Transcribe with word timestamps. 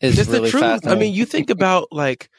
is 0.00 0.18
It's 0.18 0.28
really 0.28 0.46
the 0.46 0.50
truth. 0.50 0.62
fascinating. 0.62 0.96
I 0.96 1.00
mean, 1.00 1.14
you 1.14 1.24
think 1.24 1.50
about 1.50 1.88
like 1.90 2.30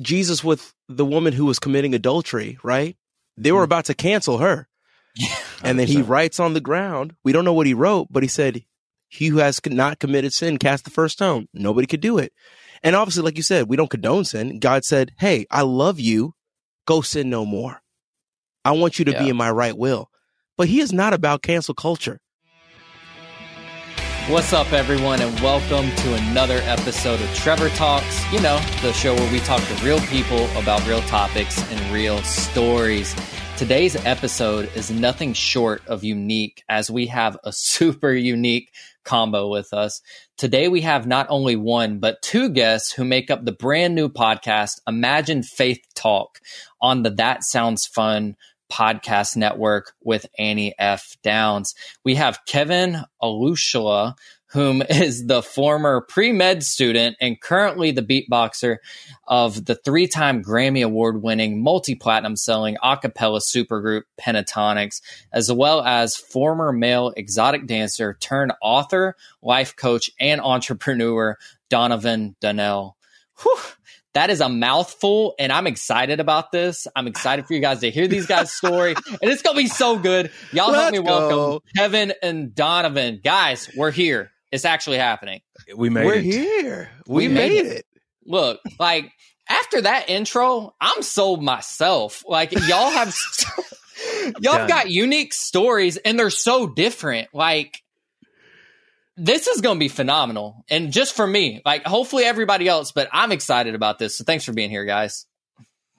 Jesus 0.00 0.42
with 0.42 0.74
the 0.88 1.04
woman 1.04 1.32
who 1.32 1.44
was 1.44 1.58
committing 1.58 1.94
adultery, 1.94 2.58
right? 2.62 2.96
They 3.36 3.52
were 3.52 3.58
mm-hmm. 3.58 3.64
about 3.64 3.84
to 3.86 3.94
cancel 3.94 4.38
her. 4.38 4.68
And 5.62 5.78
then 5.78 5.86
he 5.86 6.02
writes 6.02 6.38
on 6.38 6.52
the 6.52 6.60
ground. 6.60 7.14
We 7.24 7.32
don't 7.32 7.44
know 7.44 7.54
what 7.54 7.66
he 7.66 7.74
wrote, 7.74 8.08
but 8.10 8.22
he 8.22 8.28
said, 8.28 8.64
He 9.08 9.28
who 9.28 9.38
has 9.38 9.60
not 9.66 9.98
committed 9.98 10.32
sin 10.32 10.58
cast 10.58 10.84
the 10.84 10.90
first 10.90 11.14
stone. 11.14 11.48
Nobody 11.54 11.86
could 11.86 12.00
do 12.00 12.18
it. 12.18 12.32
And 12.82 12.94
obviously, 12.94 13.22
like 13.22 13.36
you 13.36 13.42
said, 13.42 13.68
we 13.68 13.76
don't 13.76 13.90
condone 13.90 14.24
sin. 14.24 14.58
God 14.58 14.84
said, 14.84 15.12
Hey, 15.18 15.46
I 15.50 15.62
love 15.62 15.98
you. 15.98 16.34
Go 16.86 17.00
sin 17.00 17.30
no 17.30 17.46
more. 17.46 17.80
I 18.64 18.72
want 18.72 18.98
you 18.98 19.04
to 19.06 19.18
be 19.18 19.28
in 19.28 19.36
my 19.36 19.50
right 19.50 19.76
will. 19.76 20.10
But 20.56 20.68
he 20.68 20.80
is 20.80 20.92
not 20.92 21.14
about 21.14 21.42
cancel 21.42 21.74
culture. 21.74 22.20
What's 24.28 24.52
up, 24.52 24.72
everyone, 24.72 25.22
and 25.22 25.38
welcome 25.38 25.88
to 25.94 26.14
another 26.14 26.58
episode 26.64 27.20
of 27.20 27.32
Trevor 27.36 27.68
Talks. 27.68 28.32
You 28.32 28.40
know, 28.40 28.58
the 28.82 28.92
show 28.92 29.14
where 29.14 29.32
we 29.32 29.38
talk 29.38 29.62
to 29.62 29.84
real 29.84 30.00
people 30.00 30.46
about 30.56 30.84
real 30.84 31.00
topics 31.02 31.62
and 31.70 31.94
real 31.94 32.18
stories. 32.24 33.14
Today's 33.56 33.94
episode 34.04 34.68
is 34.74 34.90
nothing 34.90 35.32
short 35.32 35.86
of 35.86 36.02
unique 36.02 36.64
as 36.68 36.90
we 36.90 37.06
have 37.06 37.38
a 37.44 37.52
super 37.52 38.12
unique 38.12 38.72
combo 39.04 39.46
with 39.46 39.72
us. 39.72 40.02
Today, 40.36 40.66
we 40.66 40.80
have 40.80 41.06
not 41.06 41.28
only 41.30 41.54
one, 41.54 42.00
but 42.00 42.20
two 42.20 42.48
guests 42.48 42.90
who 42.90 43.04
make 43.04 43.30
up 43.30 43.44
the 43.44 43.52
brand 43.52 43.94
new 43.94 44.08
podcast, 44.08 44.80
Imagine 44.88 45.44
Faith 45.44 45.86
Talk, 45.94 46.40
on 46.80 47.04
the 47.04 47.10
That 47.10 47.44
Sounds 47.44 47.86
Fun 47.86 48.34
podcast 48.70 49.36
network 49.36 49.92
with 50.02 50.26
Annie 50.38 50.74
F. 50.78 51.16
Downs. 51.22 51.74
We 52.04 52.16
have 52.16 52.40
Kevin 52.46 53.02
Olusola, 53.22 54.14
whom 54.48 54.82
is 54.90 55.26
the 55.26 55.42
former 55.42 56.00
pre 56.00 56.32
med 56.32 56.62
student 56.62 57.16
and 57.20 57.40
currently 57.40 57.90
the 57.90 58.02
beatboxer 58.02 58.78
of 59.26 59.64
the 59.64 59.74
three 59.74 60.06
time 60.06 60.42
Grammy 60.42 60.84
Award 60.84 61.22
winning, 61.22 61.62
multi 61.62 61.94
platinum 61.94 62.36
selling 62.36 62.76
a 62.82 62.96
cappella 62.96 63.40
supergroup 63.40 64.02
Pentatonix, 64.20 65.00
as 65.32 65.52
well 65.52 65.82
as 65.82 66.16
former 66.16 66.72
male 66.72 67.12
exotic 67.16 67.66
dancer 67.66 68.16
turned 68.20 68.52
author, 68.62 69.16
life 69.42 69.76
coach, 69.76 70.10
and 70.20 70.40
entrepreneur 70.40 71.36
Donovan 71.68 72.36
Donnell. 72.40 72.96
Whew. 73.42 73.58
That 74.16 74.30
is 74.30 74.40
a 74.40 74.48
mouthful, 74.48 75.34
and 75.38 75.52
I'm 75.52 75.66
excited 75.66 76.20
about 76.20 76.50
this. 76.50 76.86
I'm 76.96 77.06
excited 77.06 77.46
for 77.46 77.52
you 77.52 77.60
guys 77.60 77.80
to 77.80 77.90
hear 77.90 78.08
these 78.08 78.24
guys' 78.24 78.50
story, 78.50 78.94
and 79.08 79.30
it's 79.30 79.42
gonna 79.42 79.58
be 79.58 79.66
so 79.66 79.98
good. 79.98 80.30
Y'all 80.52 80.72
help 80.72 80.76
Let's 80.84 80.92
me 80.94 81.00
welcome 81.00 81.36
go. 81.36 81.62
Kevin 81.76 82.14
and 82.22 82.54
Donovan. 82.54 83.20
Guys, 83.22 83.70
we're 83.76 83.90
here. 83.90 84.30
It's 84.50 84.64
actually 84.64 84.96
happening. 84.96 85.42
We 85.76 85.90
made 85.90 86.06
We're 86.06 86.14
it. 86.14 86.24
here. 86.24 86.90
We, 87.06 87.28
We 87.28 87.34
made 87.34 87.52
made, 87.52 87.66
it. 87.66 87.76
it. 87.80 87.86
Look, 88.24 88.60
like 88.80 89.12
after 89.50 89.82
that 89.82 90.08
intro, 90.08 90.74
I'm 90.80 91.02
sold 91.02 91.42
myself. 91.42 92.24
Like 92.26 92.52
y'all 92.52 92.90
have 92.90 93.14
y'all 94.40 94.56
Done. 94.56 94.66
got 94.66 94.90
unique 94.90 95.34
stories 95.34 95.98
and 95.98 96.18
they're 96.18 96.30
so 96.30 96.66
different. 96.68 97.28
Like 97.34 97.82
this 99.16 99.46
is 99.46 99.60
going 99.60 99.76
to 99.76 99.80
be 99.80 99.88
phenomenal. 99.88 100.64
And 100.68 100.92
just 100.92 101.14
for 101.14 101.26
me, 101.26 101.62
like 101.64 101.84
hopefully 101.84 102.24
everybody 102.24 102.68
else, 102.68 102.92
but 102.92 103.08
I'm 103.12 103.32
excited 103.32 103.74
about 103.74 103.98
this. 103.98 104.16
So 104.18 104.24
thanks 104.24 104.44
for 104.44 104.52
being 104.52 104.70
here, 104.70 104.84
guys. 104.84 105.26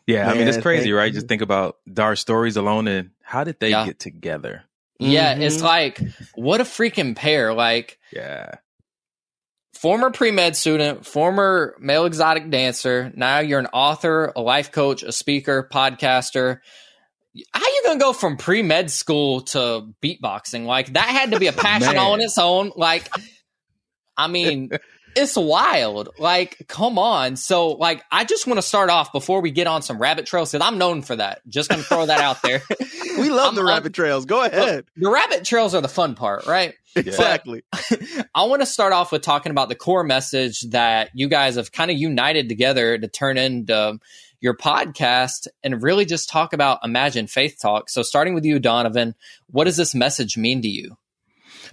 Yeah, 0.05 0.29
I 0.29 0.35
mean 0.35 0.47
it's 0.47 0.57
crazy, 0.61 0.91
right? 0.93 1.07
you. 1.07 1.13
Just 1.13 1.27
think 1.27 1.41
about 1.41 1.77
our 1.97 2.15
stories 2.15 2.55
alone 2.55 2.87
and 2.87 3.09
how 3.23 3.43
did 3.43 3.59
they 3.59 3.71
Yeah. 3.71 3.85
get 3.85 3.99
together? 3.99 4.63
Yeah, 4.99 5.35
Mhm. 5.35 5.41
it's 5.41 5.61
like 5.61 5.99
what 6.35 6.61
a 6.61 6.63
freaking 6.63 7.15
pair. 7.15 7.53
Like 7.53 7.99
Yeah. 8.13 8.51
former 9.73 10.09
pre-med 10.09 10.55
student, 10.55 11.05
former 11.05 11.75
male 11.79 12.05
exotic 12.05 12.49
dancer. 12.49 13.11
Now 13.15 13.39
you're 13.39 13.59
an 13.59 13.67
author, 13.73 14.31
a 14.35 14.41
life 14.41 14.71
coach, 14.71 15.03
a 15.03 15.11
speaker, 15.11 15.67
podcaster. 15.71 16.59
How 17.53 17.61
you 17.65 17.81
gonna 17.85 17.99
go 17.99 18.13
from 18.13 18.37
pre-med 18.37 18.89
school 18.91 19.41
to 19.41 19.87
beatboxing? 20.03 20.65
Like 20.65 20.93
that 20.93 21.07
had 21.07 21.31
to 21.31 21.39
be 21.39 21.47
a 21.47 21.53
passion 21.53 21.97
all 21.97 22.13
on 22.13 22.21
its 22.21 22.37
own. 22.37 22.71
Like, 22.75 23.09
I 24.15 24.27
mean, 24.27 24.69
it's 25.15 25.35
wild. 25.35 26.09
Like, 26.19 26.65
come 26.67 26.97
on. 26.99 27.35
So, 27.35 27.69
like, 27.69 28.03
I 28.11 28.23
just 28.25 28.45
want 28.47 28.57
to 28.57 28.61
start 28.61 28.89
off 28.89 29.11
before 29.11 29.41
we 29.41 29.51
get 29.51 29.67
on 29.67 29.81
some 29.81 29.97
rabbit 29.99 30.25
trails 30.25 30.51
because 30.51 30.65
I'm 30.65 30.77
known 30.77 31.01
for 31.01 31.15
that. 31.15 31.41
Just 31.47 31.69
gonna 31.69 31.83
throw 31.83 32.05
that 32.05 32.19
out 32.21 32.41
there. 32.41 32.61
We 33.17 33.31
love 33.31 33.45
I'm- 33.47 33.55
the 33.55 33.61
I'm- 33.61 33.67
rabbit 33.69 33.93
trails. 33.95 34.25
Go 34.25 34.43
ahead. 34.43 34.85
the 34.95 35.09
rabbit 35.09 35.43
trails 35.43 35.73
are 35.73 35.81
the 35.81 35.87
fun 35.87 36.13
part, 36.13 36.45
right? 36.45 36.75
Exactly. 36.95 37.63
I 38.35 38.43
want 38.43 38.61
to 38.61 38.67
start 38.67 38.93
off 38.93 39.11
with 39.11 39.23
talking 39.23 39.49
about 39.51 39.69
the 39.69 39.75
core 39.75 40.03
message 40.03 40.61
that 40.69 41.09
you 41.15 41.27
guys 41.27 41.55
have 41.55 41.71
kind 41.71 41.89
of 41.89 41.97
united 41.97 42.47
together 42.47 42.95
to 42.95 43.07
turn 43.07 43.39
into 43.39 43.97
your 44.39 44.55
podcast 44.55 45.47
and 45.63 45.81
really 45.81 46.05
just 46.05 46.29
talk 46.29 46.53
about 46.53 46.79
Imagine 46.83 47.27
Faith 47.27 47.57
Talk. 47.61 47.89
So, 47.89 48.01
starting 48.03 48.33
with 48.33 48.45
you, 48.45 48.59
Donovan, 48.59 49.15
what 49.47 49.63
does 49.65 49.77
this 49.77 49.95
message 49.95 50.37
mean 50.37 50.61
to 50.61 50.67
you? 50.67 50.97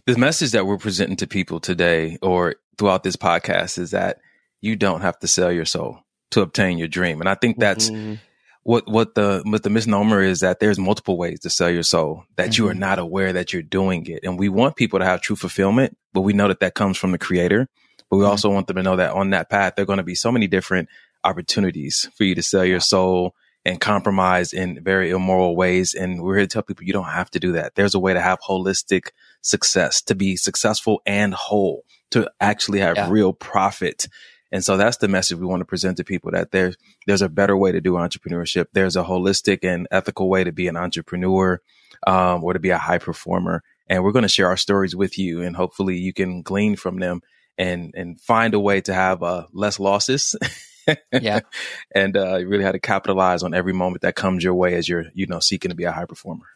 The 0.07 0.17
message 0.17 0.53
that 0.53 0.67
we're 0.67 0.79
presenting 0.79 1.17
to 1.17 1.27
people 1.27 1.61
today 1.61 2.19
or 2.23 2.57
throughout 2.79 3.03
this 3.03 3.17
podcast 3.17 3.79
is 3.79 3.91
that 3.93 4.19
you 4.61 4.77
don't 4.77 5.03
have 5.03 5.19
to 5.21 5.27
sell 5.29 5.53
your 5.53 5.65
soul 5.65 6.01
to 6.31 6.41
obtain 6.41 6.79
your 6.79 6.89
dream. 6.89 7.21
And 7.21 7.29
I 7.29 7.35
think 7.35 7.59
that's 7.59 7.91
Mhm. 7.91 8.19
what 8.63 8.89
what 8.89 9.15
the 9.15 9.43
what 9.45 9.63
the 9.63 9.71
misnomer 9.71 10.23
is 10.23 10.41
that 10.41 10.59
there's 10.59 10.79
multiple 10.79 11.17
ways 11.19 11.41
to 11.41 11.51
sell 11.51 11.71
your 11.71 11.83
soul 11.83 12.25
that 12.37 12.57
you 12.57 12.67
are 12.69 12.75
Mhm. 12.75 12.79
not 12.79 12.99
aware 12.99 13.33
that 13.35 13.53
you're 13.53 13.63
doing 13.63 14.07
it 14.07 14.21
and 14.25 14.39
we 14.39 14.49
want 14.49 14.75
people 14.77 14.99
to 14.99 15.05
have 15.05 15.21
true 15.21 15.37
fulfillment 15.37 15.97
but 16.15 16.23
we 16.23 16.33
know 16.33 16.49
that 16.49 16.61
that 16.61 16.75
comes 16.75 16.97
from 16.97 17.13
the 17.13 17.19
creator 17.19 17.69
but 18.11 18.17
we 18.17 18.25
Mhm. 18.25 18.29
also 18.29 18.49
want 18.51 18.67
them 18.67 18.77
to 18.77 18.83
know 18.83 18.97
that 18.97 19.13
on 19.13 19.31
that 19.31 19.51
path 19.51 19.75
there 19.77 19.83
are 19.83 19.87
going 19.87 19.99
to 19.99 20.03
be 20.03 20.15
so 20.15 20.33
many 20.33 20.47
different 20.47 20.89
opportunities 21.25 22.09
for 22.17 22.25
you 22.25 22.35
to 22.35 22.43
sell 22.43 22.65
your 22.65 22.81
soul 22.81 23.35
and 23.65 23.81
compromise 23.81 24.53
in 24.53 24.83
very 24.85 25.11
immoral 25.11 25.57
ways 25.57 25.95
and 25.95 26.23
we're 26.23 26.37
here 26.37 26.45
to 26.45 26.53
tell 26.53 26.62
people 26.62 26.85
you 26.85 26.93
don't 26.93 27.05
have 27.05 27.31
to 27.31 27.41
do 27.41 27.53
that 27.53 27.75
there's 27.75 27.95
a 27.95 27.99
way 27.99 28.12
to 28.12 28.21
have 28.21 28.39
holistic 28.41 29.09
success 29.41 30.03
to 30.03 30.15
be 30.15 30.37
successful 30.37 31.01
and 31.07 31.33
whole 31.35 31.85
to 32.11 32.31
actually 32.41 32.81
have 32.81 32.97
Yeah. 32.97 33.09
real 33.11 33.33
profit 33.33 34.07
and 34.53 34.62
so 34.65 34.77
that's 34.77 34.99
the 34.99 35.09
message 35.09 35.39
we 35.39 35.47
want 35.47 35.62
to 35.62 35.65
present 35.65 35.97
to 35.97 36.05
people 36.05 36.31
that 36.31 36.53
there's 36.53 36.77
there's 37.07 37.23
a 37.23 37.29
better 37.29 37.56
way 37.56 37.73
to 37.73 37.81
do 37.81 37.95
entrepreneurship. 37.95 38.67
There's 38.73 38.95
a 38.95 39.03
holistic 39.03 39.65
and 39.65 39.89
ethical 39.91 40.29
way 40.29 40.45
to 40.45 40.53
be 40.53 40.69
an 40.69 40.77
entrepreneur 40.77 41.61
um, 42.06 42.45
or 42.45 42.53
to 42.53 42.61
be 42.61 42.71
a 42.71 42.79
high 42.79 42.99
performer. 42.99 43.65
And 43.89 44.05
we're 44.05 44.12
going 44.12 44.23
to 44.23 44.29
share 44.29 44.47
our 44.47 44.56
stories 44.56 44.95
with 44.95 45.19
you, 45.19 45.43
and 45.43 45.56
hopefully 45.56 45.97
you 45.99 46.12
can 46.12 46.43
glean 46.43 46.77
from 46.77 47.01
them 47.01 47.21
and 47.59 47.93
and 47.97 48.21
find 48.21 48.55
a 48.55 48.61
way 48.61 48.81
to 48.83 48.95
have 48.95 49.25
uh, 49.25 49.47
less 49.53 49.81
losses. 49.81 50.37
Yeah. 51.12 51.41
and 51.95 52.17
uh, 52.17 52.37
you 52.37 52.49
really 52.49 52.65
had 52.65 52.72
to 52.72 52.81
capitalize 52.81 53.43
on 53.43 53.55
every 53.55 53.72
moment 53.72 54.03
that 54.03 54.15
comes 54.15 54.45
your 54.45 54.55
way 54.55 54.75
as 54.75 54.89
you're 54.89 55.06
you 55.15 55.27
know 55.27 55.41
seeking 55.41 55.71
to 55.71 55.75
be 55.75 55.84
a 55.84 55.93
high 55.93 56.06
performer. 56.06 56.47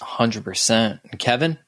100%. 0.00 1.18
Kevin? 1.18 1.58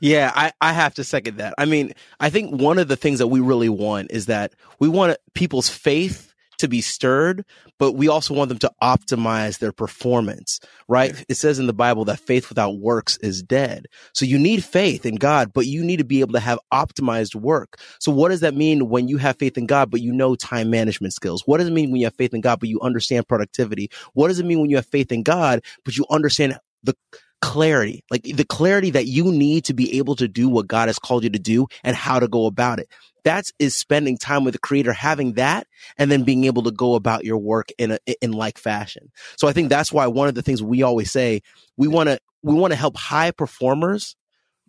Yeah, 0.00 0.30
I, 0.34 0.52
I 0.60 0.72
have 0.72 0.94
to 0.94 1.04
second 1.04 1.38
that. 1.38 1.54
I 1.56 1.64
mean, 1.64 1.94
I 2.20 2.28
think 2.28 2.60
one 2.60 2.78
of 2.78 2.88
the 2.88 2.96
things 2.96 3.20
that 3.20 3.28
we 3.28 3.40
really 3.40 3.68
want 3.68 4.10
is 4.10 4.26
that 4.26 4.52
we 4.78 4.88
want 4.88 5.16
people's 5.34 5.68
faith 5.68 6.31
to 6.58 6.68
be 6.68 6.80
stirred, 6.80 7.44
but 7.78 7.92
we 7.92 8.08
also 8.08 8.34
want 8.34 8.48
them 8.48 8.58
to 8.58 8.72
optimize 8.82 9.58
their 9.58 9.72
performance, 9.72 10.60
right? 10.88 11.24
It 11.28 11.34
says 11.34 11.58
in 11.58 11.66
the 11.66 11.72
Bible 11.72 12.04
that 12.06 12.20
faith 12.20 12.48
without 12.48 12.78
works 12.78 13.16
is 13.18 13.42
dead. 13.42 13.86
So 14.14 14.24
you 14.24 14.38
need 14.38 14.64
faith 14.64 15.04
in 15.04 15.16
God, 15.16 15.52
but 15.52 15.66
you 15.66 15.84
need 15.84 15.98
to 15.98 16.04
be 16.04 16.20
able 16.20 16.34
to 16.34 16.40
have 16.40 16.58
optimized 16.72 17.34
work. 17.34 17.80
So 17.98 18.12
what 18.12 18.28
does 18.28 18.40
that 18.40 18.54
mean 18.54 18.88
when 18.88 19.08
you 19.08 19.16
have 19.18 19.38
faith 19.38 19.58
in 19.58 19.66
God, 19.66 19.90
but 19.90 20.00
you 20.00 20.12
know 20.12 20.34
time 20.34 20.70
management 20.70 21.14
skills? 21.14 21.42
What 21.46 21.58
does 21.58 21.68
it 21.68 21.72
mean 21.72 21.90
when 21.90 22.00
you 22.00 22.06
have 22.06 22.16
faith 22.16 22.34
in 22.34 22.40
God, 22.40 22.60
but 22.60 22.68
you 22.68 22.80
understand 22.80 23.28
productivity? 23.28 23.90
What 24.14 24.28
does 24.28 24.38
it 24.38 24.46
mean 24.46 24.60
when 24.60 24.70
you 24.70 24.76
have 24.76 24.86
faith 24.86 25.12
in 25.12 25.22
God, 25.22 25.62
but 25.84 25.96
you 25.96 26.06
understand 26.10 26.58
the 26.84 26.94
clarity, 27.42 28.04
like 28.10 28.22
the 28.22 28.44
clarity 28.44 28.90
that 28.90 29.06
you 29.06 29.30
need 29.30 29.64
to 29.64 29.74
be 29.74 29.98
able 29.98 30.16
to 30.16 30.28
do 30.28 30.48
what 30.48 30.68
God 30.68 30.88
has 30.88 30.98
called 30.98 31.24
you 31.24 31.30
to 31.30 31.38
do 31.38 31.66
and 31.84 31.94
how 31.94 32.20
to 32.20 32.28
go 32.28 32.46
about 32.46 32.78
it. 32.78 32.88
That's 33.24 33.52
is 33.58 33.76
spending 33.76 34.18
time 34.18 34.44
with 34.44 34.54
the 34.54 34.58
creator, 34.58 34.92
having 34.92 35.34
that, 35.34 35.66
and 35.96 36.10
then 36.10 36.24
being 36.24 36.44
able 36.44 36.62
to 36.64 36.70
go 36.70 36.94
about 36.94 37.24
your 37.24 37.38
work 37.38 37.68
in 37.78 37.92
a, 37.92 37.98
in 38.20 38.32
like 38.32 38.58
fashion. 38.58 39.10
So 39.36 39.48
I 39.48 39.52
think 39.52 39.68
that's 39.68 39.92
why 39.92 40.06
one 40.06 40.28
of 40.28 40.34
the 40.34 40.42
things 40.42 40.62
we 40.62 40.82
always 40.82 41.10
say, 41.10 41.42
we 41.76 41.88
want 41.88 42.08
to, 42.08 42.18
we 42.42 42.54
want 42.54 42.72
to 42.72 42.78
help 42.78 42.96
high 42.96 43.30
performers 43.30 44.16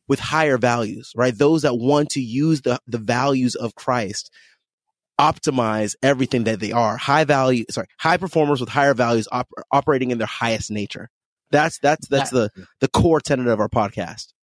with 0.07 0.19
higher 0.19 0.57
values, 0.57 1.11
right? 1.15 1.35
Those 1.35 1.63
that 1.63 1.75
want 1.75 2.11
to 2.11 2.21
use 2.21 2.61
the, 2.61 2.79
the 2.88 2.97
values 2.97 3.55
of 3.55 3.75
Christ 3.75 4.29
optimize 5.19 5.95
everything 6.01 6.45
that 6.45 6.59
they 6.59 6.71
are 6.71 6.97
high 6.97 7.23
value 7.23 7.63
sorry 7.69 7.88
high 8.00 8.17
performers 8.17 8.59
with 8.59 8.69
higher 8.69 8.95
values 8.95 9.27
op- 9.31 9.47
operating 9.71 10.09
in 10.09 10.17
their 10.17 10.25
highest 10.25 10.71
nature 10.71 11.07
that's 11.51 11.77
that's 11.79 12.07
that's 12.07 12.31
the 12.31 12.50
the 12.81 12.88
core 12.88 13.21
tenet 13.21 13.47
of 13.47 13.59
our 13.59 13.69
podcast 13.69 14.33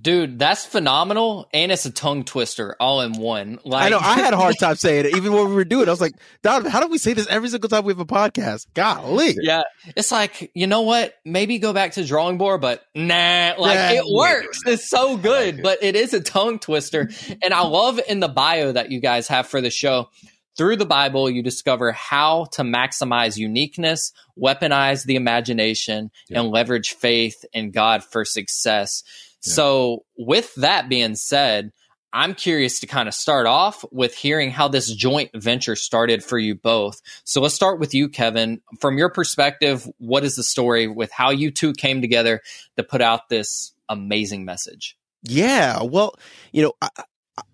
Dude, 0.00 0.38
that's 0.38 0.64
phenomenal, 0.64 1.48
and 1.52 1.72
it's 1.72 1.84
a 1.86 1.90
tongue 1.90 2.22
twister 2.22 2.76
all 2.78 3.00
in 3.00 3.14
one. 3.14 3.58
Like, 3.64 3.86
I 3.86 3.88
know 3.88 3.98
I 3.98 4.14
had 4.14 4.32
a 4.32 4.36
hard 4.36 4.56
time 4.60 4.76
saying 4.76 5.06
it, 5.06 5.16
even 5.16 5.32
when 5.32 5.48
we 5.48 5.56
were 5.56 5.64
doing. 5.64 5.82
it. 5.82 5.88
I 5.88 5.90
was 5.90 6.00
like, 6.00 6.14
Donovan, 6.42 6.70
how 6.70 6.80
do 6.80 6.86
we 6.86 6.98
say 6.98 7.14
this 7.14 7.26
every 7.26 7.48
single 7.48 7.68
time 7.68 7.84
we 7.84 7.92
have 7.92 7.98
a 7.98 8.04
podcast? 8.04 8.68
Golly, 8.74 9.36
yeah, 9.40 9.62
it's 9.96 10.12
like 10.12 10.52
you 10.54 10.68
know 10.68 10.82
what? 10.82 11.14
Maybe 11.24 11.58
go 11.58 11.72
back 11.72 11.92
to 11.92 12.04
drawing 12.04 12.38
board, 12.38 12.60
but 12.60 12.84
nah, 12.94 13.54
like 13.58 13.74
yeah, 13.74 13.92
it 13.94 14.04
works. 14.08 14.60
Yeah. 14.64 14.74
It's 14.74 14.88
so 14.88 15.16
good, 15.16 15.56
like 15.56 15.62
but 15.64 15.82
it 15.82 15.96
is 15.96 16.14
a 16.14 16.20
tongue 16.20 16.60
twister, 16.60 17.10
and 17.42 17.52
I 17.52 17.62
love 17.62 17.98
in 18.08 18.20
the 18.20 18.28
bio 18.28 18.70
that 18.70 18.92
you 18.92 19.00
guys 19.00 19.26
have 19.28 19.48
for 19.48 19.60
the 19.60 19.70
show. 19.70 20.10
Through 20.56 20.76
the 20.76 20.86
Bible, 20.86 21.30
you 21.30 21.42
discover 21.42 21.90
how 21.90 22.44
to 22.52 22.62
maximize 22.62 23.36
uniqueness, 23.36 24.12
weaponize 24.38 25.04
the 25.04 25.16
imagination, 25.16 26.12
yeah. 26.28 26.40
and 26.40 26.50
leverage 26.50 26.92
faith 26.92 27.44
in 27.52 27.72
God 27.72 28.04
for 28.04 28.24
success. 28.24 29.02
So, 29.42 30.04
with 30.16 30.54
that 30.56 30.88
being 30.88 31.14
said, 31.16 31.72
I'm 32.12 32.34
curious 32.34 32.80
to 32.80 32.86
kind 32.86 33.08
of 33.08 33.14
start 33.14 33.46
off 33.46 33.84
with 33.90 34.14
hearing 34.14 34.50
how 34.50 34.68
this 34.68 34.92
joint 34.92 35.30
venture 35.34 35.76
started 35.76 36.22
for 36.22 36.38
you 36.38 36.54
both. 36.54 37.00
So 37.24 37.40
let's 37.40 37.54
start 37.54 37.80
with 37.80 37.94
you, 37.94 38.08
Kevin. 38.08 38.60
From 38.80 38.98
your 38.98 39.08
perspective, 39.08 39.88
what 39.98 40.22
is 40.22 40.36
the 40.36 40.42
story 40.42 40.88
with 40.88 41.10
how 41.10 41.30
you 41.30 41.50
two 41.50 41.72
came 41.72 42.02
together 42.02 42.42
to 42.76 42.82
put 42.82 43.00
out 43.00 43.30
this 43.30 43.72
amazing 43.88 44.44
message? 44.44 44.96
Yeah, 45.22 45.82
well, 45.82 46.14
you 46.52 46.62
know, 46.62 46.72
I, 46.82 46.88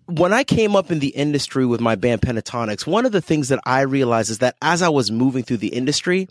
when 0.07 0.33
I 0.33 0.43
came 0.43 0.75
up 0.75 0.91
in 0.91 0.99
the 0.99 1.09
industry 1.09 1.65
with 1.65 1.79
my 1.79 1.95
band 1.95 2.21
Pentatonix, 2.21 2.87
one 2.87 3.05
of 3.05 3.11
the 3.11 3.21
things 3.21 3.49
that 3.49 3.59
I 3.65 3.81
realized 3.81 4.29
is 4.29 4.39
that 4.39 4.55
as 4.61 4.81
I 4.81 4.89
was 4.89 5.11
moving 5.11 5.43
through 5.43 5.57
the 5.57 5.67
industry, 5.67 6.27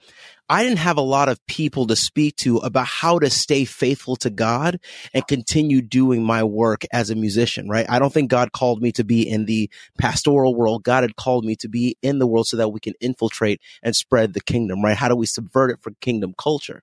I 0.50 0.64
didn't 0.64 0.78
have 0.78 0.96
a 0.96 1.02
lot 1.02 1.28
of 1.28 1.44
people 1.46 1.86
to 1.86 1.94
speak 1.94 2.36
to 2.36 2.56
about 2.58 2.86
how 2.86 3.18
to 3.18 3.28
stay 3.30 3.64
faithful 3.64 4.16
to 4.16 4.30
God 4.30 4.80
and 5.12 5.26
continue 5.26 5.82
doing 5.82 6.24
my 6.24 6.42
work 6.42 6.84
as 6.90 7.10
a 7.10 7.14
musician, 7.14 7.68
right? 7.68 7.86
I 7.88 7.98
don't 7.98 8.12
think 8.12 8.30
God 8.30 8.52
called 8.52 8.82
me 8.82 8.90
to 8.92 9.04
be 9.04 9.28
in 9.28 9.44
the 9.44 9.70
pastoral 9.98 10.54
world. 10.54 10.84
God 10.84 11.04
had 11.04 11.16
called 11.16 11.44
me 11.44 11.54
to 11.56 11.68
be 11.68 11.96
in 12.02 12.18
the 12.18 12.26
world 12.26 12.48
so 12.48 12.56
that 12.56 12.70
we 12.70 12.80
can 12.80 12.94
infiltrate 13.00 13.60
and 13.82 13.94
spread 13.94 14.32
the 14.32 14.40
kingdom, 14.40 14.82
right? 14.82 14.96
How 14.96 15.08
do 15.08 15.16
we 15.16 15.26
subvert 15.26 15.70
it 15.70 15.82
for 15.82 15.92
kingdom 16.00 16.34
culture? 16.36 16.82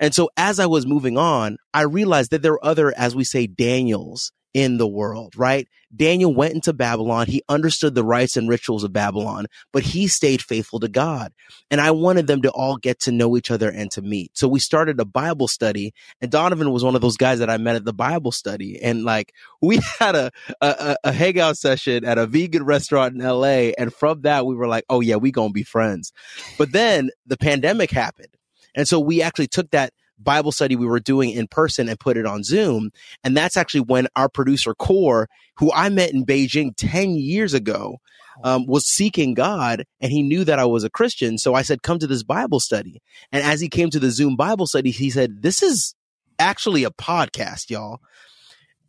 And 0.00 0.14
so 0.14 0.30
as 0.36 0.58
I 0.58 0.66
was 0.66 0.86
moving 0.86 1.16
on, 1.18 1.58
I 1.72 1.82
realized 1.82 2.30
that 2.30 2.42
there 2.42 2.54
are 2.54 2.64
other, 2.64 2.92
as 2.96 3.14
we 3.14 3.24
say, 3.24 3.46
Daniels 3.46 4.32
in 4.56 4.78
the 4.78 4.88
world, 4.88 5.34
right? 5.36 5.68
Daniel 5.94 6.34
went 6.34 6.54
into 6.54 6.72
Babylon. 6.72 7.26
He 7.26 7.42
understood 7.46 7.94
the 7.94 8.02
rites 8.02 8.38
and 8.38 8.48
rituals 8.48 8.84
of 8.84 8.92
Babylon, 8.92 9.48
but 9.70 9.82
he 9.82 10.08
stayed 10.08 10.40
faithful 10.40 10.80
to 10.80 10.88
God. 10.88 11.34
And 11.70 11.78
I 11.78 11.90
wanted 11.90 12.26
them 12.26 12.40
to 12.40 12.50
all 12.50 12.78
get 12.78 12.98
to 13.00 13.12
know 13.12 13.36
each 13.36 13.50
other 13.50 13.68
and 13.68 13.90
to 13.90 14.00
meet. 14.00 14.30
So 14.32 14.48
we 14.48 14.58
started 14.58 14.98
a 14.98 15.04
Bible 15.04 15.46
study 15.46 15.92
and 16.22 16.30
Donovan 16.30 16.72
was 16.72 16.82
one 16.82 16.94
of 16.94 17.02
those 17.02 17.18
guys 17.18 17.40
that 17.40 17.50
I 17.50 17.58
met 17.58 17.76
at 17.76 17.84
the 17.84 17.92
Bible 17.92 18.32
study. 18.32 18.80
And 18.82 19.04
like 19.04 19.34
we 19.60 19.78
had 19.98 20.14
a, 20.14 20.30
a, 20.62 20.96
a 21.04 21.12
hangout 21.12 21.58
session 21.58 22.06
at 22.06 22.16
a 22.16 22.26
vegan 22.26 22.64
restaurant 22.64 23.14
in 23.14 23.20
LA. 23.20 23.72
And 23.76 23.92
from 23.92 24.22
that, 24.22 24.46
we 24.46 24.54
were 24.54 24.68
like, 24.68 24.84
oh 24.88 25.02
yeah, 25.02 25.16
we 25.16 25.32
gonna 25.32 25.52
be 25.52 25.64
friends. 25.64 26.14
But 26.56 26.72
then 26.72 27.10
the 27.26 27.36
pandemic 27.36 27.90
happened. 27.90 28.34
And 28.74 28.88
so 28.88 29.00
we 29.00 29.20
actually 29.20 29.48
took 29.48 29.70
that 29.72 29.92
Bible 30.18 30.52
study 30.52 30.76
we 30.76 30.86
were 30.86 31.00
doing 31.00 31.30
in 31.30 31.46
person 31.46 31.88
and 31.88 31.98
put 32.00 32.16
it 32.16 32.26
on 32.26 32.42
Zoom. 32.42 32.90
And 33.24 33.36
that's 33.36 33.56
actually 33.56 33.82
when 33.82 34.08
our 34.16 34.28
producer 34.28 34.74
Core, 34.74 35.28
who 35.56 35.72
I 35.72 35.88
met 35.88 36.12
in 36.12 36.24
Beijing 36.24 36.72
10 36.76 37.14
years 37.14 37.54
ago, 37.54 37.98
um, 38.44 38.66
was 38.66 38.86
seeking 38.86 39.34
God 39.34 39.84
and 40.00 40.12
he 40.12 40.22
knew 40.22 40.44
that 40.44 40.58
I 40.58 40.66
was 40.66 40.84
a 40.84 40.90
Christian. 40.90 41.38
So 41.38 41.54
I 41.54 41.62
said, 41.62 41.82
come 41.82 41.98
to 41.98 42.06
this 42.06 42.22
Bible 42.22 42.60
study. 42.60 43.00
And 43.32 43.42
as 43.42 43.60
he 43.60 43.68
came 43.68 43.90
to 43.90 43.98
the 43.98 44.10
Zoom 44.10 44.36
Bible 44.36 44.66
study, 44.66 44.90
he 44.90 45.10
said, 45.10 45.42
this 45.42 45.62
is 45.62 45.94
actually 46.38 46.84
a 46.84 46.90
podcast, 46.90 47.70
y'all. 47.70 48.00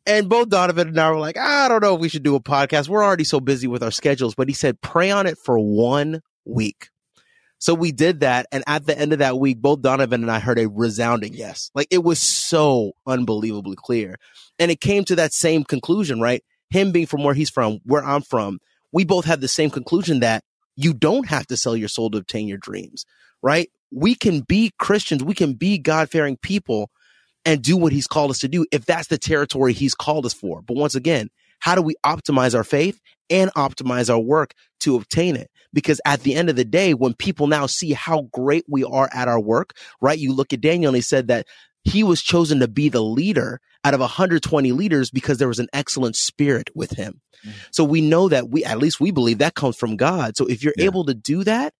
And 0.05 0.29
both 0.29 0.49
Donovan 0.49 0.87
and 0.87 0.99
I 0.99 1.11
were 1.11 1.19
like, 1.19 1.37
I 1.37 1.67
don't 1.67 1.83
know 1.83 1.95
if 1.95 2.01
we 2.01 2.07
should 2.09 2.23
do 2.23 2.35
a 2.35 2.41
podcast. 2.41 2.87
We're 2.87 3.03
already 3.03 3.25
so 3.25 3.41
busy 3.41 3.67
with 3.67 3.83
our 3.83 3.91
schedules. 3.91 4.35
But 4.35 4.47
he 4.47 4.53
said, 4.53 4.79
pray 4.81 5.11
on 5.11 5.27
it 5.27 5.37
for 5.37 5.59
one 5.59 6.21
week. 6.45 6.89
So 7.59 7.73
we 7.73 7.91
did 7.91 8.21
that. 8.21 8.47
And 8.51 8.63
at 8.67 8.85
the 8.85 8.97
end 8.97 9.13
of 9.13 9.19
that 9.19 9.39
week, 9.39 9.59
both 9.59 9.81
Donovan 9.81 10.21
and 10.21 10.31
I 10.31 10.39
heard 10.39 10.59
a 10.59 10.69
resounding 10.69 11.33
yes. 11.33 11.71
Like 11.73 11.87
it 11.91 12.03
was 12.03 12.21
so 12.21 12.93
unbelievably 13.05 13.77
clear. 13.77 14.17
And 14.59 14.71
it 14.71 14.81
came 14.81 15.03
to 15.05 15.15
that 15.15 15.33
same 15.33 15.63
conclusion, 15.63 16.19
right? 16.19 16.43
Him 16.69 16.91
being 16.91 17.07
from 17.07 17.23
where 17.23 17.33
he's 17.33 17.49
from, 17.49 17.79
where 17.83 18.03
I'm 18.03 18.21
from, 18.21 18.59
we 18.91 19.05
both 19.05 19.25
had 19.25 19.41
the 19.41 19.47
same 19.47 19.69
conclusion 19.69 20.19
that 20.19 20.43
you 20.75 20.93
don't 20.93 21.27
have 21.27 21.47
to 21.47 21.57
sell 21.57 21.75
your 21.75 21.89
soul 21.89 22.09
to 22.11 22.17
obtain 22.17 22.47
your 22.47 22.57
dreams, 22.57 23.05
right? 23.41 23.69
We 23.91 24.15
can 24.15 24.41
be 24.41 24.71
Christians. 24.77 25.23
We 25.23 25.33
can 25.33 25.53
be 25.53 25.77
God 25.77 26.09
fearing 26.09 26.37
people 26.37 26.91
and 27.45 27.61
do 27.61 27.77
what 27.77 27.93
he's 27.93 28.07
called 28.07 28.31
us 28.31 28.39
to 28.39 28.47
do 28.47 28.65
if 28.71 28.85
that's 28.85 29.07
the 29.07 29.17
territory 29.17 29.73
he's 29.73 29.95
called 29.95 30.25
us 30.25 30.33
for. 30.33 30.61
But 30.61 30.77
once 30.77 30.95
again, 30.95 31.29
how 31.59 31.75
do 31.75 31.81
we 31.81 31.95
optimize 32.05 32.53
our 32.53 32.63
faith 32.63 32.99
and 33.29 33.53
optimize 33.53 34.09
our 34.09 34.19
work 34.19 34.53
to 34.81 34.95
obtain 34.95 35.35
it? 35.35 35.49
Because 35.73 36.01
at 36.05 36.21
the 36.21 36.35
end 36.35 36.49
of 36.49 36.55
the 36.55 36.65
day, 36.65 36.93
when 36.93 37.13
people 37.13 37.47
now 37.47 37.65
see 37.65 37.93
how 37.93 38.23
great 38.33 38.65
we 38.67 38.83
are 38.83 39.09
at 39.13 39.27
our 39.27 39.39
work, 39.39 39.73
right? 40.01 40.17
You 40.17 40.33
look 40.33 40.53
at 40.53 40.61
Daniel 40.61 40.89
and 40.89 40.95
he 40.95 41.01
said 41.01 41.27
that 41.27 41.45
he 41.83 42.03
was 42.03 42.21
chosen 42.21 42.59
to 42.59 42.67
be 42.67 42.89
the 42.89 43.01
leader 43.01 43.59
out 43.83 43.93
of 43.93 43.99
120 43.99 44.71
leaders 44.71 45.09
because 45.09 45.37
there 45.37 45.47
was 45.47 45.59
an 45.59 45.69
excellent 45.71 46.15
spirit 46.15 46.69
with 46.75 46.91
him. 46.91 47.21
Mm-hmm. 47.45 47.57
So 47.71 47.83
we 47.83 48.01
know 48.01 48.29
that 48.29 48.49
we, 48.49 48.65
at 48.65 48.79
least 48.79 48.99
we 48.99 49.11
believe 49.11 49.37
that 49.37 49.55
comes 49.55 49.77
from 49.77 49.95
God. 49.95 50.35
So 50.35 50.45
if 50.47 50.63
you're 50.63 50.73
yeah. 50.77 50.85
able 50.85 51.05
to 51.05 51.13
do 51.13 51.43
that, 51.43 51.73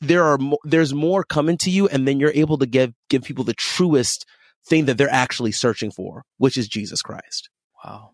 there 0.00 0.24
are 0.24 0.38
mo- 0.38 0.58
there's 0.64 0.94
more 0.94 1.24
coming 1.24 1.56
to 1.58 1.70
you, 1.70 1.88
and 1.88 2.06
then 2.06 2.20
you're 2.20 2.32
able 2.32 2.58
to 2.58 2.66
give 2.66 2.92
give 3.08 3.22
people 3.22 3.44
the 3.44 3.54
truest 3.54 4.26
thing 4.66 4.84
that 4.84 4.98
they're 4.98 5.10
actually 5.10 5.52
searching 5.52 5.90
for, 5.90 6.24
which 6.36 6.56
is 6.56 6.68
Jesus 6.68 7.02
Christ. 7.02 7.50
Wow. 7.84 8.12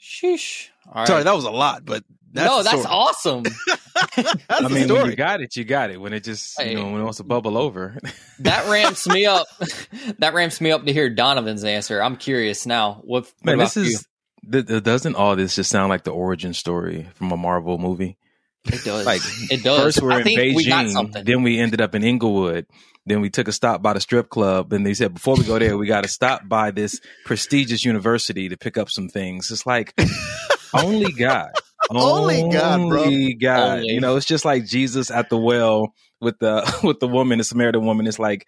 Sheesh. 0.00 0.68
Sorry, 1.06 1.24
that 1.24 1.34
was 1.34 1.44
a 1.44 1.50
lot, 1.50 1.84
but 1.84 2.04
that's 2.36 2.50
no, 2.50 2.62
that's 2.62 2.84
awesome. 2.84 3.42
that's 4.16 4.50
I 4.50 4.68
mean, 4.68 4.92
when 4.92 5.10
you 5.10 5.16
got 5.16 5.40
it, 5.40 5.56
you 5.56 5.64
got 5.64 5.90
it. 5.90 6.00
When 6.00 6.12
it 6.12 6.22
just, 6.22 6.60
hey, 6.60 6.72
you 6.72 6.76
know, 6.76 6.90
when 6.90 7.00
it 7.00 7.04
wants 7.04 7.18
to 7.18 7.24
bubble 7.24 7.56
over. 7.56 7.96
that 8.40 8.68
ramps 8.68 9.08
me 9.08 9.26
up. 9.26 9.46
that 10.18 10.34
ramps 10.34 10.60
me 10.60 10.70
up 10.70 10.84
to 10.84 10.92
hear 10.92 11.08
Donovan's 11.08 11.64
answer. 11.64 12.02
I'm 12.02 12.16
curious 12.16 12.66
now. 12.66 13.00
What, 13.04 13.24
what 13.42 13.56
Man, 13.56 13.58
this 13.58 13.76
is, 13.76 14.06
th- 14.50 14.82
doesn't 14.82 15.16
all 15.16 15.34
this 15.34 15.56
just 15.56 15.70
sound 15.70 15.88
like 15.88 16.04
the 16.04 16.12
origin 16.12 16.52
story 16.52 17.08
from 17.14 17.32
a 17.32 17.36
Marvel 17.36 17.78
movie? 17.78 18.18
It 18.66 18.84
does. 18.84 19.06
Like 19.06 19.22
it 19.50 19.62
does. 19.62 19.80
First 19.80 20.02
we're 20.02 20.12
I 20.12 20.20
in 20.20 20.26
Beijing, 20.26 21.14
we 21.14 21.22
then 21.22 21.42
we 21.42 21.58
ended 21.58 21.80
up 21.80 21.94
in 21.94 22.02
Inglewood. 22.02 22.66
Then 23.06 23.20
we 23.20 23.30
took 23.30 23.46
a 23.46 23.52
stop 23.52 23.82
by 23.82 23.92
the 23.92 24.00
strip 24.00 24.28
club, 24.28 24.72
and 24.72 24.84
they 24.84 24.94
said 24.94 25.14
before 25.14 25.36
we 25.36 25.44
go 25.44 25.58
there, 25.58 25.78
we 25.78 25.86
got 25.86 26.02
to 26.02 26.08
stop 26.08 26.48
by 26.48 26.72
this 26.72 27.00
prestigious 27.24 27.84
university 27.84 28.48
to 28.48 28.56
pick 28.56 28.76
up 28.76 28.90
some 28.90 29.08
things. 29.08 29.50
It's 29.50 29.64
like 29.64 29.94
only 30.74 31.12
God. 31.12 31.50
Only 31.88 32.48
God, 32.50 32.88
bro. 32.88 33.04
Only 33.04 33.34
God. 33.34 33.78
Only. 33.78 33.94
You 33.94 34.00
know, 34.00 34.16
it's 34.16 34.26
just 34.26 34.44
like 34.44 34.66
Jesus 34.66 35.10
at 35.10 35.30
the 35.30 35.38
well 35.38 35.94
with 36.20 36.38
the 36.40 36.80
with 36.82 37.00
the 37.00 37.08
woman, 37.08 37.38
the 37.38 37.44
Samaritan 37.44 37.84
woman. 37.84 38.06
It's 38.06 38.18
like 38.18 38.46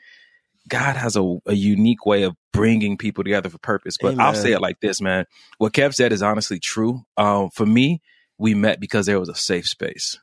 God 0.68 0.96
has 0.96 1.16
a, 1.16 1.36
a 1.46 1.54
unique 1.54 2.04
way 2.04 2.24
of 2.24 2.34
bringing 2.52 2.98
people 2.98 3.24
together 3.24 3.48
for 3.48 3.58
purpose. 3.58 3.96
But 4.00 4.14
Amen. 4.14 4.26
I'll 4.26 4.34
say 4.34 4.52
it 4.52 4.60
like 4.60 4.80
this, 4.80 5.00
man. 5.00 5.24
What 5.58 5.72
Kev 5.72 5.94
said 5.94 6.12
is 6.12 6.22
honestly 6.22 6.58
true. 6.58 7.02
Um, 7.16 7.50
for 7.50 7.64
me, 7.64 8.02
we 8.38 8.54
met 8.54 8.80
because 8.80 9.06
there 9.06 9.20
was 9.20 9.28
a 9.28 9.34
safe 9.34 9.68
space. 9.68 10.18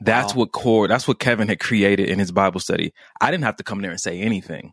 That's 0.00 0.34
wow. 0.34 0.40
what 0.40 0.52
core, 0.52 0.88
that's 0.88 1.08
what 1.08 1.18
Kevin 1.18 1.48
had 1.48 1.60
created 1.60 2.08
in 2.08 2.18
his 2.18 2.30
Bible 2.32 2.60
study. 2.60 2.92
I 3.20 3.30
didn't 3.30 3.44
have 3.44 3.56
to 3.56 3.64
come 3.64 3.82
there 3.82 3.90
and 3.90 4.00
say 4.00 4.20
anything 4.20 4.72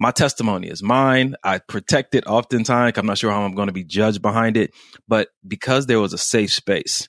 my 0.00 0.10
testimony 0.10 0.68
is 0.68 0.82
mine. 0.82 1.36
I 1.44 1.58
protect 1.58 2.14
it 2.14 2.26
oftentimes. 2.26 2.96
I'm 2.96 3.06
not 3.06 3.18
sure 3.18 3.30
how 3.30 3.42
I'm 3.42 3.54
going 3.54 3.68
to 3.68 3.72
be 3.72 3.84
judged 3.84 4.22
behind 4.22 4.56
it, 4.56 4.72
but 5.06 5.28
because 5.46 5.86
there 5.86 6.00
was 6.00 6.14
a 6.14 6.18
safe 6.18 6.52
space, 6.52 7.08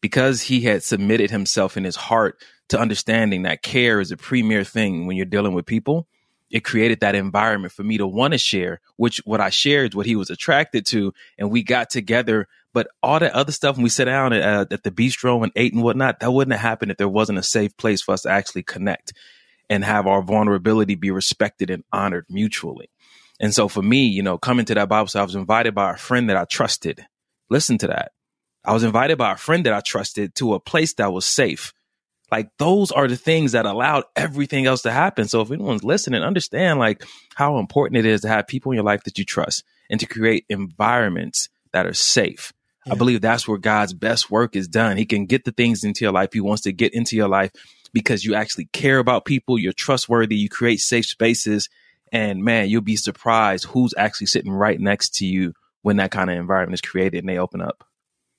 because 0.00 0.42
he 0.42 0.60
had 0.60 0.84
submitted 0.84 1.32
himself 1.32 1.76
in 1.76 1.82
his 1.82 1.96
heart 1.96 2.40
to 2.68 2.78
understanding 2.78 3.42
that 3.42 3.62
care 3.62 4.00
is 4.00 4.12
a 4.12 4.16
premier 4.16 4.62
thing 4.62 5.06
when 5.06 5.16
you're 5.16 5.26
dealing 5.26 5.52
with 5.52 5.66
people, 5.66 6.06
it 6.50 6.64
created 6.64 7.00
that 7.00 7.14
environment 7.14 7.72
for 7.72 7.82
me 7.82 7.98
to 7.98 8.06
want 8.06 8.32
to 8.32 8.38
share, 8.38 8.80
which 8.96 9.18
what 9.24 9.40
I 9.40 9.50
shared, 9.50 9.94
what 9.94 10.06
he 10.06 10.16
was 10.16 10.30
attracted 10.30 10.86
to. 10.86 11.12
And 11.38 11.50
we 11.50 11.62
got 11.62 11.90
together. 11.90 12.48
But 12.72 12.88
all 13.02 13.18
that 13.18 13.32
other 13.32 13.52
stuff, 13.52 13.76
when 13.76 13.82
we 13.82 13.90
sat 13.90 14.04
down 14.04 14.32
at, 14.32 14.42
uh, 14.42 14.66
at 14.70 14.82
the 14.82 14.90
bistro 14.90 15.42
and 15.42 15.52
ate 15.56 15.72
and 15.72 15.82
whatnot, 15.82 16.20
that 16.20 16.32
wouldn't 16.32 16.52
have 16.52 16.60
happened 16.60 16.90
if 16.90 16.96
there 16.96 17.08
wasn't 17.08 17.38
a 17.38 17.42
safe 17.42 17.76
place 17.76 18.02
for 18.02 18.12
us 18.12 18.22
to 18.22 18.30
actually 18.30 18.62
connect 18.62 19.12
and 19.68 19.84
have 19.84 20.06
our 20.06 20.22
vulnerability 20.22 20.94
be 20.94 21.10
respected 21.10 21.70
and 21.70 21.84
honored 21.92 22.26
mutually. 22.28 22.90
And 23.40 23.54
so 23.54 23.68
for 23.68 23.82
me, 23.82 24.06
you 24.06 24.22
know, 24.22 24.38
coming 24.38 24.64
to 24.66 24.74
that 24.74 24.88
Bible 24.88 25.06
study, 25.06 25.20
I 25.20 25.24
was 25.24 25.34
invited 25.34 25.74
by 25.74 25.92
a 25.92 25.96
friend 25.96 26.28
that 26.28 26.36
I 26.36 26.44
trusted. 26.44 27.04
Listen 27.50 27.78
to 27.78 27.88
that. 27.88 28.12
I 28.64 28.72
was 28.72 28.82
invited 28.82 29.18
by 29.18 29.32
a 29.32 29.36
friend 29.36 29.64
that 29.66 29.72
I 29.72 29.80
trusted 29.80 30.34
to 30.36 30.54
a 30.54 30.60
place 30.60 30.94
that 30.94 31.12
was 31.12 31.24
safe. 31.24 31.72
Like 32.30 32.50
those 32.58 32.90
are 32.92 33.08
the 33.08 33.16
things 33.16 33.52
that 33.52 33.66
allowed 33.66 34.04
everything 34.14 34.66
else 34.66 34.82
to 34.82 34.90
happen. 34.90 35.28
So 35.28 35.40
if 35.40 35.50
anyone's 35.50 35.84
listening, 35.84 36.22
understand 36.22 36.78
like 36.78 37.04
how 37.34 37.58
important 37.58 37.98
it 37.98 38.06
is 38.06 38.20
to 38.22 38.28
have 38.28 38.46
people 38.46 38.72
in 38.72 38.76
your 38.76 38.84
life 38.84 39.04
that 39.04 39.18
you 39.18 39.24
trust 39.24 39.64
and 39.88 39.98
to 40.00 40.06
create 40.06 40.44
environments 40.48 41.48
that 41.72 41.86
are 41.86 41.94
safe. 41.94 42.52
Yeah. 42.86 42.92
I 42.92 42.96
believe 42.96 43.20
that's 43.20 43.48
where 43.48 43.58
God's 43.58 43.94
best 43.94 44.30
work 44.30 44.56
is 44.56 44.68
done. 44.68 44.96
He 44.96 45.06
can 45.06 45.26
get 45.26 45.44
the 45.44 45.52
things 45.52 45.84
into 45.84 46.04
your 46.04 46.12
life 46.12 46.30
he 46.32 46.40
wants 46.40 46.62
to 46.62 46.72
get 46.72 46.92
into 46.92 47.16
your 47.16 47.28
life 47.28 47.50
because 47.92 48.24
you 48.24 48.34
actually 48.34 48.66
care 48.66 48.98
about 48.98 49.24
people, 49.24 49.58
you're 49.58 49.72
trustworthy, 49.72 50.36
you 50.36 50.50
create 50.50 50.80
safe 50.80 51.06
spaces, 51.06 51.70
And 52.12 52.42
man, 52.42 52.68
you'll 52.68 52.82
be 52.82 52.96
surprised 52.96 53.64
who's 53.64 53.94
actually 53.96 54.28
sitting 54.28 54.52
right 54.52 54.80
next 54.80 55.14
to 55.16 55.26
you 55.26 55.54
when 55.82 55.96
that 55.96 56.10
kind 56.10 56.30
of 56.30 56.36
environment 56.36 56.74
is 56.74 56.80
created 56.80 57.18
and 57.18 57.28
they 57.28 57.38
open 57.38 57.60
up. 57.60 57.84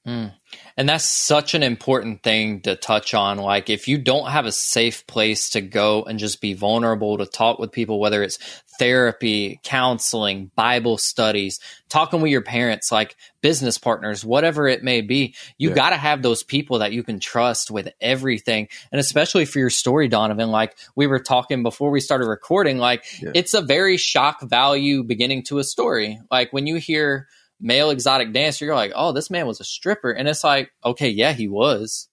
Mm. 0.07 0.33
And 0.77 0.89
that's 0.89 1.05
such 1.05 1.53
an 1.53 1.61
important 1.61 2.23
thing 2.23 2.61
to 2.61 2.75
touch 2.75 3.13
on. 3.13 3.37
Like, 3.37 3.69
if 3.69 3.87
you 3.87 3.97
don't 3.97 4.29
have 4.29 4.45
a 4.45 4.51
safe 4.51 5.05
place 5.07 5.51
to 5.51 5.61
go 5.61 6.03
and 6.03 6.17
just 6.17 6.41
be 6.41 6.53
vulnerable 6.53 7.17
to 7.17 7.25
talk 7.25 7.59
with 7.59 7.71
people, 7.71 7.99
whether 7.99 8.23
it's 8.23 8.39
therapy, 8.79 9.59
counseling, 9.61 10.49
Bible 10.55 10.97
studies, 10.97 11.59
talking 11.89 12.21
with 12.21 12.31
your 12.31 12.41
parents, 12.41 12.91
like 12.91 13.17
business 13.41 13.77
partners, 13.77 14.23
whatever 14.23 14.67
it 14.67 14.83
may 14.83 15.01
be, 15.01 15.35
you 15.57 15.69
yeah. 15.69 15.75
got 15.75 15.89
to 15.89 15.97
have 15.97 16.21
those 16.21 16.43
people 16.43 16.79
that 16.79 16.93
you 16.93 17.03
can 17.03 17.19
trust 17.19 17.69
with 17.69 17.89
everything. 17.99 18.69
And 18.91 18.99
especially 18.99 19.43
for 19.43 19.59
your 19.59 19.69
story, 19.69 20.07
Donovan, 20.07 20.49
like 20.49 20.77
we 20.95 21.07
were 21.07 21.19
talking 21.19 21.61
before 21.61 21.91
we 21.91 21.99
started 21.99 22.25
recording, 22.25 22.77
like 22.77 23.05
yeah. 23.21 23.31
it's 23.35 23.53
a 23.53 23.61
very 23.61 23.97
shock 23.97 24.41
value 24.41 25.03
beginning 25.03 25.43
to 25.43 25.59
a 25.59 25.63
story. 25.63 26.21
Like 26.31 26.53
when 26.53 26.65
you 26.65 26.77
hear, 26.77 27.27
male 27.59 27.89
exotic 27.89 28.33
dancer, 28.33 28.65
you're 28.65 28.75
like, 28.75 28.93
oh, 28.95 29.11
this 29.11 29.29
man 29.29 29.47
was 29.47 29.59
a 29.59 29.65
stripper. 29.65 30.11
And 30.11 30.27
it's 30.27 30.43
like, 30.43 30.71
okay, 30.83 31.09
yeah, 31.09 31.33
he 31.33 31.47
was. 31.47 32.07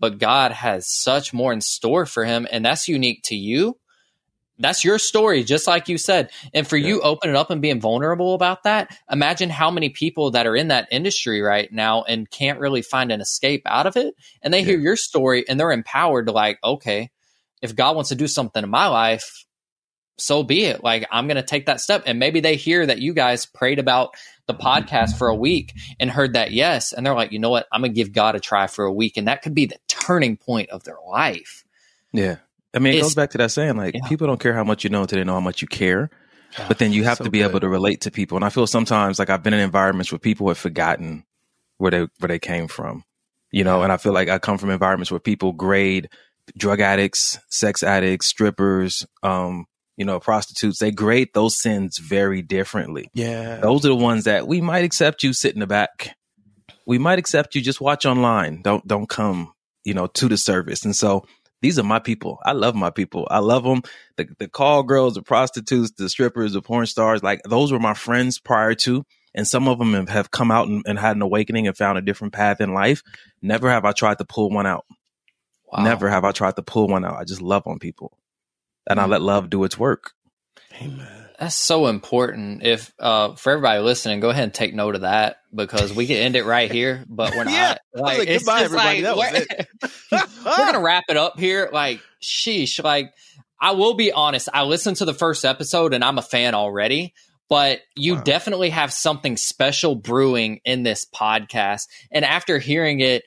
But 0.00 0.18
God 0.18 0.52
has 0.52 0.86
such 0.86 1.32
more 1.32 1.52
in 1.52 1.60
store 1.60 2.06
for 2.06 2.24
him. 2.24 2.46
And 2.50 2.64
that's 2.64 2.88
unique 2.88 3.22
to 3.24 3.34
you. 3.34 3.78
That's 4.58 4.84
your 4.84 5.00
story, 5.00 5.42
just 5.42 5.66
like 5.66 5.88
you 5.88 5.98
said. 5.98 6.30
And 6.52 6.66
for 6.66 6.76
yeah. 6.76 6.88
you 6.88 7.00
opening 7.00 7.34
up 7.34 7.50
and 7.50 7.60
being 7.60 7.80
vulnerable 7.80 8.34
about 8.34 8.62
that, 8.62 8.96
imagine 9.10 9.50
how 9.50 9.70
many 9.70 9.88
people 9.88 10.30
that 10.32 10.46
are 10.46 10.54
in 10.54 10.68
that 10.68 10.86
industry 10.92 11.40
right 11.40 11.72
now 11.72 12.04
and 12.04 12.30
can't 12.30 12.60
really 12.60 12.82
find 12.82 13.10
an 13.10 13.20
escape 13.20 13.62
out 13.66 13.86
of 13.86 13.96
it. 13.96 14.14
And 14.42 14.54
they 14.54 14.60
yeah. 14.60 14.66
hear 14.66 14.78
your 14.78 14.96
story 14.96 15.44
and 15.48 15.58
they're 15.58 15.72
empowered 15.72 16.26
to 16.26 16.32
like, 16.32 16.58
okay, 16.62 17.10
if 17.62 17.74
God 17.74 17.96
wants 17.96 18.10
to 18.10 18.14
do 18.14 18.28
something 18.28 18.62
in 18.62 18.70
my 18.70 18.86
life, 18.86 19.44
so 20.18 20.44
be 20.44 20.64
it. 20.64 20.84
Like 20.84 21.06
I'm 21.10 21.26
going 21.26 21.36
to 21.36 21.42
take 21.42 21.66
that 21.66 21.80
step. 21.80 22.04
And 22.06 22.18
maybe 22.18 22.40
they 22.40 22.56
hear 22.56 22.86
that 22.86 23.00
you 23.00 23.12
guys 23.12 23.46
prayed 23.46 23.78
about 23.78 24.14
the 24.46 24.54
podcast 24.54 25.16
for 25.16 25.28
a 25.28 25.34
week 25.34 25.72
and 25.98 26.10
heard 26.10 26.34
that 26.34 26.52
yes. 26.52 26.92
And 26.92 27.04
they're 27.04 27.14
like, 27.14 27.32
you 27.32 27.38
know 27.38 27.50
what? 27.50 27.66
I'm 27.72 27.80
going 27.80 27.92
to 27.92 27.94
give 27.94 28.12
God 28.12 28.34
a 28.34 28.40
try 28.40 28.66
for 28.66 28.84
a 28.84 28.92
week. 28.92 29.16
And 29.16 29.28
that 29.28 29.42
could 29.42 29.54
be 29.54 29.66
the 29.66 29.78
turning 29.88 30.36
point 30.36 30.70
of 30.70 30.84
their 30.84 30.98
life. 31.08 31.64
Yeah. 32.12 32.36
I 32.74 32.78
mean, 32.78 32.94
it 32.94 32.96
it's, 32.96 33.06
goes 33.06 33.14
back 33.14 33.30
to 33.30 33.38
that 33.38 33.50
saying 33.50 33.76
like, 33.76 33.94
yeah. 33.94 34.06
people 34.08 34.26
don't 34.26 34.40
care 34.40 34.54
how 34.54 34.64
much 34.64 34.84
you 34.84 34.90
know 34.90 35.02
until 35.02 35.18
they 35.18 35.24
know 35.24 35.34
how 35.34 35.40
much 35.40 35.62
you 35.62 35.68
care. 35.68 36.10
but 36.68 36.78
then 36.78 36.92
you 36.92 37.04
have 37.04 37.18
so 37.18 37.24
to 37.24 37.30
be 37.30 37.38
good. 37.38 37.50
able 37.50 37.60
to 37.60 37.68
relate 37.68 38.02
to 38.02 38.10
people. 38.10 38.36
And 38.36 38.44
I 38.44 38.48
feel 38.48 38.66
sometimes 38.66 39.18
like 39.18 39.30
I've 39.30 39.42
been 39.42 39.54
in 39.54 39.60
environments 39.60 40.12
where 40.12 40.18
people 40.18 40.48
have 40.48 40.58
forgotten 40.58 41.24
where 41.78 41.90
they 41.90 42.06
where 42.18 42.28
they 42.28 42.38
came 42.38 42.68
from. 42.68 43.04
You 43.50 43.62
know, 43.62 43.82
and 43.82 43.92
I 43.92 43.98
feel 43.98 44.12
like 44.12 44.28
I 44.28 44.38
come 44.38 44.58
from 44.58 44.70
environments 44.70 45.12
where 45.12 45.20
people 45.20 45.52
grade 45.52 46.08
drug 46.56 46.80
addicts, 46.80 47.38
sex 47.48 47.82
addicts, 47.82 48.26
strippers, 48.26 49.06
um, 49.22 49.66
you 49.96 50.04
know, 50.04 50.18
prostitutes, 50.18 50.78
they 50.78 50.90
grade 50.90 51.28
those 51.34 51.60
sins 51.60 51.98
very 51.98 52.42
differently. 52.42 53.10
Yeah. 53.14 53.56
Those 53.58 53.84
are 53.84 53.88
the 53.88 53.94
ones 53.94 54.24
that 54.24 54.46
we 54.46 54.60
might 54.60 54.84
accept 54.84 55.22
you 55.22 55.32
sit 55.32 55.54
in 55.54 55.60
the 55.60 55.66
back. 55.66 56.16
We 56.86 56.98
might 56.98 57.18
accept 57.18 57.54
you 57.54 57.60
just 57.60 57.80
watch 57.80 58.04
online. 58.04 58.62
Don't 58.62 58.86
don't 58.86 59.08
come, 59.08 59.52
you 59.84 59.94
know, 59.94 60.06
to 60.08 60.28
the 60.28 60.36
service. 60.36 60.84
And 60.84 60.94
so 60.94 61.24
these 61.62 61.78
are 61.78 61.84
my 61.84 61.98
people. 61.98 62.38
I 62.44 62.52
love 62.52 62.74
my 62.74 62.90
people. 62.90 63.26
I 63.30 63.38
love 63.38 63.64
them. 63.64 63.82
The 64.16 64.28
the 64.38 64.48
call 64.48 64.82
girls, 64.82 65.14
the 65.14 65.22
prostitutes, 65.22 65.92
the 65.92 66.08
strippers, 66.08 66.52
the 66.52 66.62
porn 66.62 66.86
stars, 66.86 67.22
like 67.22 67.40
those 67.48 67.72
were 67.72 67.78
my 67.78 67.94
friends 67.94 68.38
prior 68.38 68.74
to. 68.74 69.04
And 69.36 69.48
some 69.48 69.66
of 69.66 69.78
them 69.78 70.06
have 70.06 70.30
come 70.30 70.52
out 70.52 70.68
and, 70.68 70.84
and 70.86 70.96
had 70.96 71.16
an 71.16 71.22
awakening 71.22 71.66
and 71.66 71.76
found 71.76 71.98
a 71.98 72.02
different 72.02 72.34
path 72.34 72.60
in 72.60 72.72
life. 72.72 73.02
Never 73.42 73.68
have 73.68 73.84
I 73.84 73.90
tried 73.90 74.18
to 74.18 74.24
pull 74.24 74.50
one 74.50 74.66
out. 74.66 74.84
Wow. 75.72 75.82
Never 75.82 76.08
have 76.08 76.24
I 76.24 76.30
tried 76.30 76.54
to 76.56 76.62
pull 76.62 76.86
one 76.86 77.04
out. 77.04 77.16
I 77.16 77.24
just 77.24 77.42
love 77.42 77.66
on 77.66 77.80
people 77.80 78.16
and 78.86 79.00
I 79.00 79.06
let 79.06 79.22
love 79.22 79.50
do 79.50 79.64
its 79.64 79.78
work. 79.78 80.12
Amen. 80.80 81.24
That's 81.38 81.56
so 81.56 81.86
important. 81.88 82.62
If 82.62 82.92
uh, 82.98 83.34
for 83.34 83.52
everybody 83.52 83.80
listening, 83.80 84.20
go 84.20 84.30
ahead 84.30 84.44
and 84.44 84.54
take 84.54 84.72
note 84.72 84.94
of 84.94 85.00
that 85.00 85.38
because 85.54 85.92
we 85.92 86.06
can 86.06 86.16
end 86.16 86.36
it 86.36 86.44
right 86.44 86.70
here, 86.70 87.04
but 87.08 87.32
we're 87.34 87.44
not. 87.44 87.52
yeah, 87.52 87.76
like, 87.92 88.18
like, 88.18 88.28
it's 88.28 88.44
just 88.44 88.62
everybody. 88.62 89.02
Like, 89.02 89.46
we're, 90.12 90.18
we're 90.46 90.56
gonna 90.56 90.80
wrap 90.80 91.04
it 91.08 91.16
up 91.16 91.38
here. 91.38 91.68
Like, 91.72 92.00
sheesh. 92.22 92.82
Like, 92.82 93.12
I 93.60 93.72
will 93.72 93.94
be 93.94 94.12
honest. 94.12 94.48
I 94.52 94.62
listened 94.62 94.98
to 94.98 95.04
the 95.04 95.14
first 95.14 95.44
episode 95.44 95.92
and 95.92 96.04
I'm 96.04 96.18
a 96.18 96.22
fan 96.22 96.54
already. 96.54 97.14
But 97.48 97.80
you 97.94 98.14
wow. 98.14 98.22
definitely 98.22 98.70
have 98.70 98.92
something 98.92 99.36
special 99.36 99.94
brewing 99.94 100.60
in 100.64 100.82
this 100.82 101.04
podcast. 101.04 101.88
And 102.10 102.24
after 102.24 102.58
hearing 102.58 103.00
it, 103.00 103.24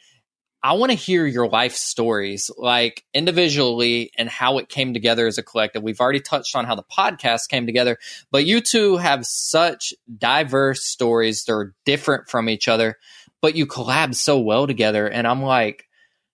I 0.67 0.74
want 0.74 0.91
to 0.91 0.97
hear 0.97 1.25
your 1.25 1.47
life 1.47 1.75
stories, 1.75 2.51
like 2.57 3.05
individually 3.13 4.12
and 4.17 4.27
how 4.27 4.57
it 4.57 4.67
came 4.67 4.93
together 4.93 5.25
as 5.25 5.38
a 5.38 5.43
collective. 5.43 5.81
We've 5.81 6.01
already 6.01 6.19
touched 6.19 6.57
on 6.57 6.65
how 6.65 6.75
the 6.75 6.83
podcast 6.83 7.47
came 7.47 7.65
together, 7.65 7.97
but 8.31 8.45
you 8.45 8.59
two 8.59 8.97
have 8.97 9.25
such 9.25 9.93
diverse 10.17 10.83
stories. 10.83 11.45
They're 11.45 11.74
different 11.86 12.27
from 12.27 12.50
each 12.50 12.67
other, 12.67 12.97
but 13.41 13.55
you 13.55 13.65
collab 13.65 14.13
so 14.13 14.41
well 14.41 14.67
together. 14.67 15.07
And 15.07 15.25
I'm 15.25 15.41
like, 15.41 15.88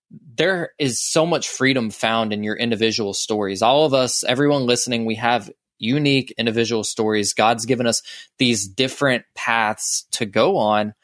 there 0.09 0.71
is 0.79 0.99
so 0.99 1.27
much 1.27 1.47
freedom 1.47 1.91
found 1.91 2.33
in 2.33 2.41
your 2.41 2.55
individual 2.55 3.13
stories. 3.13 3.61
All 3.61 3.85
of 3.85 3.93
us, 3.93 4.23
everyone 4.23 4.65
listening, 4.65 5.05
we 5.05 5.13
have 5.13 5.51
unique 5.77 6.33
individual 6.39 6.83
stories. 6.83 7.35
God's 7.35 7.67
given 7.67 7.85
us 7.85 8.01
these 8.39 8.67
different 8.67 9.25
paths 9.35 10.07
to 10.13 10.25
go 10.25 10.57
on 10.57 10.95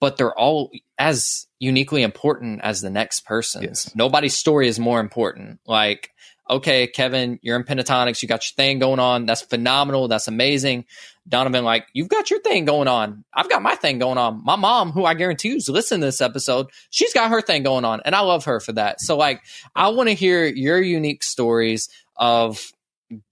but 0.00 0.16
they're 0.16 0.36
all 0.38 0.70
as 0.98 1.46
uniquely 1.58 2.02
important 2.02 2.60
as 2.62 2.80
the 2.80 2.90
next 2.90 3.20
person's. 3.20 3.64
Yes. 3.64 3.96
Nobody's 3.96 4.36
story 4.36 4.68
is 4.68 4.78
more 4.78 5.00
important. 5.00 5.60
Like, 5.66 6.10
okay, 6.48 6.86
Kevin, 6.86 7.38
you're 7.42 7.56
in 7.56 7.64
Pentatonix, 7.64 8.22
you 8.22 8.28
got 8.28 8.44
your 8.44 8.54
thing 8.56 8.78
going 8.78 8.98
on. 8.98 9.26
That's 9.26 9.42
phenomenal. 9.42 10.08
That's 10.08 10.28
amazing. 10.28 10.84
Donovan, 11.28 11.64
like, 11.64 11.86
you've 11.92 12.08
got 12.08 12.30
your 12.30 12.40
thing 12.40 12.64
going 12.64 12.88
on. 12.88 13.24
I've 13.32 13.48
got 13.48 13.62
my 13.62 13.74
thing 13.76 13.98
going 13.98 14.18
on. 14.18 14.42
My 14.44 14.56
mom, 14.56 14.90
who 14.90 15.04
I 15.04 15.14
guarantee 15.14 15.50
you's 15.50 15.68
listening 15.68 16.00
to 16.00 16.06
this 16.06 16.20
episode, 16.20 16.66
she's 16.90 17.14
got 17.14 17.30
her 17.30 17.40
thing 17.40 17.62
going 17.62 17.84
on. 17.84 18.00
And 18.04 18.14
I 18.14 18.20
love 18.20 18.44
her 18.46 18.60
for 18.60 18.72
that. 18.72 19.00
So, 19.00 19.16
like, 19.16 19.40
I 19.74 19.88
want 19.88 20.08
to 20.08 20.14
hear 20.14 20.46
your 20.46 20.80
unique 20.80 21.22
stories 21.22 21.88
of 22.16 22.72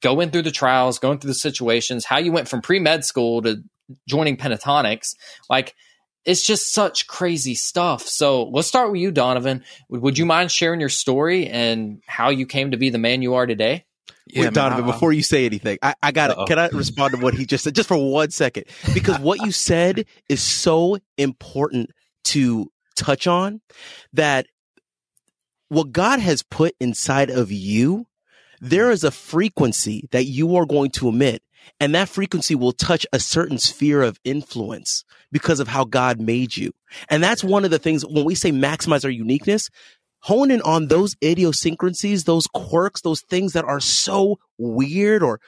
going 0.03 0.31
through 0.31 0.43
the 0.43 0.51
trials, 0.51 0.99
going 0.99 1.19
through 1.19 1.31
the 1.31 1.35
situations, 1.35 2.05
how 2.05 2.19
you 2.19 2.33
went 2.33 2.49
from 2.49 2.61
pre 2.63 2.79
med 2.79 3.05
school 3.05 3.43
to 3.43 3.63
joining 4.09 4.37
Pentatonix. 4.37 5.17
Like, 5.49 5.75
it's 6.25 6.43
just 6.43 6.73
such 6.73 7.07
crazy 7.07 7.55
stuff. 7.55 8.07
So 8.07 8.45
let's 8.45 8.69
start 8.69 8.93
with 8.93 9.01
you, 9.01 9.11
Donovan. 9.11 9.65
Would, 9.89 10.19
you 10.19 10.27
mind 10.27 10.53
sharing 10.53 10.81
your 10.81 10.89
story 10.89 11.47
and 11.49 12.03
how 12.07 12.31
you 12.31 12.47
came 12.47 12.73
to 12.73 12.77
be 12.77 12.91
the 12.91 12.99
man 12.99 13.23
you 13.23 13.35
are 13.35 13.47
today? 13.47 13.85
Yeah, 14.27 14.41
Wait, 14.41 14.45
man, 14.47 14.53
Donovan, 14.53 14.85
I, 14.85 14.93
before 14.93 15.13
you 15.13 15.23
say 15.23 15.47
anything, 15.47 15.79
I, 15.83 15.95
I 16.03 16.13
got 16.13 16.29
to 16.29 16.45
Can 16.47 16.59
I 16.59 16.69
respond 16.69 17.15
to 17.15 17.21
what 17.21 17.35
he 17.35 17.47
just 17.47 17.65
said, 17.65 17.75
just 17.75 17.89
for 17.89 17.97
one 17.97 18.31
second? 18.31 18.65
Because 18.95 19.19
what 19.19 19.41
you 19.41 19.51
said 19.51 20.05
is 20.29 20.43
so 20.43 20.99
important 21.17 21.91
to 22.25 22.71
touch 22.97 23.27
on. 23.27 23.61
That 24.13 24.47
what 25.69 25.91
God 25.91 26.21
has 26.21 26.43
put 26.43 26.75
inside 26.81 27.31
of 27.31 27.51
you, 27.51 28.07
there 28.61 28.91
is 28.91 29.05
a 29.05 29.11
frequency 29.11 30.09
that 30.13 30.25
you 30.25 30.57
are 30.57 30.67
going 30.67 30.91
to 30.93 31.09
emit 31.09 31.43
and 31.79 31.95
that 31.95 32.09
frequency 32.09 32.55
will 32.55 32.73
touch 32.73 33.07
a 33.13 33.19
certain 33.19 33.59
sphere 33.59 34.03
of 34.03 34.21
influence 34.25 35.05
because 35.33 35.61
of 35.61 35.69
how 35.69 35.85
God 35.85 36.21
made 36.21 36.57
you. 36.57 36.73
And 37.09 37.23
that's 37.23 37.45
one 37.45 37.65
of 37.65 37.71
the 37.71 37.79
things 37.79 38.05
when 38.05 38.25
we 38.25 38.35
say 38.35 38.53
maximize 38.53 39.05
our 39.05 39.11
uniqueness, 39.11 39.69
hone 40.21 40.51
in 40.51 40.61
on 40.63 40.89
those 40.89 41.17
idiosyncrasies, 41.23 42.25
those 42.25 42.47
quirks, 42.47 43.01
those 43.03 43.23
things 43.23 43.55
that 43.55 43.65
are 43.65 43.81
so 43.81 44.39
weird 44.59 45.23
or 45.23 45.41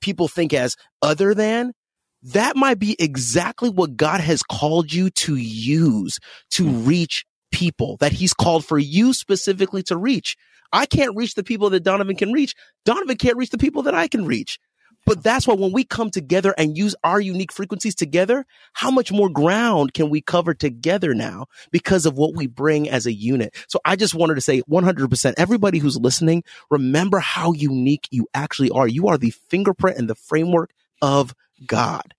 people 0.00 0.28
think 0.28 0.52
as 0.52 0.76
other 1.02 1.34
than. 1.34 1.72
That 2.20 2.56
might 2.56 2.80
be 2.80 2.96
exactly 2.98 3.70
what 3.70 3.96
God 3.96 4.20
has 4.20 4.42
called 4.42 4.92
you 4.92 5.08
to 5.10 5.36
use 5.36 6.18
to 6.50 6.64
hmm. 6.64 6.84
reach 6.84 7.24
people 7.52 7.96
that 7.98 8.12
he's 8.12 8.34
called 8.34 8.64
for 8.64 8.78
you 8.78 9.12
specifically 9.12 9.82
to 9.84 9.96
reach. 9.96 10.36
I 10.72 10.84
can't 10.86 11.16
reach 11.16 11.34
the 11.34 11.44
people 11.44 11.70
that 11.70 11.84
Donovan 11.84 12.16
can 12.16 12.32
reach. 12.32 12.54
Donovan 12.84 13.16
can't 13.16 13.36
reach 13.36 13.50
the 13.50 13.58
people 13.58 13.82
that 13.84 13.94
I 13.94 14.08
can 14.08 14.26
reach. 14.26 14.58
But 15.06 15.22
that's 15.22 15.46
why 15.46 15.54
when 15.54 15.72
we 15.72 15.84
come 15.84 16.10
together 16.10 16.54
and 16.58 16.76
use 16.76 16.94
our 17.02 17.20
unique 17.20 17.52
frequencies 17.52 17.94
together, 17.94 18.44
how 18.74 18.90
much 18.90 19.10
more 19.10 19.30
ground 19.30 19.94
can 19.94 20.10
we 20.10 20.20
cover 20.20 20.52
together 20.52 21.14
now 21.14 21.46
because 21.70 22.04
of 22.04 22.18
what 22.18 22.36
we 22.36 22.46
bring 22.46 22.88
as 22.90 23.06
a 23.06 23.12
unit? 23.12 23.56
So 23.68 23.80
I 23.84 23.96
just 23.96 24.14
wanted 24.14 24.34
to 24.34 24.40
say 24.42 24.62
100%, 24.62 25.34
everybody 25.38 25.78
who's 25.78 25.96
listening, 25.96 26.44
remember 26.70 27.20
how 27.20 27.52
unique 27.52 28.06
you 28.10 28.26
actually 28.34 28.70
are. 28.70 28.86
You 28.86 29.08
are 29.08 29.16
the 29.16 29.30
fingerprint 29.30 29.98
and 29.98 30.10
the 30.10 30.14
framework 30.14 30.72
of 31.00 31.34
God. 31.66 32.14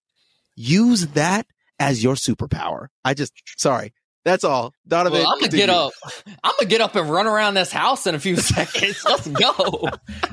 Use 0.55 1.07
that 1.07 1.45
as 1.79 2.03
your 2.03 2.15
superpower. 2.15 2.87
I 3.05 3.13
just, 3.13 3.33
sorry. 3.57 3.93
That's 4.25 4.43
all. 4.43 4.73
Donovan. 4.87 5.21
Well, 5.21 5.31
I'm 5.31 5.39
gonna 5.39 5.49
get 5.49 5.69
up. 5.69 5.93
I'm 6.43 6.53
gonna 6.59 6.69
get 6.69 6.81
up 6.81 6.95
and 6.95 7.09
run 7.09 7.25
around 7.25 7.53
this 7.53 7.71
house 7.71 8.05
in 8.05 8.15
a 8.15 8.19
few 8.19 8.35
seconds. 8.37 9.03
Let's 9.05 9.27
go. 9.27 9.89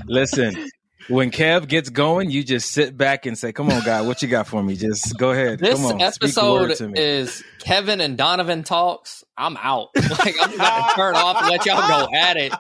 Listen, 0.07 0.71
when 1.09 1.31
Kev 1.31 1.69
gets 1.69 1.91
going, 1.91 2.31
you 2.31 2.43
just 2.43 2.71
sit 2.71 2.97
back 2.97 3.27
and 3.27 3.37
say, 3.37 3.53
"Come 3.53 3.71
on, 3.71 3.85
God, 3.85 4.07
what 4.07 4.23
you 4.23 4.29
got 4.29 4.47
for 4.47 4.63
me? 4.63 4.77
Just 4.77 5.17
go 5.17 5.31
ahead." 5.31 5.59
This 5.59 5.83
on, 5.85 6.01
episode 6.01 6.75
is 6.97 7.43
Kevin 7.59 8.01
and 8.01 8.17
Donovan 8.17 8.63
talks. 8.63 9.25
I'm 9.37 9.57
out. 9.57 9.91
Like 10.19 10.35
I'm 10.41 10.55
about 10.55 10.89
to 10.89 10.95
turn 10.97 11.15
off 11.15 11.43
and 11.43 11.51
let 11.51 11.67
y'all 11.67 11.89
go 11.89 12.09
at 12.15 12.37
it. 12.37 12.53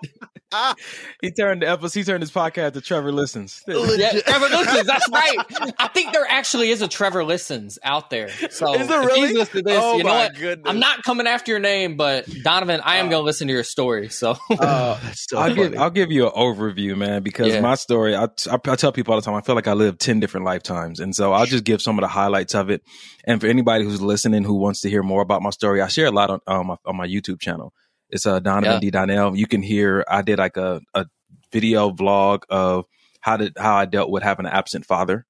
he 1.22 1.30
turned 1.32 1.62
the 1.62 1.68
episode. 1.68 1.98
He 1.98 2.04
turned 2.04 2.22
his 2.22 2.30
podcast 2.30 2.74
to 2.74 2.80
Trevor 2.80 3.12
Listens. 3.12 3.62
yeah, 3.68 4.20
Trevor 4.20 4.48
Listens. 4.48 4.86
That's 4.86 5.10
right. 5.10 5.74
I 5.78 5.88
think 5.88 6.12
there 6.12 6.26
actually 6.28 6.70
is 6.70 6.82
a 6.82 6.88
Trevor 6.88 7.24
Listens 7.24 7.78
out 7.82 8.10
there. 8.10 8.28
So 8.50 8.74
is 8.74 8.88
there 8.88 9.00
really? 9.00 9.32
This, 9.32 9.50
oh 9.54 9.96
you 9.96 10.04
know 10.04 10.14
what? 10.14 10.34
Goodness. 10.34 10.70
I'm 10.70 10.78
not 10.78 11.02
coming 11.02 11.26
after 11.26 11.50
your 11.52 11.60
name, 11.60 11.96
but 11.96 12.26
Donovan, 12.42 12.80
I 12.84 12.96
am 12.96 13.06
uh, 13.06 13.10
going 13.10 13.20
to 13.22 13.24
listen 13.24 13.48
to 13.48 13.52
your 13.52 13.64
story. 13.64 14.08
So 14.08 14.36
uh, 14.50 15.00
I'll 15.36 15.54
give 15.54 15.76
I'll 15.76 15.90
give 15.90 16.12
you 16.12 16.26
an 16.26 16.32
overview, 16.32 16.96
man, 16.96 17.22
because 17.22 17.48
yeah. 17.48 17.60
my 17.60 17.74
story. 17.74 18.14
I, 18.14 18.24
I, 18.24 18.58
I 18.66 18.76
tell 18.76 18.92
people 18.92 19.14
all 19.14 19.20
the 19.20 19.24
time. 19.24 19.34
I 19.34 19.40
feel 19.40 19.54
like 19.54 19.68
I 19.68 19.72
live 19.72 19.98
ten 19.98 20.20
different 20.20 20.46
lifetimes, 20.46 21.00
and 21.00 21.14
so 21.14 21.32
I'll 21.32 21.46
just 21.46 21.64
give 21.64 21.82
some 21.82 21.98
of 21.98 22.02
the 22.02 22.08
highlights 22.08 22.54
of 22.54 22.70
it. 22.70 22.82
And 23.24 23.40
for 23.40 23.48
anybody 23.48 23.84
who's 23.84 24.00
listening 24.00 24.44
who 24.44 24.54
wants 24.54 24.82
to 24.82 24.90
hear 24.90 25.02
more 25.02 25.22
about 25.22 25.42
my 25.42 25.50
story, 25.50 25.80
I 25.80 25.88
share 25.88 26.06
a 26.06 26.12
lot 26.12 26.30
on 26.30 26.40
um, 26.46 26.76
on 26.84 26.96
my 26.96 27.06
YouTube 27.06 27.40
channel. 27.40 27.72
It's 28.10 28.26
uh, 28.26 28.40
Donovan 28.40 28.74
yeah. 28.74 28.80
D. 28.80 28.90
Donnell. 28.90 29.36
You 29.36 29.46
can 29.46 29.62
hear 29.62 30.04
I 30.08 30.22
did 30.22 30.38
like 30.38 30.56
a, 30.56 30.80
a 30.94 31.06
video 31.52 31.90
vlog 31.90 32.42
of 32.48 32.86
how 33.20 33.36
did 33.36 33.54
how 33.58 33.76
I 33.76 33.84
dealt 33.86 34.10
with 34.10 34.22
having 34.22 34.46
an 34.46 34.52
absent 34.52 34.86
father. 34.86 35.26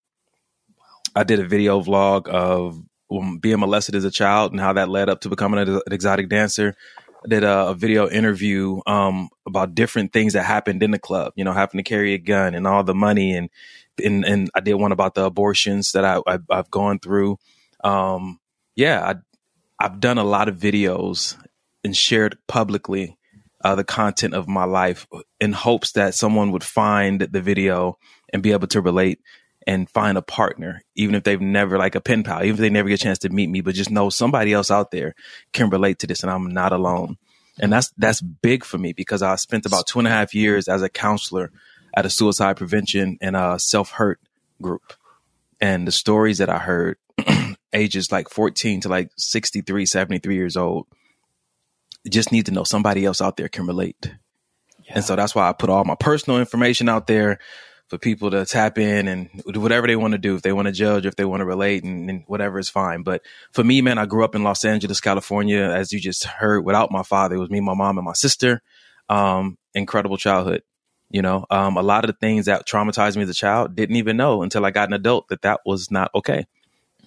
I 1.14 1.25
did 1.25 1.40
a 1.40 1.49
video 1.49 1.80
vlog 1.80 2.28
of 2.28 2.83
um, 3.11 3.38
being 3.38 3.61
molested 3.61 3.95
as 3.95 4.04
a 4.04 4.11
child 4.11 4.52
and 4.52 4.61
how 4.61 4.75
that 4.75 4.88
led 4.88 5.09
up 5.09 5.23
to 5.23 5.28
becoming 5.28 5.61
an 5.61 5.80
exotic 5.90 6.28
dancer. 6.28 6.76
I 7.25 7.28
did 7.28 7.45
a, 7.45 7.68
a 7.68 7.75
video 7.75 8.09
interview 8.09 8.80
um, 8.87 9.30
about 9.47 9.75
different 9.75 10.12
things 10.12 10.35
that 10.35 10.45
happened 10.45 10.83
in 10.83 10.90
the 10.90 10.99
club. 10.99 11.33
You 11.37 11.45
know, 11.45 11.52
having 11.52 11.78
to 11.78 11.83
carry 11.83 12.12
a 12.12 12.18
gun 12.18 12.54
and 12.54 12.66
all 12.66 12.85
the 12.85 12.95
money, 12.95 13.35
and 13.35 13.49
and, 14.02 14.25
and 14.25 14.50
I 14.54 14.61
did 14.61 14.75
one 14.75 14.92
about 14.92 15.14
the 15.14 15.25
abortions 15.25 15.92
that 15.92 16.04
I, 16.04 16.21
I 16.26 16.38
have 16.50 16.71
gone 16.71 16.99
through. 16.99 17.38
Um, 17.83 18.38
yeah, 18.75 19.14
I, 19.80 19.85
I've 19.85 20.00
done 20.00 20.18
a 20.18 20.25
lot 20.25 20.49
of 20.49 20.59
videos 20.59 21.37
and 21.87 21.97
shared 21.97 22.37
publicly 22.49 23.16
uh, 23.64 23.75
the 23.75 23.85
content 23.85 24.35
of 24.35 24.47
my 24.47 24.64
life 24.64 25.07
in 25.40 25.52
hopes 25.52 25.93
that 25.93 26.14
someone 26.14 26.52
would 26.52 26.64
find 26.64 27.21
the 27.21 27.40
video 27.40 27.97
and 28.33 28.43
be 28.43 28.52
able 28.52 28.66
to 28.66 28.81
relate 28.81 29.21
and 29.66 29.88
find 29.90 30.19
a 30.19 30.23
partner, 30.23 30.83
even 30.95 31.14
if 31.14 31.25
they've 31.25 31.40
never 31.40 31.78
like 31.78 31.95
a 31.95 32.00
pen 32.00 32.23
pal, 32.23 32.43
even 32.43 32.55
if 32.55 32.61
they 32.61 32.71
never 32.71 32.88
get 32.88 33.00
a 33.00 33.02
chance 33.02 33.19
to 33.19 33.28
meet 33.28 33.49
me, 33.49 33.61
but 33.61 33.75
just 33.75 33.90
know 33.90 34.11
somebody 34.11 34.52
else 34.52 34.71
out 34.71 34.90
there 34.90 35.14
can 35.52 35.71
relate 35.71 36.00
to 36.00 36.07
this 36.07 36.23
and 36.23 36.31
I'm 36.31 36.50
not 36.50 36.73
alone. 36.73 37.16
And 37.59 37.73
that's 37.73 37.90
that's 37.97 38.21
big 38.21 38.64
for 38.64 38.78
me 38.78 38.93
because 38.93 39.23
I 39.23 39.35
spent 39.37 39.64
about 39.64 39.87
two 39.87 39.99
and 39.99 40.07
a 40.07 40.11
half 40.11 40.35
years 40.35 40.69
as 40.69 40.83
a 40.83 40.88
counselor 40.88 41.50
at 41.97 42.05
a 42.05 42.11
suicide 42.11 42.59
prevention 42.59 43.16
and 43.23 43.35
a 43.35 43.59
self 43.59 43.93
hurt 43.93 44.21
group. 44.61 44.93
And 45.61 45.88
the 45.88 45.93
stories 45.93 46.38
that 46.38 46.50
I 46.50 46.59
heard, 46.59 46.99
ages 47.73 48.12
like 48.12 48.28
14 48.28 48.83
to 48.83 48.88
like 48.88 49.11
63, 49.16 49.87
73 49.87 50.35
years 50.35 50.57
old, 50.57 50.87
just 52.09 52.33
need 52.33 52.47
to 52.47 52.53
know 52.53 52.65
somebody 52.65 53.05
else 53.05 53.21
out 53.21 53.37
there 53.37 53.49
can 53.49 53.67
relate. 53.67 54.13
Yeah. 54.85 54.93
And 54.97 55.05
so 55.05 55.17
that's 55.17 55.35
why 55.35 55.49
I 55.49 55.53
put 55.53 55.71
all 55.71 55.85
my 55.85 55.97
personal 55.97 56.39
information 56.39 56.89
out 56.89 57.07
there 57.07 57.39
for 57.89 57.99
people 57.99 58.31
to 58.33 58.45
tap 58.45 58.79
in 58.79 59.07
and 59.07 59.29
do 59.53 59.61
whatever 59.61 59.87
they 59.87 59.97
want 59.97 60.13
to 60.13 60.19
do. 60.19 60.35
If 60.35 60.43
they 60.43 60.53
want 60.53 60.67
to 60.67 60.73
judge, 60.73 61.07
if 61.07 61.17
they 61.17 61.25
want 61.25 61.41
to 61.41 61.45
relate 61.45 61.85
and, 61.85 62.11
and, 62.11 62.25
whatever 62.27 62.59
is 62.59 62.69
fine. 62.69 63.03
But 63.03 63.23
for 63.53 63.63
me, 63.63 63.81
man, 63.81 63.99
I 63.99 64.07
grew 64.07 64.25
up 64.25 64.35
in 64.35 64.43
Los 64.43 64.65
Angeles, 64.65 65.01
California, 65.01 65.61
as 65.61 65.93
you 65.93 66.01
just 66.01 66.25
heard, 66.25 66.65
without 66.65 66.91
my 66.91 67.03
father. 67.03 67.37
It 67.37 67.41
was 67.41 67.51
me, 67.51 67.61
my 67.61 67.75
mom, 67.75 67.99
and 67.99 68.05
my 68.05 68.13
sister. 68.13 68.61
Um, 69.09 69.57
incredible 69.75 70.17
childhood. 70.17 70.63
You 71.11 71.23
know, 71.23 71.47
um, 71.51 71.77
a 71.77 71.83
lot 71.83 72.05
of 72.05 72.09
the 72.09 72.17
things 72.19 72.47
that 72.47 72.67
traumatized 72.67 73.17
me 73.17 73.23
as 73.23 73.29
a 73.29 73.35
child 73.35 73.77
didn't 73.77 73.95
even 73.95 74.17
know 74.17 74.43
until 74.43 74.67
I 74.67 74.73
got 74.73 74.89
an 74.89 74.95
adult 74.95 75.29
that 75.29 75.43
that 75.43 75.61
was 75.65 75.89
not 75.89 76.11
okay. 76.17 76.47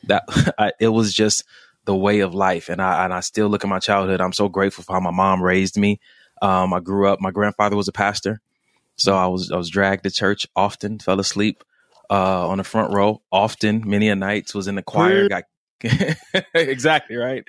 That 0.03 0.23
I, 0.57 0.71
it 0.79 0.87
was 0.87 1.13
just 1.13 1.43
the 1.85 1.95
way 1.95 2.19
of 2.19 2.33
life. 2.33 2.69
And 2.69 2.81
I, 2.81 3.05
and 3.05 3.13
I 3.13 3.21
still 3.21 3.47
look 3.47 3.63
at 3.63 3.69
my 3.69 3.79
childhood. 3.79 4.21
I'm 4.21 4.33
so 4.33 4.49
grateful 4.49 4.83
for 4.83 4.93
how 4.93 4.99
my 4.99 5.11
mom 5.11 5.41
raised 5.41 5.77
me. 5.77 5.99
Um, 6.41 6.73
I 6.73 6.79
grew 6.79 7.07
up, 7.07 7.19
my 7.19 7.31
grandfather 7.31 7.75
was 7.75 7.87
a 7.87 7.93
pastor. 7.93 8.39
So 8.95 9.15
I 9.15 9.27
was, 9.27 9.51
I 9.51 9.57
was 9.57 9.69
dragged 9.69 10.03
to 10.03 10.11
church 10.11 10.45
often, 10.55 10.99
fell 10.99 11.19
asleep, 11.19 11.63
uh, 12.09 12.47
on 12.47 12.57
the 12.57 12.63
front 12.63 12.93
row 12.93 13.21
often, 13.31 13.83
many 13.85 14.09
a 14.09 14.15
nights 14.15 14.53
was 14.55 14.67
in 14.67 14.75
the 14.75 14.81
choir, 14.81 15.29
got, 15.29 15.43
exactly 16.53 17.15
right. 17.15 17.43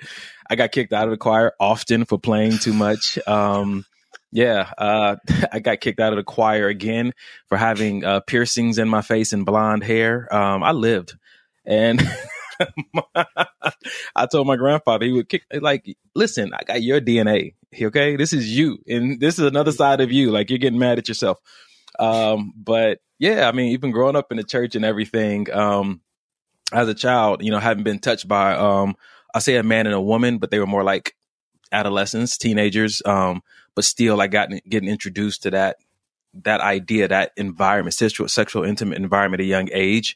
I 0.49 0.55
got 0.55 0.71
kicked 0.71 0.93
out 0.93 1.05
of 1.05 1.11
the 1.11 1.17
choir 1.17 1.53
often 1.59 2.05
for 2.05 2.19
playing 2.19 2.59
too 2.59 2.73
much. 2.73 3.17
Um, 3.27 3.85
yeah, 4.31 4.71
uh, 4.77 5.15
I 5.51 5.59
got 5.59 5.81
kicked 5.81 5.99
out 5.99 6.13
of 6.13 6.17
the 6.17 6.23
choir 6.23 6.67
again 6.67 7.13
for 7.47 7.57
having 7.57 8.05
uh, 8.05 8.21
piercings 8.21 8.77
in 8.77 8.87
my 8.87 9.01
face 9.01 9.33
and 9.33 9.45
blonde 9.45 9.83
hair. 9.83 10.33
Um, 10.33 10.63
I 10.63 10.71
lived, 10.71 11.15
and 11.65 11.99
I 14.15 14.25
told 14.31 14.47
my 14.47 14.55
grandfather 14.55 15.05
he 15.05 15.11
would 15.11 15.29
kick 15.29 15.43
like, 15.53 15.97
listen, 16.15 16.51
I 16.53 16.63
got 16.63 16.81
your 16.81 17.01
DNA. 17.01 17.55
Okay, 17.79 18.15
this 18.15 18.33
is 18.33 18.49
you, 18.55 18.79
and 18.87 19.19
this 19.19 19.39
is 19.39 19.45
another 19.45 19.71
side 19.71 20.01
of 20.01 20.11
you. 20.11 20.31
Like 20.31 20.49
you're 20.49 20.59
getting 20.59 20.79
mad 20.79 20.97
at 20.97 21.07
yourself. 21.07 21.39
Um, 21.99 22.53
but 22.55 22.99
yeah, 23.19 23.47
I 23.47 23.51
mean, 23.51 23.71
even 23.71 23.91
growing 23.91 24.15
up 24.15 24.31
in 24.31 24.37
the 24.37 24.43
church 24.43 24.75
and 24.75 24.83
everything, 24.83 25.51
um, 25.53 26.01
as 26.73 26.87
a 26.87 26.93
child, 26.93 27.43
you 27.43 27.51
know, 27.51 27.59
having 27.59 27.83
been 27.83 27.99
touched 27.99 28.27
by, 28.27 28.55
um, 28.55 28.95
I 29.33 29.39
say 29.39 29.55
a 29.55 29.63
man 29.63 29.85
and 29.85 29.95
a 29.95 30.01
woman, 30.01 30.37
but 30.37 30.51
they 30.51 30.59
were 30.59 30.67
more 30.67 30.83
like 30.83 31.15
adolescents, 31.71 32.37
teenagers. 32.37 33.01
Um, 33.05 33.43
but 33.75 33.85
still, 33.85 34.19
I 34.19 34.27
got 34.27 34.49
getting 34.67 34.89
introduced 34.89 35.43
to 35.43 35.51
that 35.51 35.77
that 36.33 36.61
idea, 36.61 37.09
that 37.09 37.31
environment, 37.35 37.93
sexual, 37.93 38.27
sexual, 38.27 38.63
intimate 38.63 38.97
environment 38.97 39.41
at 39.41 39.45
a 39.45 39.47
young 39.47 39.69
age 39.71 40.15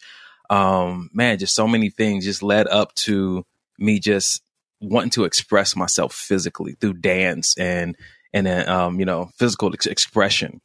um, 0.50 1.10
man, 1.14 1.38
just 1.38 1.56
so 1.56 1.68
many 1.68 1.90
things 1.90 2.26
just 2.26 2.44
led 2.44 2.68
up 2.68 2.94
to 2.96 3.46
me 3.78 4.00
just 4.00 4.42
wanting 4.82 5.10
to 5.12 5.24
express 5.24 5.76
myself 5.76 6.14
physically 6.14 6.74
through 6.74 6.94
dance 6.94 7.58
and 7.58 7.96
and 8.34 8.46
then 8.46 8.68
um, 8.70 9.00
you 9.00 9.06
know 9.06 9.30
physical 9.38 9.74
ex- 9.74 9.86
expression. 9.86 10.62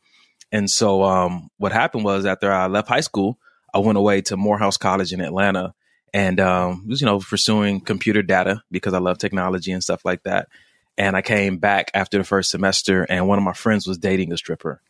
And 0.53 0.69
so 0.69 1.05
um, 1.05 1.49
what 1.59 1.73
happened 1.73 2.05
was 2.05 2.27
after 2.27 2.53
I 2.53 2.67
left 2.67 2.89
high 2.89 3.01
school, 3.01 3.39
I 3.73 3.79
went 3.79 3.99
away 3.99 4.21
to 4.23 4.37
Morehouse 4.37 4.77
College 4.77 5.13
in 5.13 5.21
Atlanta 5.21 5.75
and 6.13 6.41
um, 6.41 6.87
was 6.89 7.01
you 7.01 7.07
know 7.07 7.21
pursuing 7.21 7.81
computer 7.81 8.23
data 8.23 8.63
because 8.71 8.95
I 8.95 8.99
love 8.99 9.19
technology 9.19 9.73
and 9.73 9.83
stuff 9.83 10.05
like 10.05 10.25
that. 10.25 10.49
And 10.99 11.17
I 11.17 11.23
came 11.23 11.59
back 11.59 11.91
after 11.95 12.19
the 12.19 12.25
first 12.25 12.51
semester, 12.51 13.05
and 13.05 13.27
one 13.27 13.39
of 13.39 13.45
my 13.45 13.55
friends 13.55 13.87
was 13.87 13.97
dating 13.97 14.33
a 14.33 14.37
stripper, 14.37 14.83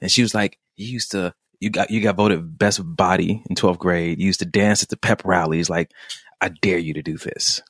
and 0.00 0.10
she 0.10 0.22
was 0.22 0.34
like, 0.34 0.58
"You 0.76 0.86
used 0.86 1.12
to 1.12 1.34
you 1.62 1.70
got 1.70 1.90
you 1.90 2.00
got 2.00 2.16
voted 2.16 2.58
best 2.58 2.80
body 2.84 3.42
in 3.48 3.54
12th 3.54 3.78
grade. 3.78 4.18
You 4.18 4.26
used 4.26 4.40
to 4.40 4.46
dance 4.46 4.82
at 4.82 4.88
the 4.88 4.96
pep 4.96 5.22
rallies. 5.24 5.70
Like, 5.70 5.92
I 6.40 6.48
dare 6.48 6.78
you 6.78 6.94
to 6.94 7.02
do 7.02 7.16
this. 7.16 7.60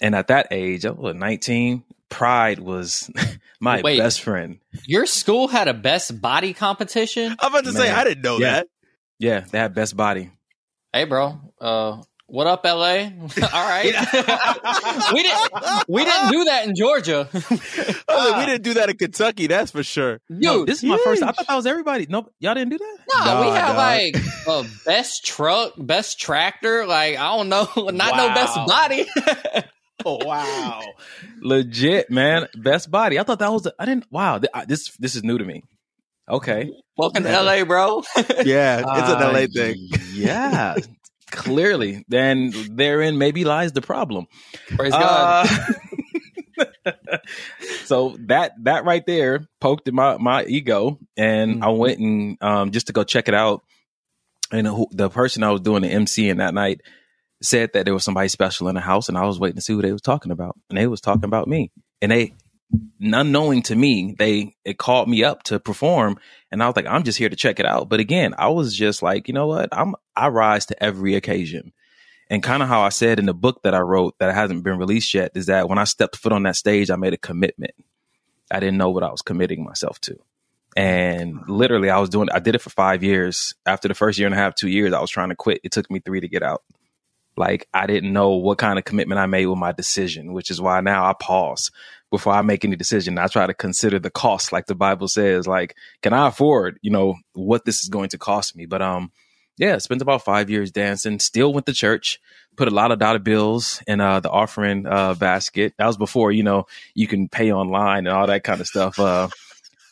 And 0.00 0.14
at 0.14 0.28
that 0.28 0.48
age, 0.50 0.86
I 0.86 0.90
was 0.90 1.14
19. 1.14 1.82
Pride 2.08 2.60
was 2.60 3.10
my 3.60 3.80
Wait, 3.82 3.98
best 3.98 4.22
friend. 4.22 4.60
Your 4.86 5.06
school 5.06 5.48
had 5.48 5.66
a 5.66 5.74
best 5.74 6.20
body 6.20 6.52
competition? 6.52 7.34
I'm 7.40 7.50
about 7.50 7.64
to 7.64 7.72
Man. 7.72 7.82
say 7.82 7.90
I 7.90 8.04
didn't 8.04 8.22
know 8.22 8.38
yeah. 8.38 8.52
that. 8.52 8.68
Yeah, 9.18 9.40
they 9.40 9.58
had 9.58 9.74
best 9.74 9.96
body. 9.96 10.30
Hey, 10.92 11.04
bro. 11.04 11.40
Uh, 11.60 12.02
what 12.34 12.48
up, 12.48 12.64
LA? 12.64 12.70
All 13.52 13.68
right. 13.68 13.94
we 15.12 15.22
didn't 15.22 15.52
we 15.86 16.04
didn't 16.04 16.32
do 16.32 16.44
that 16.46 16.66
in 16.66 16.74
Georgia. 16.74 17.28
oh, 18.08 18.38
we 18.40 18.46
didn't 18.46 18.62
do 18.62 18.74
that 18.74 18.90
in 18.90 18.96
Kentucky, 18.96 19.46
that's 19.46 19.70
for 19.70 19.84
sure. 19.84 20.20
Yo, 20.28 20.64
this 20.64 20.78
is 20.78 20.84
my 20.84 20.98
first. 21.04 21.22
I 21.22 21.30
thought 21.30 21.46
that 21.46 21.54
was 21.54 21.64
everybody. 21.64 22.06
Nope, 22.08 22.32
y'all 22.40 22.54
didn't 22.54 22.70
do 22.70 22.78
that. 22.78 22.98
No, 23.08 23.24
nah, 23.24 23.40
we 23.40 23.56
have 23.56 23.76
like 23.76 24.16
a 24.48 24.68
best 24.84 25.24
truck, 25.24 25.74
best 25.78 26.18
tractor. 26.18 26.86
Like 26.86 27.18
I 27.18 27.36
don't 27.36 27.48
know, 27.48 27.68
not 27.76 28.12
wow. 28.12 28.26
no 28.26 28.34
best 28.34 28.56
body. 28.66 29.06
oh 30.04 30.24
wow, 30.24 30.82
legit 31.40 32.10
man, 32.10 32.48
best 32.56 32.90
body. 32.90 33.20
I 33.20 33.22
thought 33.22 33.38
that 33.38 33.52
was. 33.52 33.68
I 33.78 33.84
didn't. 33.84 34.10
Wow, 34.10 34.40
this 34.66 34.96
this 34.96 35.14
is 35.14 35.22
new 35.22 35.38
to 35.38 35.44
me. 35.44 35.62
Okay. 36.28 36.72
Welcome 36.96 37.22
to 37.24 37.42
LA, 37.42 37.64
bro. 37.64 38.02
yeah, 38.44 38.78
it's 38.78 39.10
an 39.10 39.20
LA 39.20 39.40
uh, 39.40 39.46
thing. 39.52 39.76
Yeah, 40.14 40.74
Clearly, 41.34 42.04
then 42.08 42.52
therein 42.70 43.18
maybe 43.18 43.44
lies 43.44 43.72
the 43.72 43.82
problem. 43.82 44.26
Praise 44.68 44.92
God. 44.92 45.48
Uh, 45.48 45.72
so 47.84 48.16
that 48.26 48.52
that 48.62 48.84
right 48.84 49.04
there 49.04 49.48
poked 49.60 49.88
in 49.88 49.94
my 49.94 50.16
my 50.18 50.44
ego, 50.44 50.98
and 51.16 51.56
mm-hmm. 51.56 51.64
I 51.64 51.68
went 51.70 51.98
and 51.98 52.38
um, 52.40 52.70
just 52.70 52.86
to 52.86 52.92
go 52.92 53.04
check 53.04 53.28
it 53.28 53.34
out. 53.34 53.62
And 54.52 54.86
the 54.92 55.10
person 55.10 55.42
I 55.42 55.50
was 55.50 55.62
doing 55.62 55.82
the 55.82 55.88
MC 55.88 56.28
in 56.28 56.36
that 56.36 56.54
night 56.54 56.82
said 57.42 57.70
that 57.72 57.84
there 57.84 57.94
was 57.94 58.04
somebody 58.04 58.28
special 58.28 58.68
in 58.68 58.74
the 58.74 58.80
house, 58.80 59.08
and 59.08 59.18
I 59.18 59.26
was 59.26 59.40
waiting 59.40 59.56
to 59.56 59.62
see 59.62 59.72
who 59.72 59.82
they 59.82 59.92
was 59.92 60.02
talking 60.02 60.30
about, 60.30 60.56
and 60.68 60.78
they 60.78 60.86
was 60.86 61.00
talking 61.00 61.24
about 61.24 61.48
me, 61.48 61.72
and 62.00 62.12
they 62.12 62.34
unknowing 63.00 63.62
to 63.62 63.76
me, 63.76 64.14
they 64.18 64.56
it 64.64 64.78
called 64.78 65.08
me 65.08 65.24
up 65.24 65.42
to 65.44 65.60
perform, 65.60 66.18
and 66.50 66.62
I 66.62 66.66
was 66.66 66.76
like, 66.76 66.86
I'm 66.86 67.02
just 67.02 67.18
here 67.18 67.28
to 67.28 67.36
check 67.36 67.60
it 67.60 67.66
out. 67.66 67.88
But 67.88 68.00
again, 68.00 68.34
I 68.38 68.48
was 68.48 68.74
just 68.74 69.02
like, 69.02 69.28
you 69.28 69.34
know 69.34 69.46
what, 69.46 69.68
I'm 69.72 69.94
I 70.16 70.28
rise 70.28 70.66
to 70.66 70.82
every 70.82 71.14
occasion, 71.14 71.72
and 72.30 72.42
kind 72.42 72.62
of 72.62 72.68
how 72.68 72.82
I 72.82 72.90
said 72.90 73.18
in 73.18 73.26
the 73.26 73.34
book 73.34 73.62
that 73.62 73.74
I 73.74 73.80
wrote 73.80 74.18
that 74.18 74.34
hasn't 74.34 74.64
been 74.64 74.78
released 74.78 75.14
yet 75.14 75.32
is 75.34 75.46
that 75.46 75.68
when 75.68 75.78
I 75.78 75.84
stepped 75.84 76.16
foot 76.16 76.32
on 76.32 76.44
that 76.44 76.56
stage, 76.56 76.90
I 76.90 76.96
made 76.96 77.14
a 77.14 77.18
commitment. 77.18 77.74
I 78.50 78.60
didn't 78.60 78.78
know 78.78 78.90
what 78.90 79.02
I 79.02 79.10
was 79.10 79.22
committing 79.22 79.64
myself 79.64 80.00
to. 80.02 80.16
And 80.76 81.48
literally, 81.48 81.90
I 81.90 81.98
was 81.98 82.10
doing, 82.10 82.28
I 82.32 82.40
did 82.40 82.54
it 82.54 82.60
for 82.60 82.70
five 82.70 83.02
years. 83.02 83.54
After 83.64 83.88
the 83.88 83.94
first 83.94 84.18
year 84.18 84.26
and 84.26 84.34
a 84.34 84.38
half, 84.38 84.54
two 84.54 84.68
years, 84.68 84.92
I 84.92 85.00
was 85.00 85.10
trying 85.10 85.28
to 85.28 85.36
quit. 85.36 85.60
It 85.62 85.72
took 85.72 85.90
me 85.90 86.00
three 86.00 86.20
to 86.20 86.28
get 86.28 86.42
out. 86.42 86.62
Like, 87.36 87.68
I 87.74 87.86
didn't 87.86 88.12
know 88.12 88.30
what 88.30 88.58
kind 88.58 88.78
of 88.78 88.84
commitment 88.84 89.18
I 89.18 89.26
made 89.26 89.46
with 89.46 89.58
my 89.58 89.72
decision, 89.72 90.32
which 90.32 90.50
is 90.50 90.60
why 90.60 90.80
now 90.80 91.04
I 91.04 91.14
pause 91.14 91.70
before 92.10 92.32
I 92.32 92.42
make 92.42 92.64
any 92.64 92.76
decision. 92.76 93.18
I 93.18 93.26
try 93.26 93.46
to 93.46 93.54
consider 93.54 93.98
the 93.98 94.10
cost, 94.10 94.52
like 94.52 94.66
the 94.66 94.74
Bible 94.74 95.08
says, 95.08 95.46
like, 95.46 95.74
can 96.02 96.12
I 96.12 96.28
afford, 96.28 96.78
you 96.80 96.90
know, 96.90 97.16
what 97.32 97.64
this 97.64 97.82
is 97.82 97.88
going 97.88 98.10
to 98.10 98.18
cost 98.18 98.54
me? 98.54 98.66
But, 98.66 98.82
um, 98.82 99.10
yeah, 99.56 99.78
spent 99.78 100.02
about 100.02 100.24
five 100.24 100.50
years 100.50 100.70
dancing, 100.70 101.18
still 101.18 101.52
went 101.52 101.66
to 101.66 101.72
church, 101.72 102.20
put 102.56 102.68
a 102.68 102.72
lot 102.72 102.92
of 102.92 102.98
dollar 102.98 103.18
bills 103.18 103.82
in 103.86 104.00
uh, 104.00 104.20
the 104.20 104.30
offering 104.30 104.86
uh, 104.86 105.14
basket. 105.14 105.74
That 105.78 105.86
was 105.86 105.96
before, 105.96 106.32
you 106.32 106.42
know, 106.42 106.66
you 106.94 107.06
can 107.06 107.28
pay 107.28 107.52
online 107.52 108.06
and 108.06 108.16
all 108.16 108.26
that 108.26 108.44
kind 108.44 108.60
of 108.60 108.66
stuff. 108.66 108.98
Uh, 108.98 109.28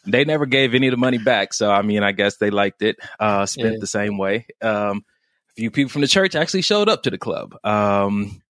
they 0.04 0.24
never 0.24 0.46
gave 0.46 0.74
any 0.74 0.88
of 0.88 0.90
the 0.90 0.96
money 0.96 1.18
back. 1.18 1.54
So, 1.54 1.70
I 1.70 1.82
mean, 1.82 2.02
I 2.02 2.10
guess 2.10 2.36
they 2.36 2.50
liked 2.50 2.82
it, 2.82 2.96
uh, 3.20 3.46
spent 3.46 3.74
yeah. 3.74 3.78
the 3.80 3.86
same 3.86 4.18
way. 4.18 4.46
Um, 4.60 5.04
a 5.52 5.60
few 5.60 5.70
people 5.70 5.90
from 5.90 6.02
the 6.02 6.08
church 6.08 6.34
actually 6.34 6.62
showed 6.62 6.88
up 6.88 7.02
to 7.02 7.10
the 7.10 7.18
club. 7.18 7.54
Um, 7.64 8.42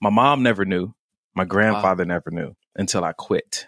my 0.00 0.10
mom 0.10 0.42
never 0.42 0.64
knew. 0.64 0.94
My 1.34 1.44
grandfather 1.44 2.04
wow. 2.04 2.14
never 2.14 2.30
knew 2.30 2.56
until 2.76 3.04
I 3.04 3.12
quit. 3.12 3.66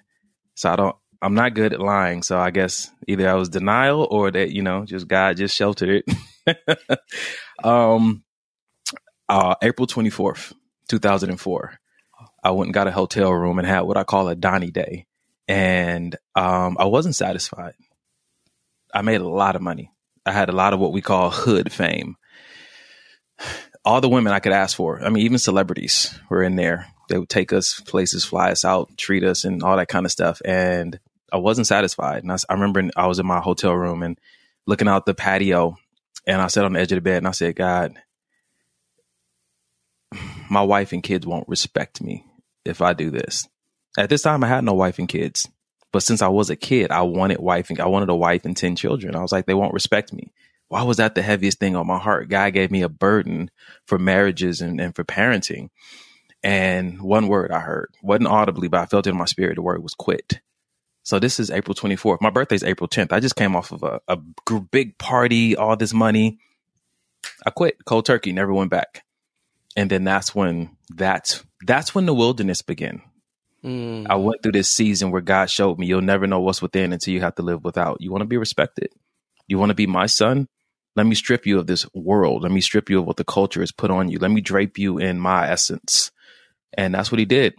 So 0.55 0.71
I 0.71 0.77
don't, 0.77 0.97
I'm 1.23 1.35
not 1.35 1.55
good 1.55 1.73
at 1.73 1.81
lying. 1.81 2.23
So 2.23 2.39
I 2.39 2.51
guess 2.51 2.91
either 3.07 3.29
I 3.29 3.35
was 3.35 3.49
denial 3.49 4.07
or 4.11 4.31
that, 4.31 4.51
you 4.51 4.63
know, 4.63 4.85
just 4.85 5.09
God 5.09 5.37
just 5.37 5.57
sheltered 5.57 6.03
it. 6.47 6.99
um, 7.65 8.25
uh, 9.29 9.55
April 9.63 9.87
24th, 9.87 10.53
2004, 10.89 11.79
I 12.45 12.51
went 12.51 12.69
and 12.69 12.75
got 12.75 12.89
a 12.89 12.93
hotel 12.93 13.33
room 13.33 13.59
and 13.59 13.67
had 13.67 13.83
what 13.83 13.97
I 13.97 14.05
call 14.05 14.29
a 14.29 14.35
Donnie 14.35 14.71
day. 14.71 15.07
And 15.49 16.17
um, 16.35 16.77
I 16.79 16.87
wasn't 16.87 17.15
satisfied. 17.15 17.75
I 18.93 19.03
made 19.03 19.21
a 19.21 19.29
lot 19.29 19.57
of 19.57 19.63
money. 19.63 19.91
I 20.27 20.33
had 20.33 20.49
a 20.49 20.53
lot 20.53 20.73
of 20.73 20.81
what 20.81 20.93
we 20.93 21.01
call 21.01 21.31
hood 21.31 21.73
fame. 21.73 22.17
All 23.85 24.01
the 24.01 24.09
women 24.09 24.33
I 24.33 24.41
could 24.41 24.53
ask 24.53 24.77
for. 24.77 25.03
I 25.03 25.09
mean, 25.09 25.25
even 25.25 25.39
celebrities 25.39 26.17
were 26.29 26.43
in 26.43 26.57
there. 26.57 26.87
They 27.09 27.19
would 27.19 27.29
take 27.29 27.53
us 27.53 27.81
places, 27.81 28.25
fly 28.25 28.51
us 28.51 28.65
out, 28.65 28.97
treat 28.97 29.25
us, 29.25 29.45
and 29.45 29.63
all 29.63 29.77
that 29.77 29.89
kind 29.89 30.07
of 30.07 30.13
stuff. 30.13 30.41
And 30.45 30.99
I 31.33 31.39
wasn't 31.39 31.67
satisfied. 31.67 32.23
And 32.23 32.33
I, 32.33 32.37
I 32.49 32.55
remember 32.55 32.89
I 32.97 33.07
was 33.07 33.19
in 33.19 33.27
my 33.27 33.41
hotel 33.41 33.73
room 33.73 34.03
and 34.03 34.19
looking 34.67 34.89
out 34.89 35.07
the 35.07 35.15
patio, 35.15 35.77
and 36.27 36.41
I 36.41 36.47
sat 36.47 36.65
on 36.65 36.75
the 36.75 36.81
edge 36.81 36.93
of 36.93 36.97
the 36.97 37.03
bed 37.03 37.19
and 37.19 37.29
I 37.29 37.33
said, 37.33 37.57
God, 37.57 37.99
my 40.51 40.63
wife 40.63 40.93
and 40.93 41.03
kids 41.03 41.27
won't 41.27 41.49
respect 41.49 42.01
me 42.01 42.25
if 42.65 42.81
I 42.81 42.93
do 42.93 43.11
this. 43.11 43.49
At 43.99 44.09
this 44.09 44.23
time, 44.23 44.45
I 44.45 44.49
had 44.49 44.65
no 44.65 44.75
wife 44.75 44.99
and 44.99 45.09
kids. 45.09 45.49
But 45.93 46.03
since 46.03 46.23
I 46.23 46.29
was 46.29 46.49
a 46.49 46.57
kid, 46.57 46.91
I 46.91 47.03
wanted 47.03 47.39
wife 47.39 47.69
and 47.69 47.79
I 47.81 47.87
wanted 47.87 48.09
a 48.09 48.15
wife 48.15 48.45
and 48.45 48.57
10 48.57 48.77
children. 48.77 49.15
I 49.15 49.21
was 49.21 49.33
like, 49.33 49.47
they 49.47 49.55
won't 49.55 49.75
respect 49.75 50.13
me. 50.13 50.33
Why 50.73 50.85
was 50.85 50.97
that 50.97 51.15
the 51.15 51.21
heaviest 51.21 51.59
thing 51.59 51.77
on 51.77 51.87
my 51.87 51.99
heart? 51.99 52.31
God 52.31 52.55
gave 52.55 52.71
me 52.71 52.81
a 52.81 52.89
burden 52.89 53.51
for 53.87 53.99
marriages 53.99 54.63
and, 54.63 54.81
and 54.81 54.97
for 54.97 55.05
parenting. 55.05 55.69
And 56.43 57.03
one 57.03 57.29
word 57.29 57.53
I 57.53 57.61
heard, 57.61 57.91
wasn't 58.03 58.29
audibly, 58.29 58.69
but 58.69 58.81
I 58.81 58.87
felt 58.87 59.07
it 59.07 59.11
in 59.11 59.19
my 59.19 59.27
spirit. 59.27 59.57
The 59.57 59.61
word 59.61 59.83
was 59.83 59.93
quit. 59.93 60.41
So 61.03 61.19
this 61.19 61.39
is 61.39 61.51
April 61.51 61.75
24th. 61.75 62.23
My 62.23 62.31
birthday's 62.31 62.65
April 62.65 62.89
10th. 62.89 63.13
I 63.13 63.21
just 63.21 63.37
came 63.37 63.55
off 63.55 63.71
of 63.71 63.83
a, 63.83 64.01
a 64.09 64.17
big 64.71 64.97
party, 64.97 65.57
all 65.57 65.77
this 65.77 65.93
money. 65.93 66.39
I 67.45 67.51
quit 67.51 67.85
cold 67.85 68.07
turkey, 68.07 68.33
never 68.33 68.55
went 68.55 68.71
back. 68.71 69.05
And 69.77 69.91
then 69.91 70.05
that's 70.05 70.35
when 70.35 70.75
that's 70.89 71.45
that's 71.67 71.95
when 71.95 72.07
the 72.07 72.15
wilderness 72.15 72.63
began. 72.63 73.03
Mm. 73.63 74.07
I 74.09 74.15
went 74.15 74.43
through 74.43 74.53
this 74.53 74.71
season 74.71 75.11
where 75.11 75.21
God 75.21 75.51
showed 75.51 75.79
me 75.79 75.85
you'll 75.85 76.01
never 76.01 76.27
know 76.27 76.41
what's 76.41 76.63
within 76.63 76.95
until 76.95 77.13
you 77.13 77.21
have 77.21 77.35
to 77.35 77.43
live 77.43 77.63
without. 77.63 78.01
You 78.01 78.11
want 78.11 78.23
to 78.23 78.27
be 78.27 78.39
respected. 78.39 78.89
You 79.47 79.59
want 79.59 79.69
to 79.69 79.75
be 79.75 79.87
my 79.87 80.07
son? 80.07 80.49
Let 80.95 81.07
me 81.07 81.15
strip 81.15 81.47
you 81.47 81.59
of 81.59 81.67
this 81.67 81.87
world. 81.95 82.43
Let 82.43 82.53
me 82.53 82.61
strip 82.61 82.91
you 82.91 82.99
of 82.99 83.07
what 83.07 83.17
the 83.17 83.25
culture 83.25 83.61
has 83.61 83.73
put 83.73 83.91
on 83.91 84.09
you. 84.09 84.19
Let 84.19 84.31
me 84.31 84.41
drape 84.41 84.79
you 84.79 84.99
in 84.99 85.19
my 85.19 85.49
essence. 85.49 86.11
And 86.75 86.95
that's 86.95 87.11
what 87.11 87.19
he 87.19 87.25
did. 87.25 87.55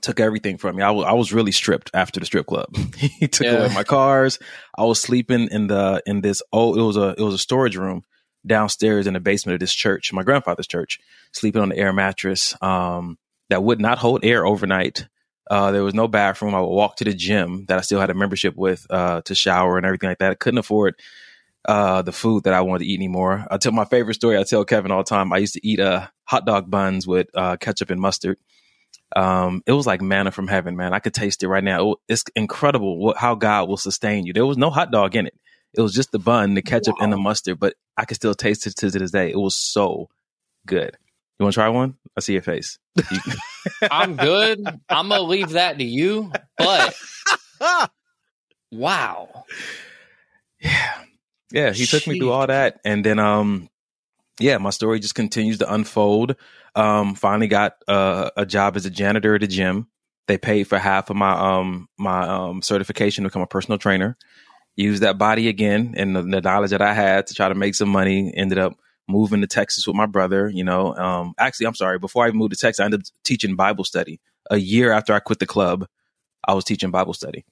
Took 0.00 0.20
everything 0.20 0.58
from 0.58 0.76
me. 0.76 0.82
I, 0.82 0.88
w- 0.88 1.06
I 1.06 1.12
was 1.12 1.32
really 1.32 1.52
stripped 1.52 1.90
after 1.94 2.20
the 2.20 2.26
strip 2.26 2.46
club. 2.46 2.66
he 2.96 3.28
took 3.28 3.46
yeah. 3.46 3.52
away 3.52 3.74
my 3.74 3.84
cars. 3.84 4.38
I 4.76 4.84
was 4.84 5.00
sleeping 5.00 5.48
in 5.50 5.68
the 5.68 6.02
in 6.04 6.20
this 6.20 6.42
oh 6.52 6.74
it 6.74 6.82
was 6.82 6.96
a 6.96 7.14
it 7.16 7.20
was 7.20 7.34
a 7.34 7.38
storage 7.38 7.76
room 7.76 8.02
downstairs 8.46 9.06
in 9.06 9.14
the 9.14 9.20
basement 9.20 9.54
of 9.54 9.60
this 9.60 9.72
church, 9.72 10.12
my 10.12 10.22
grandfather's 10.22 10.66
church, 10.66 11.00
sleeping 11.32 11.62
on 11.62 11.70
the 11.70 11.76
air 11.76 11.92
mattress 11.92 12.54
um, 12.62 13.18
that 13.50 13.62
would 13.62 13.80
not 13.80 13.98
hold 13.98 14.24
air 14.24 14.46
overnight. 14.46 15.08
Uh, 15.50 15.70
there 15.70 15.84
was 15.84 15.94
no 15.94 16.08
bathroom. 16.08 16.54
I 16.54 16.60
would 16.60 16.66
walk 16.66 16.96
to 16.96 17.04
the 17.04 17.14
gym 17.14 17.66
that 17.66 17.78
I 17.78 17.82
still 17.82 18.00
had 18.00 18.10
a 18.10 18.14
membership 18.14 18.56
with 18.56 18.86
uh, 18.90 19.22
to 19.22 19.34
shower 19.34 19.76
and 19.76 19.86
everything 19.86 20.08
like 20.08 20.18
that. 20.18 20.30
I 20.30 20.34
couldn't 20.34 20.58
afford 20.58 20.94
uh, 21.66 22.02
the 22.02 22.12
food 22.12 22.44
that 22.44 22.54
I 22.54 22.60
wanted 22.60 22.80
to 22.80 22.90
eat 22.90 22.98
anymore. 22.98 23.46
I 23.50 23.56
tell 23.56 23.72
my 23.72 23.84
favorite 23.84 24.14
story. 24.14 24.38
I 24.38 24.44
tell 24.44 24.64
Kevin 24.64 24.90
all 24.90 24.98
the 24.98 25.04
time. 25.04 25.32
I 25.32 25.38
used 25.38 25.54
to 25.54 25.66
eat 25.66 25.80
uh, 25.80 26.08
hot 26.24 26.46
dog 26.46 26.70
buns 26.70 27.06
with 27.06 27.28
uh, 27.34 27.56
ketchup 27.56 27.90
and 27.90 28.00
mustard. 28.00 28.38
Um, 29.16 29.62
it 29.66 29.72
was 29.72 29.86
like 29.86 30.02
manna 30.02 30.30
from 30.30 30.48
heaven, 30.48 30.76
man. 30.76 30.92
I 30.92 30.98
could 30.98 31.14
taste 31.14 31.42
it 31.42 31.48
right 31.48 31.64
now. 31.64 31.96
It's 32.08 32.24
incredible 32.34 32.98
what, 32.98 33.16
how 33.16 33.34
God 33.34 33.68
will 33.68 33.76
sustain 33.76 34.26
you. 34.26 34.32
There 34.32 34.46
was 34.46 34.58
no 34.58 34.70
hot 34.70 34.90
dog 34.90 35.14
in 35.16 35.26
it. 35.26 35.34
It 35.76 35.80
was 35.80 35.92
just 35.92 36.12
the 36.12 36.18
bun, 36.18 36.54
the 36.54 36.62
ketchup, 36.62 36.96
wow. 36.98 37.04
and 37.04 37.12
the 37.12 37.16
mustard, 37.16 37.58
but 37.58 37.74
I 37.96 38.04
could 38.04 38.16
still 38.16 38.34
taste 38.34 38.66
it 38.66 38.76
to 38.76 38.90
this 38.90 39.10
day. 39.10 39.30
It 39.30 39.38
was 39.38 39.56
so 39.56 40.08
good. 40.66 40.96
You 41.38 41.44
want 41.44 41.54
to 41.54 41.56
try 41.56 41.68
one? 41.68 41.96
I 42.16 42.20
see 42.20 42.34
your 42.34 42.42
face. 42.42 42.78
I'm 43.90 44.14
good. 44.14 44.64
I'm 44.88 45.08
gonna 45.08 45.22
leave 45.22 45.50
that 45.50 45.78
to 45.78 45.84
you. 45.84 46.30
But 46.56 46.94
wow. 48.70 49.44
Yeah. 50.60 51.04
Yeah. 51.54 51.72
He 51.72 51.84
Jeez. 51.84 51.90
took 51.90 52.06
me 52.06 52.18
through 52.18 52.32
all 52.32 52.46
that. 52.46 52.80
And 52.84 53.04
then 53.04 53.18
um 53.18 53.68
yeah, 54.40 54.58
my 54.58 54.70
story 54.70 54.98
just 55.00 55.14
continues 55.14 55.58
to 55.58 55.72
unfold. 55.72 56.36
Um, 56.74 57.14
finally 57.14 57.46
got 57.46 57.76
uh, 57.86 58.30
a 58.36 58.44
job 58.44 58.76
as 58.76 58.84
a 58.84 58.90
janitor 58.90 59.36
at 59.36 59.44
a 59.44 59.46
gym. 59.46 59.86
They 60.26 60.38
paid 60.38 60.64
for 60.64 60.78
half 60.78 61.10
of 61.10 61.16
my 61.16 61.32
um 61.32 61.88
my 61.98 62.26
um 62.26 62.62
certification 62.62 63.24
to 63.24 63.30
become 63.30 63.42
a 63.42 63.46
personal 63.46 63.78
trainer. 63.78 64.16
Used 64.74 65.02
that 65.02 65.18
body 65.18 65.48
again 65.48 65.94
and 65.96 66.16
the, 66.16 66.22
the 66.22 66.40
knowledge 66.40 66.70
that 66.70 66.82
I 66.82 66.94
had 66.94 67.28
to 67.28 67.34
try 67.34 67.48
to 67.48 67.54
make 67.54 67.76
some 67.76 67.90
money. 67.90 68.32
Ended 68.34 68.58
up 68.58 68.76
moving 69.06 69.42
to 69.42 69.46
Texas 69.46 69.86
with 69.86 69.94
my 69.94 70.06
brother, 70.06 70.48
you 70.48 70.64
know. 70.64 70.96
Um, 70.96 71.34
actually, 71.38 71.66
I'm 71.66 71.74
sorry, 71.74 71.98
before 71.98 72.24
I 72.24 72.32
moved 72.32 72.52
to 72.52 72.58
Texas, 72.58 72.80
I 72.80 72.86
ended 72.86 73.00
up 73.00 73.06
teaching 73.22 73.54
Bible 73.54 73.84
study. 73.84 74.20
A 74.50 74.56
year 74.56 74.90
after 74.92 75.12
I 75.12 75.20
quit 75.20 75.38
the 75.38 75.46
club, 75.46 75.86
I 76.46 76.54
was 76.54 76.64
teaching 76.64 76.90
Bible 76.90 77.14
study. 77.14 77.44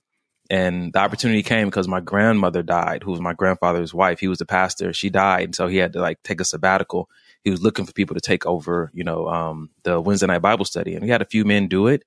And 0.51 0.93
the 0.93 0.99
opportunity 0.99 1.43
came 1.43 1.69
because 1.69 1.89
my 1.89 2.01
grandmother 2.01 2.63
died, 2.63 3.03
who 3.03 3.11
was 3.11 3.21
my 3.21 3.33
grandfather's 3.33 3.95
wife. 3.95 4.21
He 4.21 4.29
was 4.29 4.41
a 4.41 4.47
pastor. 4.47 4.93
She 4.93 5.09
died. 5.09 5.45
And 5.45 5.55
so 5.55 5.67
he 5.67 5.79
had 5.79 5.95
to 5.95 6.01
like 6.01 6.23
take 6.23 6.41
a 6.41 6.45
sabbatical. 6.45 7.09
He 7.45 7.51
was 7.51 7.63
looking 7.63 7.87
for 7.87 7.93
people 7.93 8.15
to 8.15 8.21
take 8.21 8.45
over, 8.45 8.91
you 8.93 9.05
know, 9.05 9.29
um, 9.29 9.71
the 9.83 10.01
Wednesday 10.01 10.27
night 10.27 10.43
Bible 10.43 10.65
study. 10.65 10.95
And 10.95 11.03
we 11.03 11.11
had 11.11 11.23
a 11.23 11.27
few 11.27 11.45
men 11.45 11.69
do 11.69 11.87
it. 11.87 12.05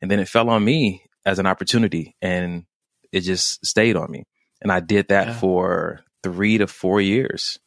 And 0.00 0.10
then 0.10 0.20
it 0.20 0.28
fell 0.28 0.48
on 0.48 0.64
me 0.64 1.04
as 1.24 1.38
an 1.38 1.46
opportunity 1.46 2.16
and 2.22 2.64
it 3.10 3.20
just 3.20 3.64
stayed 3.66 3.96
on 3.96 4.10
me. 4.10 4.24
And 4.62 4.70
I 4.70 4.80
did 4.80 5.08
that 5.08 5.28
yeah. 5.28 5.34
for 5.34 6.00
three 6.22 6.58
to 6.58 6.66
four 6.66 7.00
years. 7.00 7.58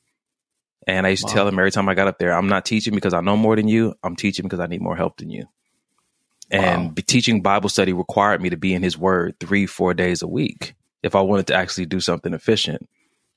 And 0.87 1.05
I 1.05 1.11
used 1.11 1.27
to 1.27 1.33
tell 1.33 1.45
them 1.45 1.59
every 1.59 1.71
time 1.71 1.87
I 1.89 1.93
got 1.93 2.07
up 2.07 2.17
there, 2.17 2.33
I'm 2.33 2.47
not 2.47 2.65
teaching 2.65 2.95
because 2.95 3.13
I 3.13 3.21
know 3.21 3.37
more 3.37 3.55
than 3.55 3.67
you. 3.67 3.93
I'm 4.03 4.15
teaching 4.15 4.43
because 4.43 4.59
I 4.59 4.65
need 4.65 4.81
more 4.81 4.95
help 4.95 5.17
than 5.17 5.29
you. 5.29 5.45
And 6.51 6.89
wow. 6.89 6.93
teaching 7.07 7.41
Bible 7.41 7.69
study 7.69 7.93
required 7.93 8.41
me 8.41 8.49
to 8.49 8.57
be 8.57 8.73
in 8.73 8.83
his 8.83 8.97
word 8.97 9.39
three, 9.39 9.65
four 9.65 9.93
days 9.93 10.21
a 10.21 10.27
week 10.27 10.75
if 11.01 11.15
I 11.15 11.21
wanted 11.21 11.47
to 11.47 11.55
actually 11.55 11.85
do 11.85 12.01
something 12.01 12.33
efficient. 12.33 12.87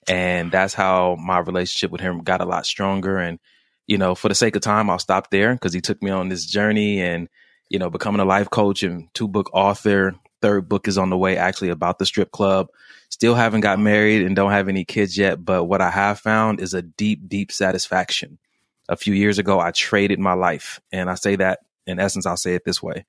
And 0.09 0.51
that's 0.51 0.75
how 0.75 1.17
my 1.17 1.39
relationship 1.39 1.91
with 1.91 2.01
him 2.01 2.23
got 2.23 2.41
a 2.41 2.45
lot 2.45 2.67
stronger. 2.67 3.19
And, 3.19 3.39
you 3.87 3.97
know, 3.99 4.15
for 4.15 4.29
the 4.29 4.35
sake 4.35 4.57
of 4.57 4.63
time, 4.63 4.91
I'll 4.91 4.99
stop 4.99 5.31
there 5.31 5.55
because 5.55 5.73
he 5.73 5.81
took 5.81 6.03
me 6.03 6.11
on 6.11 6.29
this 6.29 6.45
journey 6.45 7.01
and, 7.01 7.29
you 7.71 7.79
know, 7.79 7.89
becoming 7.89 8.21
a 8.21 8.25
life 8.25 8.51
coach 8.51 8.83
and 8.83 9.09
two 9.15 9.29
book 9.29 9.49
author. 9.55 10.15
Third 10.43 10.69
book 10.69 10.89
is 10.89 10.99
on 10.99 11.09
the 11.09 11.17
way 11.17 11.39
actually 11.39 11.71
about 11.71 11.99
the 11.99 12.07
strip 12.07 12.33
club. 12.33 12.69
Still 13.09 13.35
haven't 13.35 13.61
got 13.61 13.79
married 13.79 14.27
and 14.27 14.35
don't 14.35 14.51
have 14.51 14.69
any 14.69 14.85
kids 14.85 15.17
yet, 15.17 15.43
but 15.43 15.65
what 15.65 15.81
I 15.81 15.91
have 15.91 16.19
found 16.19 16.61
is 16.61 16.75
a 16.75 16.83
deep, 16.83 17.29
deep 17.29 17.53
satisfaction. 17.53 18.39
A 18.89 18.97
few 18.97 19.15
years 19.15 19.39
ago, 19.39 19.61
I 19.61 19.71
traded 19.71 20.19
my 20.19 20.35
life. 20.35 20.81
And 20.93 21.09
I 21.09 21.15
say 21.15 21.37
that 21.37 21.61
in 21.87 21.99
essence, 21.99 22.27
I'll 22.27 22.37
say 22.37 22.55
it 22.55 22.65
this 22.65 22.83
way 22.83 23.05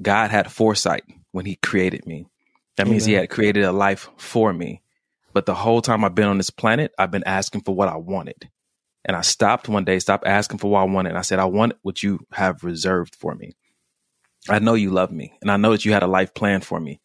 God 0.00 0.30
had 0.30 0.50
foresight 0.50 1.04
when 1.32 1.46
he 1.46 1.56
created 1.56 2.06
me. 2.06 2.26
That 2.76 2.88
means 2.88 3.04
Amen. 3.04 3.08
he 3.10 3.20
had 3.20 3.30
created 3.30 3.64
a 3.64 3.72
life 3.72 4.08
for 4.16 4.52
me. 4.52 4.82
But 5.32 5.46
the 5.46 5.54
whole 5.54 5.82
time 5.82 6.04
I've 6.04 6.14
been 6.14 6.28
on 6.28 6.38
this 6.38 6.50
planet, 6.50 6.92
I've 6.98 7.10
been 7.10 7.24
asking 7.26 7.62
for 7.62 7.74
what 7.74 7.88
I 7.88 7.96
wanted. 7.96 8.50
And 9.04 9.16
I 9.16 9.20
stopped 9.20 9.68
one 9.68 9.84
day, 9.84 9.98
stopped 9.98 10.26
asking 10.26 10.58
for 10.58 10.70
what 10.70 10.80
I 10.80 10.84
wanted. 10.84 11.10
And 11.10 11.18
I 11.18 11.22
said, 11.22 11.38
I 11.38 11.44
want 11.44 11.74
what 11.82 12.02
you 12.02 12.20
have 12.32 12.64
reserved 12.64 13.14
for 13.14 13.34
me. 13.34 13.54
I 14.48 14.58
know 14.58 14.74
you 14.74 14.90
love 14.90 15.10
me 15.10 15.32
and 15.42 15.50
I 15.50 15.56
know 15.56 15.72
that 15.72 15.84
you 15.84 15.92
had 15.92 16.02
a 16.02 16.08
life 16.08 16.34
plan 16.34 16.60
for 16.60 16.80
me. 16.80 17.00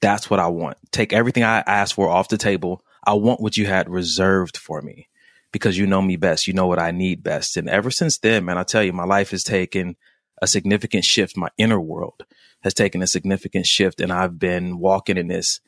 That's 0.00 0.30
what 0.30 0.40
I 0.40 0.48
want. 0.48 0.78
Take 0.90 1.12
everything 1.12 1.42
I 1.42 1.58
asked 1.58 1.94
for 1.94 2.08
off 2.08 2.28
the 2.28 2.38
table. 2.38 2.82
I 3.04 3.14
want 3.14 3.40
what 3.40 3.56
you 3.56 3.66
had 3.66 3.90
reserved 3.90 4.56
for 4.56 4.80
me 4.80 5.08
because 5.52 5.76
you 5.76 5.86
know 5.86 6.00
me 6.00 6.16
best. 6.16 6.46
You 6.46 6.54
know 6.54 6.66
what 6.66 6.78
I 6.78 6.90
need 6.90 7.22
best. 7.22 7.56
And 7.56 7.68
ever 7.68 7.90
since 7.90 8.18
then, 8.18 8.44
man, 8.44 8.58
I 8.58 8.62
tell 8.62 8.82
you, 8.82 8.92
my 8.92 9.04
life 9.04 9.30
has 9.30 9.42
taken 9.42 9.96
a 10.40 10.46
significant 10.46 11.04
shift. 11.04 11.36
My 11.36 11.50
inner 11.58 11.80
world 11.80 12.24
has 12.62 12.74
taken 12.74 13.02
a 13.02 13.06
significant 13.06 13.66
shift 13.66 14.00
and 14.00 14.12
I've 14.12 14.38
been 14.38 14.78
walking 14.78 15.16
in 15.16 15.28
this, 15.28 15.60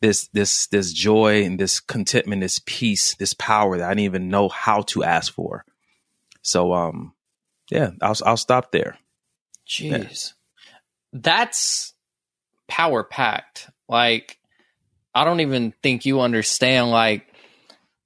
this, 0.00 0.28
this, 0.28 0.66
this 0.68 0.92
joy 0.92 1.42
and 1.44 1.58
this 1.58 1.80
contentment, 1.80 2.42
this 2.42 2.60
peace, 2.64 3.14
this 3.16 3.34
power 3.34 3.78
that 3.78 3.86
I 3.86 3.90
didn't 3.90 4.04
even 4.04 4.28
know 4.28 4.48
how 4.48 4.82
to 4.82 5.04
ask 5.04 5.32
for. 5.32 5.64
So, 6.42 6.72
um, 6.72 7.14
yeah, 7.70 7.90
I'll, 8.00 8.16
I'll 8.24 8.36
stop 8.36 8.72
there. 8.72 8.98
Jeez. 9.66 9.90
Yeah. 9.90 10.72
That's 11.12 11.94
power 12.68 13.02
packed. 13.02 13.70
Like, 13.88 14.38
I 15.14 15.24
don't 15.24 15.40
even 15.40 15.72
think 15.82 16.06
you 16.06 16.20
understand, 16.20 16.90
like, 16.90 17.26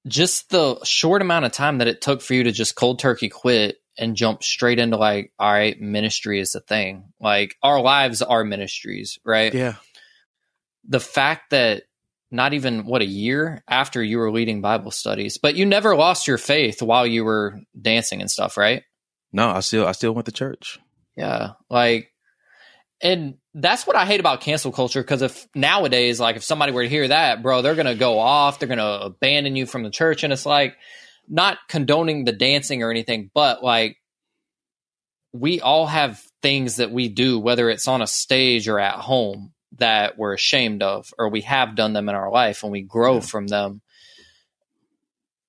just 0.07 0.51
the 0.51 0.83
short 0.85 1.23
amount 1.23 1.45
of 1.45 1.53
time 1.53 1.79
that 1.79 1.89
it 1.89 2.01
took 2.01 2.23
for 2.23 2.35
you 2.35 2.45
to 2.45 2.53
just 2.53 2.75
cold 2.75 2.99
turkey 2.99 3.29
quit 3.29 3.82
and 3.99 4.17
jump 4.17 4.43
straight 4.43 4.79
into, 4.79 4.97
like, 4.97 5.33
all 5.39 5.53
right, 5.53 5.81
ministry 5.81 6.41
is 6.41 6.55
a 6.55 6.61
thing. 6.61 7.13
Like, 7.21 7.57
our 7.63 7.81
lives 7.81 8.23
are 8.23 8.45
ministries, 8.45 9.19
right? 9.25 9.53
Yeah. 9.53 9.75
The 10.89 11.01
fact 11.01 11.51
that 11.51 11.85
not 12.33 12.55
even 12.55 12.87
what 12.87 13.03
a 13.03 13.07
year 13.07 13.63
after 13.69 14.03
you 14.03 14.19
were 14.19 14.33
leading 14.33 14.63
Bible 14.63 14.91
studies, 14.91 15.39
but 15.39 15.55
you 15.55 15.67
never 15.67 15.95
lost 15.95 16.27
your 16.27 16.39
faith 16.39 16.81
while 16.81 17.07
you 17.07 17.25
were 17.25 17.61
dancing 17.81 18.23
and 18.23 18.31
stuff, 18.31 18.57
right? 18.57 18.83
No, 19.33 19.51
I 19.51 19.61
still 19.61 19.87
I 19.87 19.93
still 19.93 20.13
went 20.13 20.27
to 20.27 20.33
church. 20.33 20.81
Yeah. 21.15 21.53
Like 21.69 22.11
and 23.03 23.35
that's 23.55 23.87
what 23.87 23.97
I 23.97 24.07
hate 24.07 24.21
about 24.21 24.41
cancel 24.41 24.73
culture 24.73 25.03
because 25.03 25.23
if 25.23 25.47
nowadays, 25.55 26.19
like 26.19 26.37
if 26.37 26.45
somebody 26.45 26.73
were 26.73 26.85
to 26.85 26.89
hear 26.89 27.09
that, 27.09 27.43
bro, 27.43 27.61
they're 27.61 27.75
gonna 27.75 27.95
go 27.95 28.19
off, 28.19 28.59
they're 28.59 28.69
gonna 28.69 29.01
abandon 29.03 29.55
you 29.55 29.67
from 29.67 29.83
the 29.83 29.91
church. 29.91 30.25
And 30.25 30.33
it's 30.33 30.47
like 30.47 30.77
not 31.29 31.59
condoning 31.69 32.25
the 32.25 32.33
dancing 32.33 32.83
or 32.83 32.91
anything, 32.91 33.31
but 33.33 33.63
like 33.63 33.97
we 35.33 35.61
all 35.61 35.87
have 35.87 36.23
things 36.43 36.77
that 36.77 36.91
we 36.91 37.09
do, 37.09 37.39
whether 37.39 37.71
it's 37.71 37.89
on 37.89 38.03
a 38.03 38.07
stage 38.07 38.69
or 38.69 38.79
at 38.79 38.97
home, 38.97 39.53
that 39.79 40.19
we're 40.19 40.35
ashamed 40.35 40.83
of, 40.83 41.13
or 41.19 41.29
we 41.29 41.41
have 41.43 41.75
done 41.75 41.95
them 41.95 42.09
in 42.09 42.15
our 42.15 42.31
life 42.31 42.63
and 42.63 42.73
we 42.73 42.83
grow 42.83 43.15
yeah. 43.15 43.21
from 43.21 43.47
them. 43.47 43.81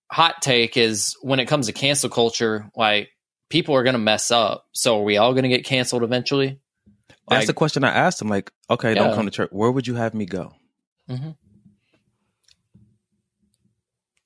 Hot 0.10 0.42
take 0.42 0.78
is 0.78 1.18
when 1.22 1.40
it 1.40 1.48
comes 1.48 1.66
to 1.66 1.74
cancel 1.74 2.10
culture, 2.10 2.70
like 2.76 3.10
people 3.50 3.76
are 3.76 3.84
going 3.84 3.94
to 3.94 4.00
mess 4.00 4.32
up. 4.32 4.66
So 4.72 5.00
are 5.00 5.04
we 5.04 5.18
all 5.18 5.34
going 5.34 5.44
to 5.44 5.50
get 5.50 5.66
canceled 5.66 6.04
eventually? 6.04 6.60
That's 7.28 7.42
like, 7.42 7.48
the 7.48 7.54
question 7.54 7.84
I 7.84 7.92
asked 7.94 8.22
him. 8.22 8.30
Like, 8.30 8.52
okay, 8.70 8.90
yeah. 8.90 8.96
don't 8.96 9.16
come 9.16 9.26
to 9.26 9.32
church. 9.32 9.50
Where 9.52 9.72
would 9.72 9.88
you 9.88 9.96
have 9.96 10.14
me 10.14 10.26
go? 10.26 10.54
Mm-hmm. 11.10 11.32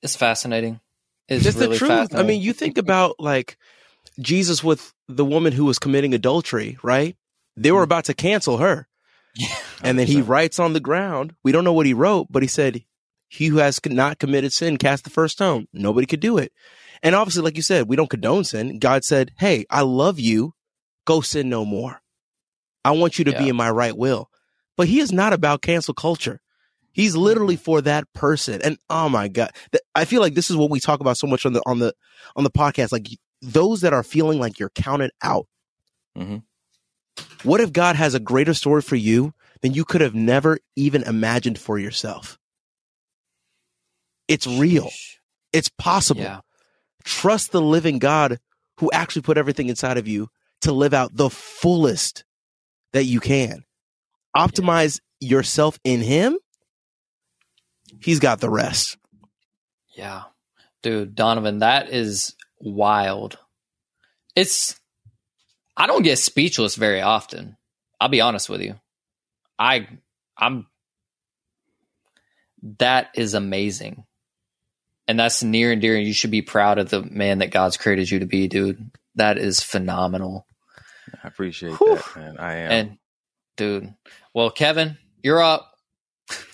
It's 0.02 0.16
fascinating. 0.16 0.80
It's 1.28 1.44
Just 1.44 1.58
really 1.58 1.72
the 1.72 1.78
truth. 1.78 2.14
I 2.14 2.22
mean, 2.22 2.40
you 2.40 2.52
think 2.52 2.78
about 2.78 3.16
like 3.18 3.58
Jesus 4.20 4.64
with 4.64 4.92
the 5.08 5.24
woman 5.24 5.52
who 5.52 5.64
was 5.64 5.78
committing 5.78 6.14
adultery, 6.14 6.78
right? 6.82 7.16
They 7.56 7.70
were 7.70 7.78
mm-hmm. 7.78 7.84
about 7.84 8.04
to 8.06 8.14
cancel 8.14 8.58
her. 8.58 8.88
Yeah, 9.34 9.54
and 9.82 9.98
then 9.98 10.06
he 10.06 10.22
writes 10.22 10.58
on 10.58 10.72
the 10.72 10.80
ground. 10.80 11.34
We 11.44 11.52
don't 11.52 11.64
know 11.64 11.72
what 11.72 11.86
he 11.86 11.94
wrote, 11.94 12.28
but 12.30 12.42
he 12.42 12.48
said, 12.48 12.84
He 13.28 13.46
who 13.46 13.58
has 13.58 13.78
not 13.86 14.18
committed 14.18 14.52
sin 14.52 14.78
cast 14.78 15.04
the 15.04 15.10
first 15.10 15.34
stone. 15.34 15.68
Nobody 15.72 16.06
could 16.06 16.20
do 16.20 16.38
it. 16.38 16.52
And 17.02 17.14
obviously, 17.14 17.42
like 17.42 17.56
you 17.56 17.62
said, 17.62 17.88
we 17.88 17.96
don't 17.96 18.10
condone 18.10 18.44
sin. 18.44 18.78
God 18.78 19.04
said, 19.04 19.32
Hey, 19.38 19.66
I 19.70 19.82
love 19.82 20.18
you. 20.18 20.54
Go 21.04 21.20
sin 21.20 21.48
no 21.48 21.64
more. 21.64 22.00
I 22.84 22.92
want 22.92 23.18
you 23.18 23.24
to 23.26 23.32
yeah. 23.32 23.38
be 23.38 23.48
in 23.50 23.56
my 23.56 23.70
right 23.70 23.96
will. 23.96 24.30
But 24.76 24.88
he 24.88 25.00
is 25.00 25.12
not 25.12 25.32
about 25.32 25.62
cancel 25.62 25.94
culture. 25.94 26.40
He's 26.92 27.16
literally 27.16 27.56
mm-hmm. 27.56 27.64
for 27.64 27.80
that 27.82 28.12
person. 28.12 28.60
And 28.62 28.78
oh 28.88 29.08
my 29.08 29.28
God, 29.28 29.50
I 29.98 30.04
feel 30.04 30.20
like 30.20 30.34
this 30.34 30.50
is 30.50 30.56
what 30.56 30.70
we 30.70 30.80
talk 30.80 31.00
about 31.00 31.16
so 31.16 31.26
much 31.26 31.44
on 31.44 31.52
the, 31.52 31.62
on 31.66 31.78
the, 31.78 31.92
on 32.36 32.44
the 32.44 32.50
podcast. 32.50 32.92
Like 32.92 33.08
those 33.42 33.80
that 33.82 33.92
are 33.92 34.02
feeling 34.02 34.38
like 34.38 34.58
you're 34.58 34.70
counted 34.70 35.10
out. 35.22 35.46
Mm-hmm. 36.16 36.38
What 37.42 37.60
if 37.60 37.72
God 37.72 37.96
has 37.96 38.14
a 38.14 38.20
greater 38.20 38.54
story 38.54 38.82
for 38.82 38.96
you 38.96 39.32
than 39.60 39.74
you 39.74 39.84
could 39.84 40.00
have 40.00 40.14
never 40.14 40.58
even 40.76 41.02
imagined 41.02 41.58
for 41.58 41.78
yourself? 41.78 42.38
It's 44.28 44.46
real. 44.46 44.90
It's 45.52 45.70
possible. 45.78 46.20
Yeah. 46.20 46.40
Trust 47.04 47.52
the 47.52 47.62
living 47.62 47.98
God 47.98 48.38
who 48.78 48.90
actually 48.92 49.22
put 49.22 49.38
everything 49.38 49.68
inside 49.68 49.98
of 49.98 50.06
you 50.06 50.28
to 50.62 50.72
live 50.72 50.94
out 50.94 51.16
the 51.16 51.30
fullest 51.30 52.24
that 52.92 53.04
you 53.04 53.20
can. 53.20 53.64
Optimize 54.36 55.00
yeah. 55.20 55.30
yourself 55.36 55.78
in 55.84 56.00
Him. 56.00 56.38
He's 58.00 58.20
got 58.20 58.40
the 58.40 58.50
rest. 58.50 58.96
Yeah. 59.98 60.22
Dude, 60.82 61.16
Donovan, 61.16 61.58
that 61.58 61.90
is 61.90 62.34
wild. 62.60 63.36
It's, 64.36 64.78
I 65.76 65.88
don't 65.88 66.02
get 66.02 66.18
speechless 66.18 66.76
very 66.76 67.02
often. 67.02 67.56
I'll 68.00 68.08
be 68.08 68.20
honest 68.20 68.48
with 68.48 68.62
you. 68.62 68.76
I, 69.58 69.88
I'm, 70.38 70.68
that 72.78 73.08
is 73.16 73.34
amazing 73.34 74.04
and 75.08 75.18
that's 75.18 75.42
near 75.42 75.72
and 75.72 75.80
dear. 75.80 75.96
And 75.96 76.06
you 76.06 76.12
should 76.12 76.30
be 76.30 76.42
proud 76.42 76.78
of 76.78 76.90
the 76.90 77.02
man 77.02 77.38
that 77.38 77.50
God's 77.50 77.76
created 77.76 78.10
you 78.10 78.20
to 78.20 78.26
be, 78.26 78.46
dude. 78.46 78.90
That 79.16 79.38
is 79.38 79.60
phenomenal. 79.60 80.46
I 81.24 81.26
appreciate 81.26 81.72
Whew. 81.72 81.96
that, 81.96 82.16
man. 82.16 82.36
I 82.38 82.54
am. 82.54 82.70
And 82.70 82.98
dude, 83.56 83.94
well, 84.34 84.50
Kevin, 84.50 84.98
you're 85.22 85.42
up. 85.42 85.72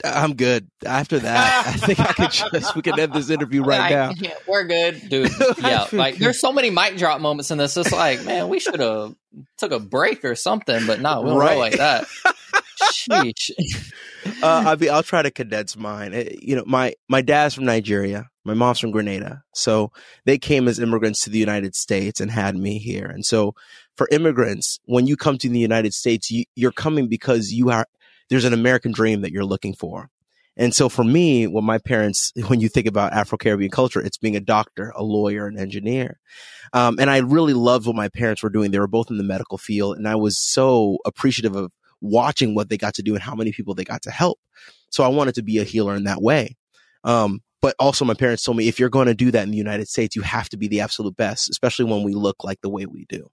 I'm 0.05 0.35
good. 0.35 0.69
After 0.85 1.19
that, 1.19 1.67
I 1.67 1.73
think 1.79 2.01
I 2.01 2.13
could 2.13 2.31
just 2.31 2.77
we 2.77 2.83
can 2.83 2.99
end 2.99 3.13
this 3.13 3.31
interview 3.31 3.63
right 3.63 3.81
I, 3.81 3.91
now. 3.91 4.13
we're 4.47 4.65
good, 4.65 5.09
dude. 5.09 5.31
Yeah, 5.59 5.87
like 5.93 6.17
there's 6.17 6.41
so 6.41 6.53
many 6.53 6.71
mic 6.71 6.97
drop 6.97 7.21
moments 7.21 7.51
in 7.51 7.59
this. 7.59 7.77
It's 7.77 7.93
like, 7.93 8.25
man, 8.25 8.49
we 8.49 8.61
should 8.61 8.79
have 8.81 9.15
took 9.59 9.73
a 9.73 9.81
break 9.81 10.25
or 10.25 10.35
something, 10.35 10.87
but 10.87 11.01
no, 11.01 11.23
we 11.23 11.31
don't 11.31 11.39
right. 11.39 11.59
like 11.59 11.77
that. 11.79 12.07
Sheesh. 12.93 13.51
Uh, 14.43 14.65
I 14.67 14.77
mean, 14.77 14.91
I'll 14.91 15.03
try 15.03 15.23
to 15.23 15.31
condense 15.31 15.77
mine. 15.77 16.13
It, 16.13 16.43
you 16.43 16.57
know, 16.57 16.65
my 16.67 16.95
my 17.09 17.23
dad's 17.23 17.55
from 17.55 17.65
Nigeria. 17.65 18.29
My 18.45 18.55
mom's 18.55 18.79
from 18.79 18.91
Grenada. 18.91 19.43
So 19.55 19.91
they 20.27 20.37
came 20.37 20.69
as 20.69 20.79
immigrants 20.79 21.25
to 21.25 21.31
the 21.31 21.39
United 21.39 21.75
States 21.75 22.21
and 22.21 22.31
had 22.31 22.57
me 22.57 22.79
here. 22.79 23.07
And 23.07 23.25
so 23.25 23.55
for 23.97 24.07
immigrants, 24.13 24.81
when 24.85 25.07
you 25.07 25.17
come 25.17 25.39
to 25.39 25.49
the 25.49 25.59
United 25.59 25.95
States, 25.95 26.31
you, 26.31 26.45
you're 26.55 26.73
coming 26.73 27.09
because 27.09 27.53
you 27.53 27.71
are, 27.71 27.87
there's 28.31 28.45
an 28.45 28.53
American 28.53 28.93
dream 28.93 29.23
that 29.23 29.33
you're 29.33 29.45
looking 29.45 29.75
for. 29.75 30.11
And 30.57 30.75
so 30.75 30.89
for 30.89 31.03
me, 31.03 31.47
what 31.47 31.65
my 31.65 31.79
parents, 31.79 32.33
when 32.47 32.61
you 32.61 32.69
think 32.69 32.87
about 32.87 33.13
Afro 33.13 33.39
Caribbean 33.39 33.71
culture, 33.71 34.01
it's 34.01 34.19
being 34.19 34.37
a 34.37 34.41
doctor, 34.41 34.93
a 34.97 35.03
lawyer, 35.03 35.47
an 35.47 35.59
engineer. 35.59 36.21
Um, 36.73 36.99
and 36.99 37.11
I 37.11 37.19
really 37.19 37.55
loved 37.55 37.87
what 37.87 37.97
my 37.97 38.09
parents 38.09 38.43
were 38.43 38.51
doing. 38.51 38.71
They 38.71 38.79
were 38.79 38.87
both 38.87 39.11
in 39.11 39.19
the 39.19 39.25
medical 39.25 39.59
field, 39.59 39.97
and 39.97 40.09
I 40.09 40.17
was 40.17 40.39
so 40.39 40.99
appreciative 41.05 41.57
of 41.57 41.73
watching 42.01 42.55
what 42.55 42.69
they 42.69 42.77
got 42.77 42.95
to 42.95 43.03
do 43.03 43.15
and 43.15 43.23
how 43.23 43.35
many 43.35 43.53
people 43.53 43.75
they 43.75 43.85
got 43.85 44.03
to 44.03 44.11
help. 44.11 44.39
So 44.91 45.03
I 45.03 45.09
wanted 45.09 45.35
to 45.37 45.43
be 45.43 45.59
a 45.59 45.65
healer 45.65 45.95
in 45.95 46.05
that 46.05 46.23
way. 46.23 46.57
Um, 47.03 47.41
but 47.61 47.75
also 47.79 48.05
my 48.05 48.15
parents 48.15 48.43
told 48.43 48.59
me 48.59 48.69
if 48.69 48.79
you're 48.79 48.91
going 48.91 49.07
to 49.07 49.15
do 49.15 49.31
that 49.31 49.45
in 49.45 49.51
the 49.51 49.57
United 49.57 49.89
States, 49.89 50.15
you 50.15 50.21
have 50.21 50.51
to 50.51 50.59
be 50.59 50.69
the 50.69 50.81
absolute 50.81 51.17
best, 51.17 51.49
especially 51.49 51.87
when 51.87 52.03
we 52.03 52.13
look 52.13 52.45
like 52.45 52.61
the 52.61 52.69
way 52.69 52.85
we 52.85 53.07
do. 53.09 53.31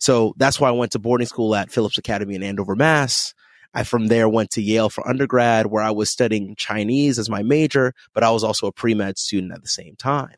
So 0.00 0.34
that's 0.36 0.58
why 0.58 0.68
I 0.68 0.72
went 0.72 0.92
to 0.92 0.98
boarding 0.98 1.28
school 1.28 1.54
at 1.54 1.70
Phillips 1.70 1.96
Academy 1.96 2.34
in 2.34 2.42
Andover, 2.42 2.74
Mass. 2.74 3.34
I 3.74 3.84
from 3.84 4.08
there 4.08 4.28
went 4.28 4.50
to 4.52 4.62
Yale 4.62 4.88
for 4.88 5.06
undergrad 5.08 5.66
where 5.66 5.82
I 5.82 5.90
was 5.90 6.10
studying 6.10 6.56
Chinese 6.56 7.18
as 7.18 7.28
my 7.28 7.42
major, 7.42 7.94
but 8.14 8.24
I 8.24 8.30
was 8.30 8.42
also 8.44 8.66
a 8.66 8.72
pre-med 8.72 9.18
student 9.18 9.52
at 9.52 9.62
the 9.62 9.68
same 9.68 9.94
time. 9.96 10.36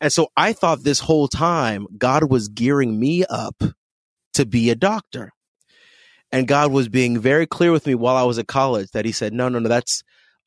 And 0.00 0.12
so 0.12 0.28
I 0.36 0.52
thought 0.52 0.82
this 0.82 1.00
whole 1.00 1.28
time 1.28 1.86
God 1.96 2.30
was 2.30 2.48
gearing 2.48 2.98
me 2.98 3.24
up 3.24 3.62
to 4.34 4.46
be 4.46 4.70
a 4.70 4.74
doctor. 4.74 5.32
And 6.30 6.48
God 6.48 6.72
was 6.72 6.88
being 6.88 7.18
very 7.18 7.46
clear 7.46 7.72
with 7.72 7.86
me 7.86 7.94
while 7.94 8.16
I 8.16 8.24
was 8.24 8.38
at 8.38 8.46
college 8.46 8.90
that 8.92 9.04
he 9.04 9.12
said, 9.12 9.32
no, 9.32 9.48
no, 9.48 9.58
no, 9.58 9.68
that's, 9.68 10.02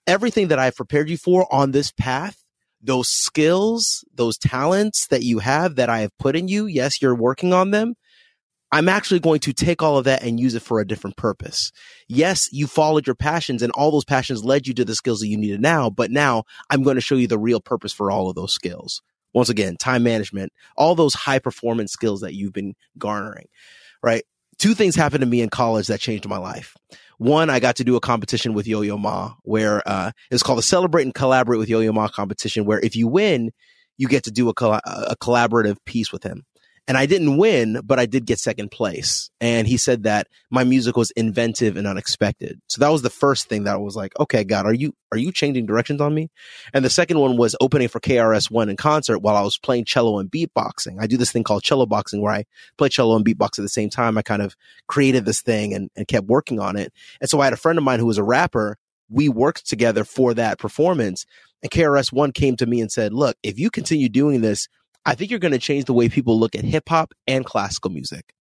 everything 0.07 0.49
that 0.49 0.59
I've 0.59 0.75
prepared 0.75 1.09
you 1.09 1.17
for 1.17 1.51
on 1.53 1.71
this 1.71 1.91
path, 1.91 2.43
those 2.81 3.09
skills, 3.09 4.05
those 4.13 4.37
talents 4.37 5.07
that 5.07 5.23
you 5.23 5.39
have 5.39 5.75
that 5.77 5.89
I 5.89 6.01
have 6.01 6.15
put 6.19 6.35
in 6.35 6.47
you, 6.47 6.67
yes, 6.67 7.01
you're 7.01 7.15
working 7.15 7.53
on 7.53 7.71
them. 7.71 7.95
I'm 8.75 8.89
actually 8.89 9.21
going 9.21 9.39
to 9.39 9.53
take 9.53 9.81
all 9.81 9.97
of 9.97 10.03
that 10.03 10.21
and 10.21 10.37
use 10.37 10.53
it 10.53 10.61
for 10.61 10.81
a 10.81 10.85
different 10.85 11.15
purpose. 11.15 11.71
Yes, 12.09 12.49
you 12.51 12.67
followed 12.67 13.07
your 13.07 13.15
passions 13.15 13.61
and 13.61 13.71
all 13.71 13.89
those 13.89 14.03
passions 14.03 14.43
led 14.43 14.67
you 14.67 14.73
to 14.73 14.83
the 14.83 14.95
skills 14.95 15.21
that 15.21 15.29
you 15.29 15.37
needed 15.37 15.61
now, 15.61 15.89
but 15.89 16.11
now 16.11 16.43
I'm 16.69 16.83
going 16.83 16.95
to 16.95 17.01
show 17.01 17.15
you 17.15 17.25
the 17.25 17.39
real 17.39 17.61
purpose 17.61 17.93
for 17.93 18.11
all 18.11 18.29
of 18.29 18.35
those 18.35 18.53
skills. 18.53 19.01
Once 19.33 19.47
again, 19.47 19.77
time 19.77 20.03
management, 20.03 20.51
all 20.75 20.93
those 20.93 21.13
high 21.13 21.39
performance 21.39 21.93
skills 21.93 22.19
that 22.19 22.33
you've 22.33 22.51
been 22.51 22.73
garnering, 22.97 23.47
right? 24.03 24.25
Two 24.57 24.73
things 24.73 24.93
happened 24.93 25.21
to 25.21 25.25
me 25.25 25.39
in 25.39 25.49
college 25.49 25.87
that 25.87 26.01
changed 26.01 26.27
my 26.27 26.37
life. 26.37 26.75
One, 27.17 27.49
I 27.49 27.61
got 27.61 27.77
to 27.77 27.85
do 27.85 27.95
a 27.95 28.01
competition 28.01 28.53
with 28.53 28.67
Yo 28.67 28.81
Yo 28.81 28.97
Ma 28.97 29.35
where 29.43 29.87
uh, 29.87 30.11
it's 30.31 30.43
called 30.43 30.57
the 30.57 30.63
Celebrate 30.63 31.03
and 31.03 31.15
Collaborate 31.15 31.59
with 31.59 31.69
Yo 31.69 31.79
Yo 31.79 31.93
Ma 31.93 32.09
competition, 32.09 32.65
where 32.65 32.81
if 32.81 32.97
you 32.97 33.07
win, 33.07 33.51
you 33.95 34.09
get 34.09 34.25
to 34.25 34.31
do 34.31 34.49
a, 34.49 34.51
a 34.51 35.15
collaborative 35.21 35.77
piece 35.85 36.11
with 36.11 36.23
him 36.23 36.43
and 36.87 36.97
I 36.97 37.07
didn't 37.07 37.37
win, 37.37 37.81
but 37.83 37.99
I 37.99 38.05
did 38.05 38.25
get 38.25 38.37
second 38.39 38.69
place. 38.69 39.31
And 39.41 39.67
he 39.67 39.75
said 39.75 40.03
that 40.03 40.27
my 40.51 40.63
music 40.63 40.95
was 40.95 41.09
inventive 41.11 41.77
and 41.77 41.87
unexpected. 41.87 42.61
So 42.67 42.79
that 42.79 42.89
was 42.89 43.01
the 43.01 43.09
first 43.09 43.49
thing 43.49 43.63
that 43.63 43.73
I 43.73 43.77
was 43.77 43.95
like, 43.95 44.17
okay, 44.19 44.43
God, 44.43 44.67
are 44.67 44.73
you, 44.73 44.93
are 45.11 45.17
you 45.17 45.31
changing 45.31 45.65
directions 45.65 45.99
on 45.99 46.13
me? 46.13 46.29
And 46.73 46.85
the 46.85 46.89
second 46.89 47.19
one 47.19 47.37
was 47.37 47.55
opening 47.59 47.87
for 47.87 47.99
KRS 47.99 48.51
One 48.51 48.69
in 48.69 48.77
concert 48.77 49.19
while 49.19 49.35
I 49.35 49.41
was 49.41 49.57
playing 49.57 49.85
cello 49.85 50.19
and 50.19 50.29
beatboxing. 50.29 50.97
I 50.99 51.07
do 51.07 51.17
this 51.17 51.31
thing 51.31 51.43
called 51.43 51.63
cello 51.63 51.87
boxing 51.87 52.21
where 52.21 52.33
I 52.33 52.45
play 52.77 52.89
cello 52.89 53.15
and 53.15 53.25
beatbox 53.25 53.57
at 53.57 53.63
the 53.63 53.69
same 53.69 53.89
time. 53.89 54.17
I 54.17 54.21
kind 54.21 54.43
of 54.43 54.55
created 54.87 55.25
this 55.25 55.41
thing 55.41 55.73
and, 55.73 55.89
and 55.95 56.07
kept 56.07 56.27
working 56.27 56.59
on 56.59 56.75
it. 56.77 56.93
And 57.19 57.29
so 57.29 57.39
I 57.39 57.45
had 57.45 57.53
a 57.53 57.57
friend 57.57 57.79
of 57.79 57.83
mine 57.83 57.99
who 57.99 58.05
was 58.05 58.19
a 58.19 58.23
rapper. 58.23 58.77
We 59.09 59.27
worked 59.27 59.67
together 59.67 60.03
for 60.03 60.35
that 60.35 60.59
performance. 60.59 61.25
And 61.63 61.71
KRS 61.71 62.13
One 62.13 62.31
came 62.31 62.55
to 62.57 62.65
me 62.67 62.79
and 62.79 62.91
said, 62.91 63.11
look, 63.11 63.37
if 63.41 63.57
you 63.57 63.71
continue 63.71 64.07
doing 64.07 64.41
this, 64.41 64.67
I 65.05 65.15
think 65.15 65.29
you're 65.29 65.39
going 65.39 65.51
to 65.51 65.59
change 65.59 65.85
the 65.85 65.93
way 65.93 66.09
people 66.09 66.39
look 66.39 66.55
at 66.55 66.63
hip 66.63 66.89
hop 66.89 67.13
and 67.27 67.45
classical 67.45 67.91
music. 67.91 68.33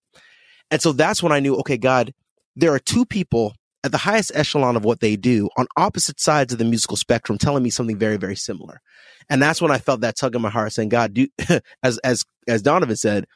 And 0.70 0.81
so 0.81 0.92
that's 0.92 1.22
when 1.22 1.33
I 1.33 1.40
knew, 1.40 1.57
okay, 1.57 1.77
God, 1.77 2.12
there 2.57 2.72
are 2.72 2.79
two 2.79 3.05
people 3.05 3.55
at 3.85 3.92
the 3.92 3.98
highest 3.98 4.33
echelon 4.35 4.77
of 4.77 4.85
what 4.85 5.00
they 5.00 5.14
do 5.14 5.50
on 5.59 5.66
opposite 5.77 6.18
sides 6.18 6.53
of 6.53 6.59
the 6.59 6.64
musical 6.64 6.96
spectrum 6.96 7.37
telling 7.37 7.62
me 7.62 7.68
something 7.68 7.98
very, 7.98 8.16
very 8.16 8.37
similar. 8.37 8.81
And 9.29 9.42
that's 9.42 9.61
when 9.61 9.70
I 9.70 9.79
felt 9.79 10.00
that 10.00 10.16
tug 10.16 10.35
in 10.35 10.42
my 10.42 10.48
heart 10.48 10.72
saying, 10.72 10.88
God, 10.88 11.12
do, 11.12 11.29
as, 11.83 11.98
as, 11.98 12.24
as 12.48 12.62
Donovan 12.62 12.96
said, 12.96 13.27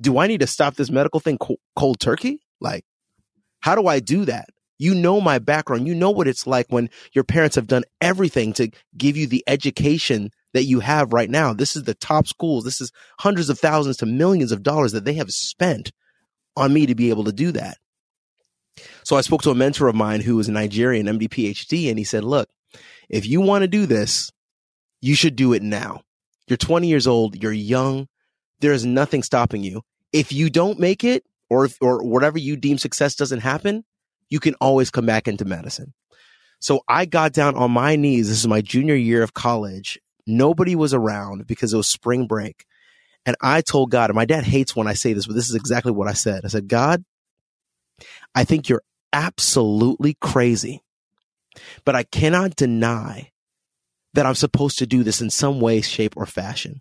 do 0.00 0.18
I 0.18 0.26
need 0.26 0.40
to 0.40 0.46
stop 0.46 0.74
this 0.74 0.90
medical 0.90 1.20
thing 1.20 1.38
cold 1.76 2.00
turkey? 2.00 2.40
Like, 2.60 2.84
how 3.60 3.74
do 3.74 3.86
I 3.86 4.00
do 4.00 4.26
that? 4.26 4.48
You 4.78 4.94
know 4.94 5.20
my 5.20 5.38
background. 5.38 5.86
You 5.86 5.94
know 5.94 6.10
what 6.10 6.28
it's 6.28 6.46
like 6.46 6.66
when 6.68 6.90
your 7.12 7.24
parents 7.24 7.56
have 7.56 7.66
done 7.66 7.84
everything 8.00 8.52
to 8.54 8.70
give 8.96 9.16
you 9.16 9.26
the 9.26 9.44
education 9.46 10.30
that 10.52 10.64
you 10.64 10.80
have 10.80 11.12
right 11.12 11.30
now. 11.30 11.52
This 11.52 11.76
is 11.76 11.84
the 11.84 11.94
top 11.94 12.26
schools. 12.26 12.64
This 12.64 12.80
is 12.80 12.90
hundreds 13.18 13.50
of 13.50 13.58
thousands 13.58 13.98
to 13.98 14.06
millions 14.06 14.52
of 14.52 14.62
dollars 14.62 14.92
that 14.92 15.04
they 15.04 15.14
have 15.14 15.30
spent 15.30 15.92
on 16.56 16.72
me 16.72 16.86
to 16.86 16.94
be 16.94 17.10
able 17.10 17.24
to 17.24 17.32
do 17.32 17.52
that. 17.52 17.76
So 19.04 19.16
I 19.16 19.20
spoke 19.20 19.42
to 19.42 19.50
a 19.50 19.54
mentor 19.54 19.88
of 19.88 19.94
mine 19.94 20.20
who 20.20 20.36
was 20.36 20.48
a 20.48 20.52
Nigerian 20.52 21.06
MD 21.06 21.28
PhD 21.28 21.88
and 21.88 21.98
he 21.98 22.04
said, 22.04 22.24
look, 22.24 22.48
if 23.08 23.26
you 23.26 23.40
want 23.40 23.62
to 23.62 23.68
do 23.68 23.86
this, 23.86 24.30
you 25.00 25.14
should 25.14 25.36
do 25.36 25.52
it 25.52 25.62
now. 25.62 26.02
You're 26.46 26.56
20 26.56 26.88
years 26.88 27.06
old. 27.06 27.40
You're 27.42 27.52
young. 27.52 28.08
There 28.60 28.72
is 28.72 28.84
nothing 28.84 29.22
stopping 29.22 29.62
you. 29.62 29.82
If 30.12 30.32
you 30.32 30.50
don't 30.50 30.78
make 30.78 31.04
it 31.04 31.24
or, 31.50 31.68
or 31.80 32.02
whatever 32.02 32.38
you 32.38 32.56
deem 32.56 32.78
success 32.78 33.14
doesn't 33.14 33.40
happen, 33.40 33.84
you 34.30 34.40
can 34.40 34.54
always 34.54 34.90
come 34.90 35.06
back 35.06 35.28
into 35.28 35.44
medicine. 35.44 35.92
So 36.60 36.80
I 36.88 37.04
got 37.04 37.32
down 37.32 37.56
on 37.56 37.70
my 37.70 37.96
knees. 37.96 38.28
This 38.28 38.38
is 38.38 38.48
my 38.48 38.60
junior 38.60 38.94
year 38.94 39.22
of 39.22 39.34
college. 39.34 39.98
Nobody 40.26 40.74
was 40.74 40.94
around 40.94 41.46
because 41.46 41.74
it 41.74 41.76
was 41.76 41.88
spring 41.88 42.26
break. 42.26 42.64
And 43.26 43.36
I 43.40 43.60
told 43.60 43.90
God, 43.90 44.10
and 44.10 44.16
my 44.16 44.24
dad 44.24 44.44
hates 44.44 44.74
when 44.74 44.86
I 44.86 44.94
say 44.94 45.12
this, 45.12 45.26
but 45.26 45.34
this 45.34 45.48
is 45.48 45.54
exactly 45.54 45.92
what 45.92 46.08
I 46.08 46.12
said. 46.12 46.42
I 46.44 46.48
said, 46.48 46.68
God, 46.68 47.04
I 48.34 48.44
think 48.44 48.68
you're 48.68 48.82
absolutely 49.12 50.16
crazy, 50.20 50.82
but 51.84 51.94
I 51.94 52.02
cannot 52.02 52.56
deny 52.56 53.30
that 54.14 54.26
I'm 54.26 54.34
supposed 54.34 54.78
to 54.78 54.86
do 54.86 55.02
this 55.02 55.20
in 55.20 55.30
some 55.30 55.60
way, 55.60 55.80
shape, 55.80 56.16
or 56.16 56.26
fashion. 56.26 56.80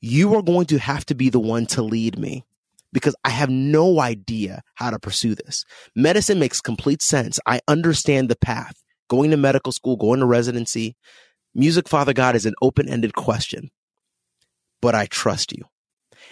You 0.00 0.34
are 0.34 0.42
going 0.42 0.66
to 0.66 0.78
have 0.78 1.06
to 1.06 1.14
be 1.14 1.28
the 1.30 1.40
one 1.40 1.66
to 1.66 1.82
lead 1.82 2.18
me 2.18 2.44
because 2.92 3.16
I 3.24 3.30
have 3.30 3.50
no 3.50 4.00
idea 4.00 4.62
how 4.74 4.90
to 4.90 4.98
pursue 4.98 5.34
this. 5.34 5.64
Medicine 5.96 6.38
makes 6.38 6.60
complete 6.60 7.02
sense. 7.02 7.38
I 7.46 7.60
understand 7.68 8.28
the 8.28 8.36
path. 8.36 8.74
Going 9.08 9.30
to 9.30 9.36
medical 9.36 9.72
school, 9.72 9.96
going 9.96 10.20
to 10.20 10.26
residency. 10.26 10.96
Music, 11.54 11.88
Father 11.88 12.12
God, 12.12 12.34
is 12.34 12.46
an 12.46 12.54
open 12.62 12.88
ended 12.88 13.14
question, 13.14 13.70
but 14.80 14.94
I 14.94 15.06
trust 15.06 15.52
you. 15.52 15.64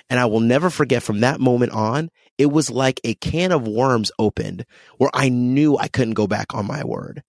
And 0.09 0.19
I 0.19 0.27
will 0.27 0.41
never 0.41 0.71
forget 0.71 1.03
from 1.03 1.21
that 1.21 1.41
moment 1.41 1.73
on, 1.73 2.11
it 2.39 2.47
was 2.47 2.71
like 2.71 3.01
a 3.05 3.15
can 3.15 3.53
of 3.53 3.69
worms 3.69 4.11
opened 4.19 4.65
where 4.97 5.11
I 5.13 5.29
knew 5.29 5.77
I 5.77 5.89
couldn't 5.89 6.15
go 6.15 6.27
back 6.27 6.55
on 6.55 6.67
my 6.67 6.85
word. 6.85 7.23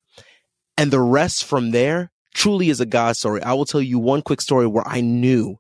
And 0.78 0.90
the 0.90 1.02
rest 1.02 1.44
from 1.44 1.72
there 1.72 2.12
truly 2.34 2.70
is 2.70 2.80
a 2.80 2.86
God 2.86 3.18
story. 3.18 3.44
I 3.44 3.54
will 3.54 3.66
tell 3.66 3.82
you 3.82 4.00
one 4.00 4.22
quick 4.22 4.42
story 4.42 4.68
where 4.68 4.88
I 4.88 5.02
knew 5.02 5.58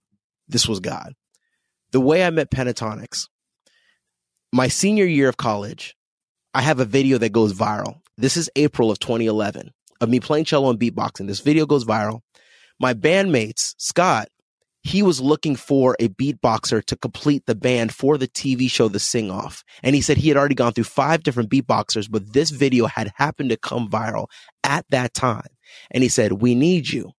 this 0.47 0.67
was 0.67 0.79
God. 0.79 1.13
The 1.91 1.99
way 1.99 2.23
I 2.23 2.29
met 2.29 2.49
Pentatonix, 2.49 3.27
my 4.51 4.67
senior 4.67 5.05
year 5.05 5.29
of 5.29 5.37
college, 5.37 5.95
I 6.53 6.61
have 6.61 6.79
a 6.79 6.85
video 6.85 7.17
that 7.19 7.31
goes 7.31 7.53
viral. 7.53 7.99
This 8.17 8.35
is 8.35 8.49
April 8.55 8.91
of 8.91 8.99
2011 8.99 9.71
of 10.01 10.09
me 10.09 10.19
playing 10.19 10.45
cello 10.45 10.69
and 10.69 10.79
beatboxing. 10.79 11.27
This 11.27 11.39
video 11.39 11.65
goes 11.65 11.85
viral. 11.85 12.21
My 12.79 12.93
bandmates, 12.93 13.75
Scott, 13.77 14.27
he 14.83 15.03
was 15.03 15.21
looking 15.21 15.55
for 15.55 15.95
a 15.99 16.09
beatboxer 16.09 16.83
to 16.85 16.95
complete 16.97 17.45
the 17.45 17.55
band 17.55 17.93
for 17.93 18.17
the 18.17 18.27
TV 18.27 18.69
show 18.69 18.87
The 18.87 18.99
Sing 18.99 19.29
Off. 19.29 19.63
And 19.83 19.95
he 19.95 20.01
said 20.01 20.17
he 20.17 20.27
had 20.27 20.37
already 20.37 20.55
gone 20.55 20.73
through 20.73 20.85
five 20.85 21.21
different 21.21 21.51
beatboxers, 21.51 22.09
but 22.09 22.33
this 22.33 22.49
video 22.49 22.87
had 22.87 23.11
happened 23.15 23.51
to 23.51 23.57
come 23.57 23.87
viral 23.87 24.25
at 24.63 24.85
that 24.89 25.13
time. 25.13 25.47
And 25.91 26.01
he 26.01 26.09
said, 26.09 26.33
We 26.33 26.55
need 26.55 26.89
you. 26.89 27.11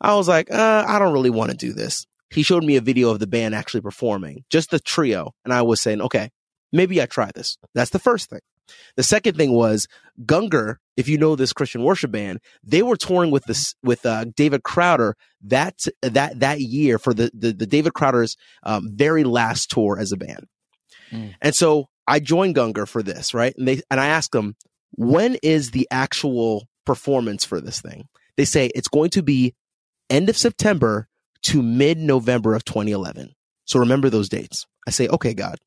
I 0.00 0.14
was 0.14 0.28
like, 0.28 0.50
uh, 0.50 0.84
I 0.86 0.98
don't 0.98 1.12
really 1.12 1.30
want 1.30 1.50
to 1.50 1.56
do 1.56 1.72
this. 1.72 2.06
He 2.30 2.42
showed 2.42 2.64
me 2.64 2.76
a 2.76 2.80
video 2.80 3.10
of 3.10 3.20
the 3.20 3.26
band 3.26 3.54
actually 3.54 3.80
performing, 3.80 4.44
just 4.50 4.70
the 4.70 4.80
trio. 4.80 5.32
And 5.44 5.52
I 5.52 5.62
was 5.62 5.80
saying, 5.80 6.00
okay, 6.00 6.30
maybe 6.74 7.00
I 7.00 7.06
try 7.06 7.30
this. 7.34 7.56
That's 7.74 7.90
the 7.90 7.98
first 7.98 8.28
thing. 8.28 8.40
The 8.96 9.02
second 9.02 9.36
thing 9.36 9.52
was 9.52 9.86
Gungor. 10.24 10.76
If 10.96 11.08
you 11.08 11.18
know 11.18 11.36
this 11.36 11.52
Christian 11.52 11.82
worship 11.82 12.10
band, 12.10 12.40
they 12.62 12.82
were 12.82 12.96
touring 12.96 13.30
with 13.30 13.44
this 13.44 13.74
with 13.82 14.04
uh, 14.06 14.26
David 14.36 14.62
Crowder 14.62 15.16
that 15.42 15.80
that 16.02 16.40
that 16.40 16.60
year 16.60 16.98
for 16.98 17.14
the 17.14 17.30
the, 17.34 17.52
the 17.52 17.66
David 17.66 17.94
Crowder's 17.94 18.36
um, 18.62 18.90
very 18.92 19.24
last 19.24 19.70
tour 19.70 19.98
as 19.98 20.12
a 20.12 20.16
band. 20.16 20.46
Mm. 21.10 21.34
And 21.40 21.54
so 21.54 21.86
I 22.06 22.20
joined 22.20 22.54
Gungor 22.54 22.88
for 22.88 23.02
this, 23.02 23.34
right? 23.34 23.54
And 23.56 23.68
they 23.68 23.82
and 23.90 24.00
I 24.00 24.06
asked 24.06 24.32
them, 24.32 24.56
when 24.92 25.36
is 25.42 25.72
the 25.72 25.86
actual 25.90 26.68
performance 26.86 27.44
for 27.44 27.60
this 27.60 27.80
thing? 27.80 28.08
They 28.36 28.44
say 28.44 28.70
it's 28.74 28.88
going 28.88 29.10
to 29.10 29.22
be 29.22 29.54
end 30.10 30.28
of 30.28 30.36
September 30.36 31.08
to 31.44 31.62
mid 31.62 31.98
November 31.98 32.54
of 32.54 32.64
2011. 32.64 33.34
So 33.66 33.78
remember 33.78 34.10
those 34.10 34.28
dates. 34.28 34.66
I 34.86 34.90
say, 34.90 35.08
okay, 35.08 35.34
God. 35.34 35.58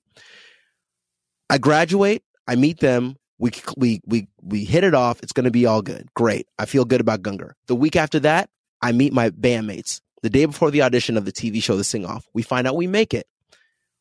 I 1.50 1.58
graduate. 1.58 2.24
I 2.48 2.56
meet 2.56 2.80
them. 2.80 3.16
We 3.40 3.52
we 3.76 4.02
we 4.06 4.28
we 4.42 4.66
hit 4.66 4.84
it 4.84 4.94
off. 4.94 5.22
It's 5.22 5.32
going 5.32 5.46
to 5.46 5.52
be 5.52 5.66
all 5.66 5.82
good. 5.82 6.08
Great. 6.16 6.48
I 6.58 6.66
feel 6.66 6.86
good 6.86 7.02
about 7.02 7.22
Gungor. 7.22 7.52
The 7.68 7.76
week 7.76 7.96
after 7.96 8.20
that, 8.22 8.50
I 8.82 8.92
meet 8.92 9.14
my 9.14 9.30
bandmates. 9.30 10.02
The 10.24 10.30
day 10.30 10.46
before 10.46 10.72
the 10.72 10.82
audition 10.82 11.18
of 11.18 11.26
the 11.26 11.32
TV 11.32 11.62
show, 11.62 11.78
The 11.78 11.84
Sing 11.84 12.06
Off, 12.06 12.28
we 12.34 12.42
find 12.42 12.68
out 12.68 12.76
we 12.76 12.88
make 12.88 13.14
it. 13.14 13.28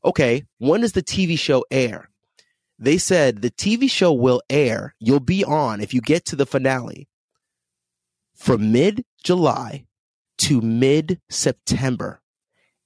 Okay, 0.04 0.44
when 0.58 0.80
does 0.80 0.92
the 0.92 1.02
TV 1.02 1.38
show 1.38 1.64
air? 1.70 2.08
They 2.78 2.98
said 2.98 3.42
the 3.42 3.50
TV 3.50 3.90
show 3.90 4.12
will 4.12 4.42
air. 4.48 4.94
You'll 4.98 5.20
be 5.20 5.44
on 5.44 5.80
if 5.80 5.92
you 5.92 6.00
get 6.00 6.24
to 6.26 6.36
the 6.36 6.46
finale 6.46 7.08
from 8.34 8.72
mid 8.72 9.04
July 9.22 9.86
to 10.38 10.60
mid 10.60 11.20
September. 11.28 12.20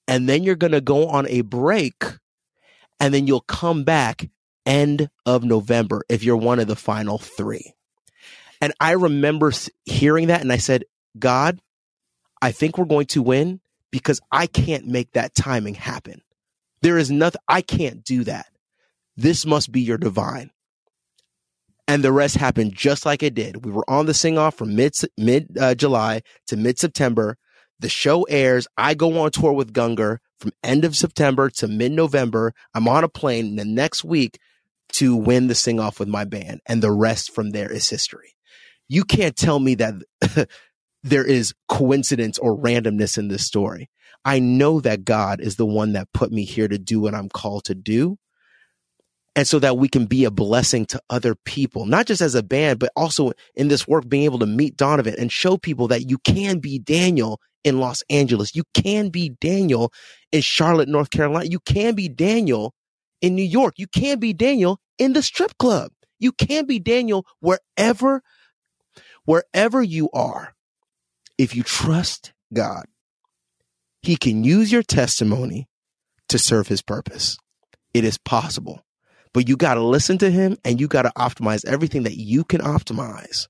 And 0.09 0.29
then 0.29 0.43
you're 0.43 0.57
going 0.57 0.73
to 0.73 0.81
go 0.81 1.09
on 1.09 1.29
a 1.29 1.43
break 1.43 2.05
and 2.99 3.15
then 3.15 3.27
you'll 3.27 3.41
come 3.41 3.85
back 3.85 4.29
end 4.71 5.11
of 5.27 5.43
November 5.43 6.03
if 6.09 6.23
you're 6.23 6.37
one 6.37 6.61
of 6.61 6.69
the 6.69 6.77
final 6.77 7.19
three. 7.19 7.75
And 8.61 8.73
I 8.81 8.93
remember 8.93 9.53
hearing 9.85 10.29
that 10.29 10.43
and 10.43 10.53
I 10.53 10.59
said, 10.59 10.85
God, 11.19 11.61
I 12.41 12.53
think 12.53 12.79
we're 12.79 12.85
going 12.85 13.07
to 13.07 13.23
win 13.23 13.61
because 13.91 14.21
I 14.31 14.47
can't 14.47 14.87
make 14.87 15.13
that 15.13 15.35
timing 15.35 15.75
happen. 15.75 16.23
There 16.83 16.99
is 16.99 17.11
nothing, 17.11 17.41
I 17.49 17.63
can't 17.63 18.05
do 18.05 18.23
that. 18.25 18.47
This 19.17 19.45
must 19.45 19.73
be 19.73 19.81
your 19.81 19.99
divine. 19.99 20.51
And 21.89 22.05
the 22.05 22.13
rest 22.13 22.37
happened 22.37 22.75
just 22.75 23.05
like 23.05 23.25
it 23.25 23.35
did. 23.35 23.65
We 23.65 23.73
were 23.73 23.89
on 23.91 24.07
the 24.07 24.15
sing 24.15 24.39
off 24.39 24.55
from 24.55 24.77
mid 24.77 24.95
mid 25.19 25.59
uh, 25.59 25.75
July 25.75 26.23
to 26.47 26.57
mid 26.57 26.79
September. 26.79 27.37
The 27.81 27.89
show 27.89 28.23
airs. 28.25 28.69
I 28.77 28.95
go 28.95 29.19
on 29.19 29.33
tour 29.33 29.53
with 29.53 29.73
Gungor 29.73 30.19
from 30.39 30.53
end 30.63 30.85
of 30.85 30.97
September 30.97 31.51
to 31.51 31.67
mid 31.67 31.91
November. 31.91 32.55
I'm 32.75 32.87
on 32.87 33.03
a 33.03 33.09
plane. 33.09 33.57
the 33.57 33.65
next 33.65 34.05
week, 34.05 34.39
to 34.93 35.17
win 35.17 35.47
the 35.47 35.55
sing 35.55 35.81
off 35.81 35.99
with 35.99 36.09
my 36.09 36.25
band. 36.25 36.61
And 36.67 36.83
the 36.83 36.93
rest 36.93 37.33
from 37.33 37.51
there 37.51 37.71
is 37.71 37.89
history. 37.89 38.35
You 38.89 39.05
can't 39.05 39.37
tell 39.37 39.59
me 39.59 39.77
that 39.77 39.95
there 41.03 41.25
is 41.25 41.55
coincidence 41.69 42.39
or 42.39 42.57
randomness 42.57 43.17
in 43.19 43.29
this 43.29 43.47
story. 43.47 43.89
I 44.25 44.39
know 44.39 44.81
that 44.81 45.05
God 45.05 45.41
is 45.41 45.57
the 45.57 45.67
one 45.67 45.93
that 45.93 46.13
put 46.13 46.31
me 46.31 46.45
here 46.45 46.69
to 46.69 46.79
do 46.79 47.01
what 47.01 47.15
I'm 47.15 47.29
called 47.29 47.65
to 47.65 47.75
do. 47.75 48.19
And 49.37 49.47
so 49.47 49.61
that 49.61 49.79
we 49.79 49.89
can 49.89 50.07
be 50.07 50.25
a 50.25 50.31
blessing 50.31 50.87
to 50.87 51.01
other 51.09 51.37
people, 51.45 51.87
not 51.87 52.07
just 52.07 52.21
as 52.21 52.35
a 52.35 52.43
band, 52.43 52.81
but 52.81 52.91
also 52.97 53.33
in 53.55 53.69
this 53.69 53.87
work, 53.87 54.09
being 54.09 54.25
able 54.25 54.41
to 54.41 54.47
meet 54.47 54.77
Donovan 54.77 55.15
and 55.19 55.31
show 55.31 55.57
people 55.57 55.89
that 55.89 56.11
you 56.11 56.19
can 56.19 56.59
be 56.59 56.81
Daniel 56.81 57.41
in 57.63 57.79
Los 57.79 58.03
Angeles. 58.11 58.57
You 58.57 58.65
can 58.75 59.09
be 59.09 59.31
Daniel 59.41 59.93
in 60.33 60.41
Charlotte, 60.41 60.89
North 60.89 61.11
Carolina. 61.11 61.47
You 61.47 61.61
can 61.61 61.95
be 61.95 62.09
Daniel 62.09 62.75
in 63.21 63.35
New 63.35 63.43
York. 63.43 63.75
You 63.77 63.87
can't 63.87 64.21
be 64.21 64.33
Daniel 64.33 64.81
in 64.99 65.13
the 65.13 65.23
strip 65.23 65.57
club. 65.59 65.93
You 66.19 66.33
can't 66.33 66.69
be 66.69 66.79
Daniel 66.79 67.27
wherever, 67.41 68.23
wherever 69.25 69.83
you 69.83 70.11
are. 70.13 70.55
If 71.39 71.57
you 71.57 71.63
trust 71.63 72.33
God, 72.53 72.85
he 74.03 74.17
can 74.17 74.45
use 74.45 74.71
your 74.71 74.83
testimony 74.83 75.69
to 76.29 76.39
serve 76.39 76.69
his 76.69 76.83
purpose. 76.83 77.39
It 77.95 78.05
is 78.05 78.19
possible, 78.19 78.85
but 79.33 79.49
you 79.49 79.57
got 79.57 79.75
to 79.75 79.83
listen 79.83 80.19
to 80.19 80.31
him 80.31 80.57
and 80.65 80.81
you 80.81 80.87
got 80.89 81.03
to 81.03 81.13
optimize 81.17 81.67
everything 81.67 82.05
that 82.05 82.17
you 82.17 82.45
can 82.45 82.61
optimize 82.61 83.49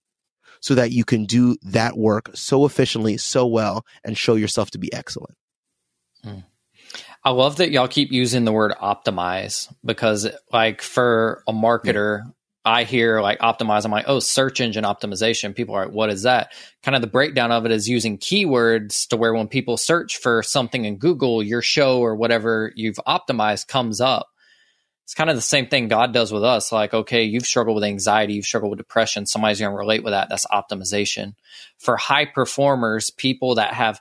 so 0.60 0.74
that 0.74 0.92
you 0.92 1.04
can 1.04 1.24
do 1.24 1.56
that 1.62 1.96
work 1.96 2.30
so 2.34 2.64
efficiently, 2.64 3.16
so 3.16 3.46
well, 3.46 3.84
and 4.04 4.16
show 4.16 4.34
yourself 4.34 4.70
to 4.72 4.78
be 4.78 4.92
excellent. 4.92 5.36
Hmm. 6.22 6.40
I 7.22 7.30
love 7.30 7.56
that 7.56 7.70
y'all 7.70 7.88
keep 7.88 8.12
using 8.12 8.44
the 8.44 8.52
word 8.52 8.72
optimize 8.80 9.72
because, 9.84 10.28
like, 10.52 10.80
for 10.80 11.42
a 11.46 11.52
marketer, 11.52 12.22
yeah. 12.24 12.30
I 12.64 12.84
hear 12.84 13.22
like 13.22 13.38
optimize. 13.38 13.84
I'm 13.84 13.90
like, 13.90 14.04
oh, 14.06 14.20
search 14.20 14.60
engine 14.60 14.84
optimization. 14.84 15.54
People 15.54 15.74
are 15.74 15.86
like, 15.86 15.94
what 15.94 16.10
is 16.10 16.24
that? 16.24 16.52
Kind 16.82 16.94
of 16.94 17.00
the 17.00 17.08
breakdown 17.08 17.52
of 17.52 17.64
it 17.64 17.72
is 17.72 17.88
using 17.88 18.18
keywords 18.18 19.08
to 19.08 19.16
where 19.16 19.32
when 19.32 19.48
people 19.48 19.78
search 19.78 20.18
for 20.18 20.42
something 20.42 20.84
in 20.84 20.98
Google, 20.98 21.42
your 21.42 21.62
show 21.62 22.00
or 22.00 22.14
whatever 22.14 22.70
you've 22.76 23.00
optimized 23.06 23.66
comes 23.66 24.00
up. 24.00 24.28
it's 25.10 25.14
kind 25.16 25.28
of 25.28 25.34
the 25.34 25.42
same 25.42 25.66
thing 25.66 25.88
God 25.88 26.12
does 26.12 26.32
with 26.32 26.44
us. 26.44 26.70
Like, 26.70 26.94
okay, 26.94 27.24
you've 27.24 27.44
struggled 27.44 27.74
with 27.74 27.82
anxiety, 27.82 28.34
you've 28.34 28.44
struggled 28.44 28.70
with 28.70 28.78
depression. 28.78 29.26
Somebody's 29.26 29.58
going 29.58 29.72
to 29.72 29.76
relate 29.76 30.04
with 30.04 30.12
that. 30.12 30.28
That's 30.28 30.46
optimization. 30.46 31.34
For 31.78 31.96
high 31.96 32.26
performers, 32.26 33.10
people 33.10 33.56
that 33.56 33.74
have 33.74 34.00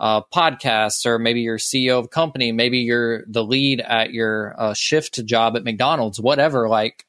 uh, 0.00 0.22
podcasts, 0.34 1.04
or 1.04 1.18
maybe 1.18 1.42
you're 1.42 1.58
CEO 1.58 1.98
of 1.98 2.06
a 2.06 2.08
company, 2.08 2.52
maybe 2.52 2.78
you're 2.78 3.24
the 3.26 3.44
lead 3.44 3.80
at 3.80 4.12
your 4.12 4.54
uh, 4.58 4.74
shift 4.74 5.24
job 5.26 5.56
at 5.56 5.64
McDonald's, 5.64 6.18
whatever. 6.18 6.68
Like, 6.68 7.04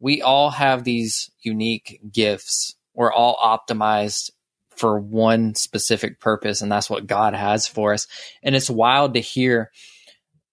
we 0.00 0.22
all 0.22 0.50
have 0.50 0.82
these 0.82 1.30
unique 1.40 2.00
gifts. 2.12 2.74
We're 2.94 3.12
all 3.12 3.36
optimized 3.36 4.30
for 4.70 4.98
one 4.98 5.54
specific 5.54 6.20
purpose, 6.20 6.60
and 6.60 6.70
that's 6.70 6.90
what 6.90 7.06
God 7.06 7.32
has 7.32 7.68
for 7.68 7.94
us. 7.94 8.08
And 8.42 8.56
it's 8.56 8.68
wild 8.68 9.14
to 9.14 9.20
hear 9.20 9.70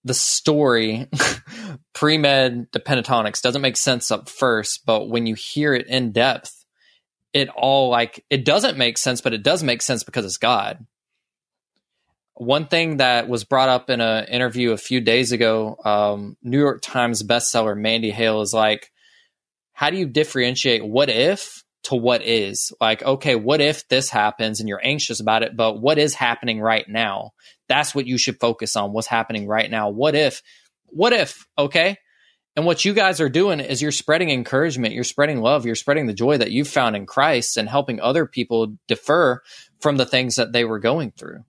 the 0.04 0.14
story 0.14 1.08
pre-med 1.94 2.72
to 2.72 2.80
Pentatonix 2.80 3.42
doesn't 3.42 3.62
make 3.62 3.78
sense 3.78 4.12
up 4.12 4.28
first 4.30 4.86
but 4.86 5.08
when 5.08 5.26
you 5.26 5.34
hear 5.36 5.74
it 5.74 5.88
in 5.88 6.12
depth 6.12 6.66
it 7.32 7.50
all 7.50 7.90
like 7.90 8.24
it 8.30 8.44
doesn't 8.44 8.78
make 8.78 8.98
sense 8.98 9.22
but 9.22 9.34
it 9.34 9.44
does 9.44 9.64
make 9.64 9.82
sense 9.82 10.04
because 10.04 10.26
it's 10.26 10.38
god 10.38 10.86
one 12.36 12.68
thing 12.68 12.98
that 12.98 13.28
was 13.30 13.44
brought 13.44 13.70
up 13.70 13.90
in 13.90 14.02
an 14.02 14.26
interview 14.26 14.72
a 14.72 14.78
few 14.78 15.02
days 15.02 15.32
ago 15.32 15.78
um, 15.86 16.38
new 16.42 16.60
york 16.60 16.82
times 16.82 17.24
bestseller 17.24 17.78
mandy 17.78 18.12
hale 18.12 18.42
is 18.42 18.54
like 18.54 18.92
how 19.74 19.90
do 19.90 19.98
you 19.98 20.06
differentiate 20.06 20.86
what 20.86 21.10
if 21.10 21.64
to 21.84 21.96
what 21.96 22.24
is? 22.24 22.72
Like 22.80 23.04
okay 23.04 23.36
what 23.36 23.62
if 23.62 23.88
this 23.88 24.10
happens 24.10 24.60
and 24.60 24.70
you're 24.70 24.82
anxious 24.84 25.20
about 25.20 25.44
it 25.44 25.56
but 25.56 25.80
what 25.82 25.98
is 25.98 26.16
happening 26.16 26.60
right 26.60 26.88
now? 26.88 27.32
That's 27.68 27.94
what 27.94 28.08
you 28.08 28.18
should 28.18 28.40
focus 28.40 28.76
on 28.76 28.94
what's 28.94 29.08
happening 29.08 29.48
right 29.48 29.70
now. 29.70 29.90
What 29.90 30.16
if 30.16 30.42
what 30.86 31.14
if 31.14 31.46
okay? 31.58 31.98
And 32.56 32.68
what 32.68 32.86
you 32.86 32.94
guys 32.94 33.20
are 33.20 33.30
doing 33.30 33.60
is 33.60 33.82
you're 33.82 33.92
spreading 33.92 34.30
encouragement 34.30 34.94
you're 34.94 35.04
spreading 35.04 35.42
love 35.42 35.66
you're 35.66 35.76
spreading 35.76 36.06
the 36.06 36.14
joy 36.14 36.38
that 36.38 36.52
you've 36.52 36.68
found 36.68 36.96
in 36.96 37.08
christ 37.08 37.58
and 37.58 37.68
helping 37.68 38.00
other 38.00 38.28
people 38.28 38.78
defer 38.88 39.42
from 39.82 39.98
the 39.98 40.06
things 40.06 40.36
that 40.36 40.54
they 40.54 40.64
were 40.64 40.78
going 40.78 41.12
through 41.12 41.44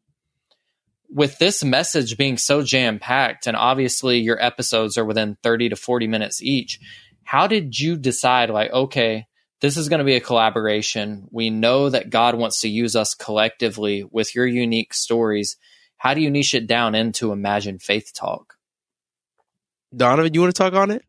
with 1.14 1.38
this 1.38 1.64
message 1.64 2.18
being 2.18 2.36
so 2.36 2.62
jam 2.62 2.98
packed 2.98 3.46
and 3.46 3.56
obviously 3.56 4.18
your 4.18 4.42
episodes 4.42 4.98
are 4.98 5.04
within 5.04 5.38
30 5.42 5.70
to 5.70 5.76
40 5.76 6.06
minutes 6.08 6.42
each 6.42 6.78
how 7.22 7.46
did 7.46 7.78
you 7.78 7.96
decide 7.96 8.50
like 8.50 8.70
okay 8.72 9.26
this 9.64 9.78
is 9.78 9.88
going 9.88 10.00
to 10.00 10.04
be 10.04 10.14
a 10.14 10.20
collaboration. 10.20 11.26
We 11.30 11.48
know 11.48 11.88
that 11.88 12.10
God 12.10 12.34
wants 12.34 12.60
to 12.60 12.68
use 12.68 12.94
us 12.94 13.14
collectively 13.14 14.04
with 14.04 14.34
your 14.34 14.46
unique 14.46 14.92
stories. 14.92 15.56
How 15.96 16.12
do 16.12 16.20
you 16.20 16.30
niche 16.30 16.54
it 16.54 16.66
down 16.66 16.94
into 16.94 17.32
Imagine 17.32 17.78
Faith 17.78 18.12
Talk? 18.14 18.56
Donovan, 19.96 20.34
you 20.34 20.42
want 20.42 20.54
to 20.54 20.62
talk 20.62 20.74
on 20.74 20.90
it? 20.90 21.02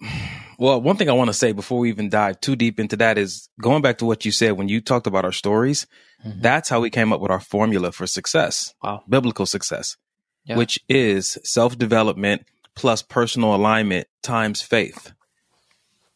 Well, 0.58 0.80
one 0.80 0.96
thing 0.96 1.08
I 1.08 1.12
want 1.12 1.28
to 1.28 1.34
say 1.34 1.52
before 1.52 1.78
we 1.78 1.88
even 1.88 2.08
dive 2.08 2.40
too 2.40 2.56
deep 2.56 2.80
into 2.80 2.96
that 2.96 3.16
is 3.16 3.48
going 3.60 3.80
back 3.80 3.98
to 3.98 4.04
what 4.04 4.24
you 4.24 4.32
said 4.32 4.52
when 4.52 4.68
you 4.68 4.80
talked 4.80 5.06
about 5.06 5.24
our 5.24 5.32
stories. 5.32 5.86
Mm-hmm. 6.26 6.40
That's 6.40 6.68
how 6.68 6.80
we 6.80 6.90
came 6.90 7.12
up 7.12 7.20
with 7.20 7.30
our 7.30 7.40
formula 7.40 7.92
for 7.92 8.06
success. 8.06 8.74
Wow. 8.82 9.02
Biblical 9.08 9.46
success, 9.46 9.96
yeah. 10.44 10.56
which 10.56 10.80
is 10.88 11.38
self 11.44 11.78
development 11.78 12.44
plus 12.74 13.02
personal 13.02 13.54
alignment 13.54 14.08
times 14.22 14.60
faith 14.60 15.12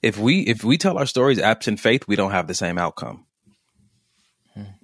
if 0.02 0.18
we 0.18 0.40
if 0.40 0.64
we 0.64 0.76
tell 0.76 0.98
our 0.98 1.06
stories 1.06 1.38
absent 1.38 1.80
faith, 1.80 2.06
we 2.06 2.16
don't 2.16 2.32
have 2.32 2.48
the 2.48 2.54
same 2.54 2.76
outcome. 2.76 3.24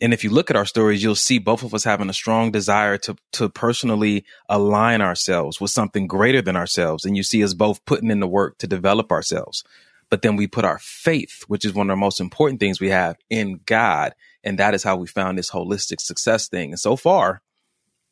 And 0.01 0.14
if 0.14 0.25
you 0.25 0.31
look 0.31 0.51
at 0.51 0.57
our 0.57 0.64
stories, 0.64 1.03
you'll 1.03 1.14
see 1.14 1.39
both 1.39 1.62
of 1.62 1.75
us 1.75 1.85
having 1.85 2.09
a 2.09 2.14
strong 2.14 2.51
desire 2.51 2.97
to 2.99 3.16
to 3.33 3.49
personally 3.49 4.25
align 4.49 5.01
ourselves 5.01 5.61
with 5.61 5.71
something 5.71 6.07
greater 6.07 6.41
than 6.41 6.57
ourselves. 6.57 7.05
And 7.05 7.16
you 7.16 7.23
see 7.23 7.45
us 7.45 7.55
both 7.55 7.85
putting 7.85 8.11
in 8.11 8.21
the 8.21 8.29
work 8.29 8.59
to 8.59 8.66
develop 8.66 9.12
ourselves. 9.12 9.64
But 10.11 10.23
then 10.23 10.37
we 10.37 10.47
put 10.47 10.64
our 10.64 10.79
faith, 10.79 11.43
which 11.49 11.64
is 11.66 11.75
one 11.75 11.91
of 11.91 11.95
the 11.95 12.01
most 12.01 12.21
important 12.21 12.61
things 12.61 12.81
we 12.81 12.89
have 12.89 13.16
in 13.29 13.61
God. 13.66 14.14
And 14.43 14.59
that 14.59 14.75
is 14.75 14.83
how 14.83 14.97
we 14.97 15.07
found 15.07 15.37
this 15.37 15.51
holistic 15.51 16.01
success 16.01 16.49
thing. 16.49 16.71
And 16.71 16.81
so 16.81 16.97
far, 16.97 17.43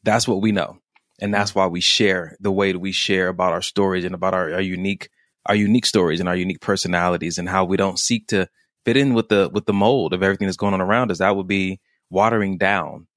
that's 0.03 0.29
what 0.29 0.43
we 0.43 0.53
know. 0.53 0.79
And 1.21 1.33
that's 1.33 1.55
why 1.55 1.67
we 1.67 1.81
share 1.81 2.37
the 2.39 2.53
way 2.53 2.73
that 2.73 2.79
we 2.79 2.93
share 2.93 3.29
about 3.29 3.55
our 3.55 3.63
stories 3.63 4.05
and 4.05 4.15
about 4.15 4.35
our, 4.35 4.53
our 4.55 4.61
unique 4.61 5.09
our 5.47 5.55
unique 5.55 5.87
stories 5.87 6.19
and 6.19 6.29
our 6.29 6.35
unique 6.35 6.61
personalities 6.61 7.39
and 7.39 7.49
how 7.49 7.65
we 7.65 7.77
don't 7.77 8.01
seek 8.01 8.27
to 8.27 8.49
fit 8.87 8.97
in 8.97 9.15
with 9.15 9.29
the 9.29 9.51
with 9.53 9.67
the 9.67 9.73
mold 9.73 10.15
of 10.15 10.23
everything 10.23 10.47
that's 10.47 10.57
going 10.57 10.73
on 10.73 10.81
around 10.81 11.11
us 11.11 11.19
that 11.19 11.35
would 11.37 11.49
be 11.49 11.81
watering 12.09 12.57
down 12.57 13.09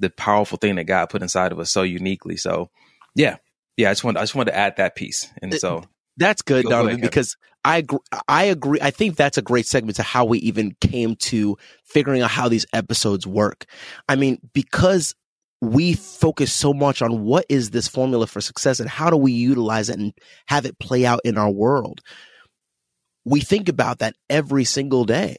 the 0.00 0.08
powerful 0.08 0.56
thing 0.56 0.76
that 0.76 0.84
God 0.84 1.10
put 1.10 1.22
inside 1.22 1.52
of 1.52 1.58
us 1.60 1.70
so 1.70 1.82
uniquely. 1.82 2.36
So 2.36 2.70
yeah. 3.14 3.36
Yeah 3.76 3.90
I 3.90 3.92
just 3.92 4.04
want 4.04 4.16
I 4.16 4.22
just 4.22 4.34
wanted 4.34 4.52
to 4.52 4.56
add 4.56 4.78
that 4.78 4.96
piece. 4.96 5.28
And 5.42 5.52
so 5.54 5.84
that's 6.16 6.40
good 6.40 6.64
go, 6.64 6.70
Donovan 6.70 6.96
go 6.96 7.02
because 7.02 7.36
I 7.62 7.78
agree, 7.78 7.98
I 8.26 8.44
agree 8.44 8.78
I 8.80 8.90
think 8.90 9.16
that's 9.16 9.36
a 9.36 9.42
great 9.42 9.66
segment 9.66 9.96
to 9.96 10.02
how 10.02 10.24
we 10.24 10.38
even 10.38 10.74
came 10.80 11.14
to 11.16 11.58
figuring 11.84 12.22
out 12.22 12.30
how 12.30 12.48
these 12.48 12.64
episodes 12.72 13.26
work. 13.26 13.66
I 14.08 14.16
mean 14.16 14.38
because 14.54 15.14
we 15.60 15.92
focus 15.92 16.52
so 16.52 16.72
much 16.72 17.02
on 17.02 17.24
what 17.24 17.44
is 17.50 17.70
this 17.70 17.86
formula 17.86 18.26
for 18.26 18.40
success 18.40 18.80
and 18.80 18.88
how 18.88 19.10
do 19.10 19.16
we 19.16 19.32
utilize 19.32 19.90
it 19.90 19.98
and 19.98 20.14
have 20.46 20.64
it 20.64 20.78
play 20.78 21.04
out 21.04 21.20
in 21.24 21.36
our 21.36 21.50
world. 21.50 22.00
We 23.28 23.40
think 23.40 23.68
about 23.68 23.98
that 23.98 24.16
every 24.30 24.64
single 24.64 25.04
day. 25.04 25.36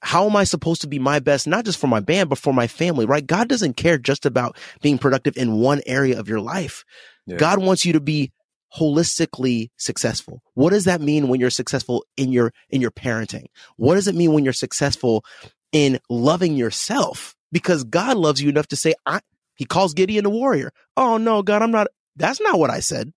How 0.00 0.26
am 0.26 0.36
I 0.36 0.44
supposed 0.44 0.82
to 0.82 0.86
be 0.86 1.00
my 1.00 1.18
best, 1.18 1.48
not 1.48 1.64
just 1.64 1.78
for 1.78 1.88
my 1.88 1.98
band, 1.98 2.28
but 2.28 2.38
for 2.38 2.54
my 2.54 2.68
family, 2.68 3.06
right? 3.06 3.26
God 3.26 3.48
doesn't 3.48 3.76
care 3.76 3.98
just 3.98 4.24
about 4.24 4.56
being 4.80 4.98
productive 4.98 5.36
in 5.36 5.58
one 5.58 5.82
area 5.86 6.18
of 6.18 6.28
your 6.28 6.40
life. 6.40 6.84
Yeah. 7.26 7.36
God 7.36 7.58
wants 7.58 7.84
you 7.84 7.94
to 7.94 8.00
be 8.00 8.30
holistically 8.78 9.70
successful. 9.76 10.42
What 10.54 10.70
does 10.70 10.84
that 10.84 11.00
mean 11.00 11.26
when 11.26 11.40
you're 11.40 11.50
successful 11.50 12.04
in 12.16 12.30
your, 12.30 12.52
in 12.70 12.80
your 12.80 12.92
parenting? 12.92 13.46
What 13.76 13.96
does 13.96 14.06
it 14.06 14.14
mean 14.14 14.32
when 14.32 14.44
you're 14.44 14.52
successful 14.52 15.24
in 15.72 15.98
loving 16.08 16.54
yourself? 16.54 17.34
Because 17.50 17.82
God 17.82 18.16
loves 18.16 18.40
you 18.40 18.48
enough 18.48 18.68
to 18.68 18.76
say, 18.76 18.94
I, 19.04 19.20
he 19.56 19.64
calls 19.64 19.94
Gideon 19.94 20.24
a 20.24 20.30
warrior. 20.30 20.70
Oh 20.96 21.16
no, 21.16 21.42
God, 21.42 21.62
I'm 21.62 21.72
not. 21.72 21.88
That's 22.14 22.40
not 22.40 22.60
what 22.60 22.70
I 22.70 22.78
said. 22.78 23.12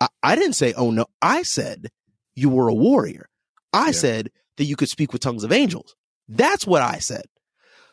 I, 0.00 0.08
I 0.22 0.36
didn't 0.36 0.54
say, 0.56 0.74
oh 0.74 0.90
no. 0.90 1.06
I 1.22 1.42
said 1.42 1.88
you 2.34 2.50
were 2.50 2.68
a 2.68 2.74
warrior. 2.74 3.27
I 3.72 3.86
yeah. 3.86 3.92
said 3.92 4.30
that 4.56 4.64
you 4.64 4.76
could 4.76 4.88
speak 4.88 5.12
with 5.12 5.22
tongues 5.22 5.44
of 5.44 5.52
angels. 5.52 5.94
That's 6.28 6.66
what 6.66 6.82
I 6.82 6.98
said. 6.98 7.24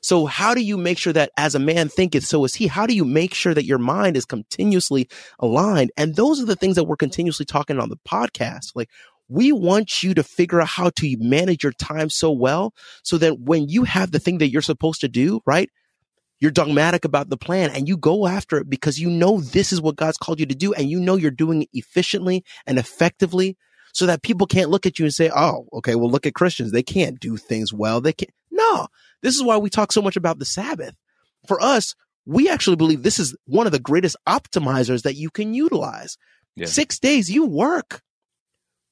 So 0.01 0.27
how 0.27 0.53
do 0.53 0.61
you 0.61 0.77
make 0.77 0.99
sure 0.99 1.13
that 1.13 1.31
as 1.35 1.55
a 1.55 1.59
man 1.59 1.89
thinketh, 1.89 2.25
so 2.25 2.45
is 2.45 2.53
he? 2.53 2.67
How 2.67 2.85
do 2.85 2.93
you 2.93 3.05
make 3.05 3.33
sure 3.33 3.55
that 3.55 3.65
your 3.65 3.79
mind 3.79 4.15
is 4.15 4.25
continuously 4.25 5.09
aligned? 5.39 5.91
And 5.97 6.15
those 6.15 6.39
are 6.39 6.45
the 6.45 6.55
things 6.55 6.75
that 6.75 6.83
we're 6.83 6.95
continuously 6.95 7.45
talking 7.45 7.79
on 7.79 7.89
the 7.89 7.97
podcast. 8.07 8.73
Like 8.75 8.91
we 9.29 9.51
want 9.51 10.03
you 10.03 10.13
to 10.13 10.21
figure 10.21 10.61
out 10.61 10.67
how 10.67 10.91
to 10.97 11.17
manage 11.19 11.63
your 11.63 11.71
time 11.71 12.11
so 12.11 12.31
well 12.31 12.73
so 13.01 13.17
that 13.17 13.39
when 13.39 13.67
you 13.67 13.83
have 13.83 14.11
the 14.11 14.19
thing 14.19 14.37
that 14.37 14.51
you're 14.51 14.61
supposed 14.61 15.01
to 15.01 15.07
do, 15.07 15.41
right? 15.45 15.71
You're 16.39 16.51
dogmatic 16.51 17.05
about 17.05 17.29
the 17.29 17.37
plan 17.37 17.71
and 17.71 17.87
you 17.87 17.97
go 17.97 18.27
after 18.27 18.57
it 18.57 18.69
because 18.69 18.99
you 18.99 19.09
know 19.09 19.39
this 19.39 19.73
is 19.73 19.81
what 19.81 19.95
God's 19.95 20.17
called 20.17 20.39
you 20.39 20.45
to 20.45 20.53
do 20.53 20.73
and 20.73 20.87
you 20.87 20.99
know 20.99 21.15
you're 21.15 21.31
doing 21.31 21.63
it 21.63 21.69
efficiently 21.73 22.43
and 22.67 22.77
effectively 22.77 23.57
so 23.95 24.05
that 24.07 24.23
people 24.23 24.45
can't 24.45 24.69
look 24.69 24.85
at 24.85 24.99
you 24.99 25.05
and 25.05 25.13
say, 25.13 25.31
Oh, 25.33 25.67
okay, 25.71 25.95
well, 25.95 26.11
look 26.11 26.25
at 26.25 26.33
Christians. 26.33 26.73
They 26.73 26.83
can't 26.83 27.17
do 27.17 27.37
things 27.37 27.73
well. 27.73 28.01
They 28.01 28.11
can't. 28.11 28.29
No, 28.51 28.87
this 29.23 29.35
is 29.35 29.41
why 29.41 29.55
we 29.55 29.69
talk 29.69 29.93
so 29.93 30.01
much 30.01 30.17
about 30.17 30.37
the 30.37 30.45
Sabbath. 30.45 30.95
For 31.47 31.61
us, 31.61 31.95
we 32.25 32.49
actually 32.49 32.75
believe 32.75 33.03
this 33.03 33.19
is 33.19 33.37
one 33.45 33.67
of 33.67 33.71
the 33.71 33.79
greatest 33.79 34.17
optimizers 34.27 35.03
that 35.03 35.15
you 35.15 35.29
can 35.29 35.53
utilize. 35.53 36.17
Yeah. 36.57 36.65
Six 36.65 36.99
days 36.99 37.31
you 37.31 37.45
work. 37.45 38.01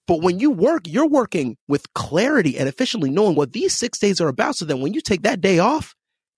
But 0.08 0.22
when 0.22 0.40
you 0.40 0.52
work, 0.52 0.84
you're 0.86 1.08
working 1.08 1.58
with 1.68 1.92
clarity 1.94 2.58
and 2.58 2.70
efficiently 2.70 3.10
knowing 3.10 3.36
what 3.36 3.52
these 3.52 3.74
six 3.74 4.00
days 4.00 4.22
are 4.22 4.30
about. 4.30 4.56
So 4.56 4.64
then 4.64 4.80
when 4.80 4.94
you 4.94 5.02
take 5.02 5.24
that 5.24 5.42
day 5.42 5.60
off, 5.60 5.96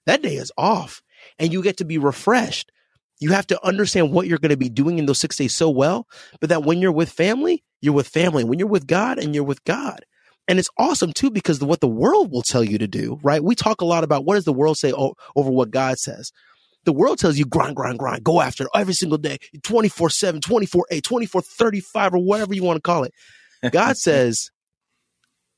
that 0.08 0.24
day 0.24 0.36
is 0.36 0.52
off 0.58 1.04
and 1.38 1.54
you 1.54 1.62
get 1.62 1.78
to 1.78 1.86
be 1.86 2.00
refreshed. 2.00 2.72
You 3.20 3.32
have 3.32 3.48
to 3.48 3.66
understand 3.66 4.12
what 4.12 4.28
you're 4.28 4.40
going 4.40 4.50
to 4.50 4.58
be 4.58 4.70
doing 4.70 4.98
in 4.98 5.06
those 5.06 5.20
six 5.20 5.38
days 5.38 5.54
so 5.54 5.70
well, 5.70 6.08
but 6.42 6.50
that 6.50 6.64
when 6.64 6.80
you're 6.80 6.92
with 6.92 7.10
family, 7.10 7.64
you're 7.86 7.94
with 7.94 8.08
family. 8.08 8.44
When 8.44 8.60
you're 8.60 8.68
with 8.68 8.88
God 8.88 9.20
and 9.20 9.34
you're 9.34 9.44
with 9.44 9.64
God. 9.64 10.06
And 10.48 10.60
it's 10.60 10.70
awesome 10.78 11.14
too, 11.14 11.32
because 11.32 11.60
what 11.62 11.80
the 11.80 11.88
world 11.88 12.32
will 12.32 12.44
tell 12.44 12.64
you 12.64 12.78
to 12.78 12.88
do, 12.88 13.20
right? 13.24 13.44
We 13.44 13.56
talk 13.56 13.82
a 13.82 13.86
lot 13.86 14.04
about 14.04 14.26
what 14.26 14.36
does 14.36 14.46
the 14.46 14.54
world 14.54 14.78
say 14.78 14.92
over 14.92 15.16
what 15.50 15.72
God 15.72 15.98
says. 15.98 16.32
The 16.84 16.94
world 16.94 17.18
tells 17.18 17.38
you 17.38 17.46
grind, 17.46 17.76
grind, 17.76 17.98
grind, 17.98 18.24
go 18.24 18.42
after 18.42 18.66
it 18.66 18.70
every 18.76 18.94
single 18.94 19.18
day, 19.18 19.38
24 19.64 20.12
7, 20.12 20.40
24 20.40 20.86
8, 20.92 21.04
24 21.04 21.42
35, 21.42 22.14
or 22.14 22.18
whatever 22.20 22.54
you 22.54 22.64
want 22.64 22.78
to 22.78 22.82
call 22.82 23.04
it. 23.04 23.14
God 23.72 23.98
says, 23.98 24.52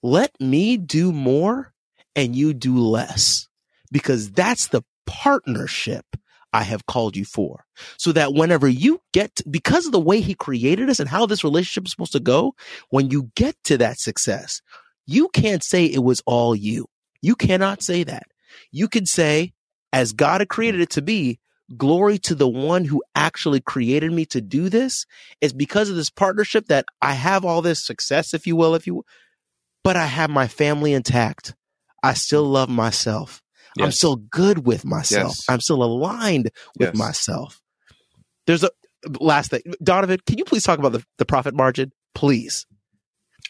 let 0.02 0.32
me 0.40 0.78
do 0.78 1.12
more 1.12 1.74
and 2.16 2.34
you 2.34 2.54
do 2.54 2.78
less 2.78 3.48
because 3.92 4.32
that's 4.32 4.68
the 4.68 4.84
partnership 5.06 6.06
I 6.54 6.64
have 6.64 6.86
called 6.86 7.16
you 7.16 7.26
for. 7.26 7.66
So 7.98 8.12
that 8.14 8.34
whenever 8.34 8.68
you 8.68 9.02
get, 9.14 9.42
because 9.50 9.86
of 9.86 9.92
the 9.92 10.00
way 10.00 10.22
he 10.22 10.34
created 10.34 10.90
us 10.90 11.00
and 11.00 11.10
how 11.10 11.26
this 11.26 11.44
relationship 11.44 11.86
is 11.86 11.92
supposed 11.92 12.14
to 12.14 12.20
go, 12.20 12.56
when 12.90 13.10
you 13.10 13.32
get 13.36 13.56
to 13.66 13.78
that 13.80 14.00
success, 14.00 14.62
you 15.06 15.30
can't 15.30 15.64
say 15.64 15.86
it 15.86 16.04
was 16.04 16.22
all 16.26 16.56
you. 16.56 16.88
You 17.22 17.36
cannot 17.36 17.82
say 17.82 18.04
that. 18.04 18.28
You 18.72 18.88
can 18.88 19.06
say, 19.06 19.54
as 19.94 20.14
God 20.14 20.42
had 20.42 20.50
created 20.50 20.82
it 20.82 20.90
to 20.92 21.02
be, 21.02 21.40
glory 21.76 22.18
to 22.20 22.36
the 22.36 22.48
one 22.48 22.86
who 22.86 23.04
actually 23.16 23.60
created 23.60 24.12
me 24.12 24.26
to 24.28 24.42
do 24.42 24.70
this. 24.70 25.06
It's 25.42 25.54
because 25.54 25.90
of 25.90 25.96
this 25.96 26.10
partnership 26.10 26.68
that 26.68 26.86
I 27.02 27.14
have 27.14 27.44
all 27.44 27.62
this 27.62 27.86
success, 27.86 28.34
if 28.34 28.48
you 28.48 28.56
will, 28.56 28.76
if 28.76 28.88
you, 28.88 28.96
will, 28.96 29.06
but 29.84 29.96
I 29.96 30.06
have 30.06 30.30
my 30.30 30.48
family 30.48 30.94
intact. 30.94 31.56
I 32.04 32.14
still 32.14 32.44
love 32.44 32.70
myself. 32.70 33.42
Yes. 33.78 33.86
I'm 33.86 33.92
still 33.92 34.16
good 34.16 34.66
with 34.66 34.86
myself. 34.86 35.30
Yes. 35.30 35.46
I'm 35.50 35.62
still 35.62 35.84
aligned 35.84 36.52
with 36.78 36.90
yes. 36.90 36.96
myself. 36.96 37.62
There's 38.46 38.64
a 38.64 38.72
last 39.20 39.52
thing. 39.52 39.62
Donovan, 39.84 40.20
can 40.26 40.38
you 40.38 40.46
please 40.46 40.64
talk 40.64 40.80
about 40.80 40.94
the, 40.94 41.04
the 41.18 41.26
profit 41.26 41.54
margin? 41.54 41.92
Please. 42.16 42.66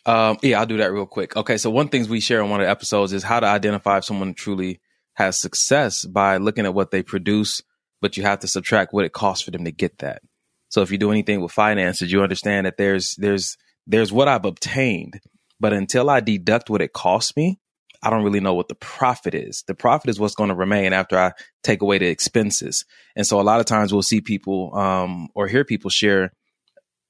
Um, 0.06 0.38
yeah, 0.42 0.60
I'll 0.60 0.66
do 0.66 0.78
that 0.78 0.92
real 0.92 1.06
quick. 1.06 1.36
Okay. 1.36 1.58
So 1.58 1.70
one 1.70 1.90
things 1.90 2.10
we 2.10 2.20
share 2.20 2.42
in 2.42 2.50
one 2.50 2.62
of 2.62 2.66
the 2.66 2.72
episodes 2.72 3.14
is 3.14 3.24
how 3.24 3.40
to 3.40 3.46
identify 3.46 3.98
if 3.98 4.06
someone 4.06 4.34
truly 4.34 4.80
has 5.14 5.40
success 5.40 6.06
by 6.06 6.38
looking 6.38 6.66
at 6.66 6.74
what 6.74 6.92
they 6.92 7.04
produce, 7.04 7.62
but 8.02 8.18
you 8.18 8.24
have 8.24 8.40
to 8.40 8.48
subtract 8.48 8.94
what 8.94 9.06
it 9.06 9.14
costs 9.14 9.44
for 9.44 9.52
them 9.52 9.66
to 9.66 9.72
get 9.72 9.98
that. 10.00 10.22
So 10.70 10.82
if 10.82 10.92
you 10.92 10.98
do 10.98 11.12
anything 11.12 11.42
with 11.42 11.52
finances, 11.52 12.12
you 12.12 12.22
understand 12.22 12.66
that 12.66 12.78
there's, 12.78 13.16
there's, 13.18 13.58
there's 13.86 14.12
what 14.12 14.28
I've 14.28 14.46
obtained, 14.46 15.20
but 15.60 15.74
until 15.74 16.10
I 16.10 16.20
deduct 16.20 16.70
what 16.70 16.82
it 16.82 16.94
costs 16.94 17.36
me, 17.36 17.60
I 18.04 18.10
don't 18.10 18.24
really 18.24 18.40
know 18.40 18.54
what 18.54 18.68
the 18.68 18.76
profit 18.76 19.34
is. 19.34 19.64
The 19.68 19.74
profit 19.76 20.10
is 20.10 20.20
what's 20.20 20.36
going 20.36 20.50
to 20.50 20.56
remain 20.56 20.94
after 20.94 21.18
I 21.18 21.34
take 21.64 21.82
away 21.82 21.98
the 21.98 22.08
expenses. 22.08 22.86
And 23.16 23.26
so 23.26 23.40
a 23.40 23.44
lot 23.44 23.60
of 23.60 23.66
times 23.66 23.92
we'll 23.92 24.04
see 24.04 24.22
people 24.22 24.76
um, 24.76 25.30
or 25.34 25.48
hear 25.48 25.64
people 25.64 25.90
share 25.90 26.32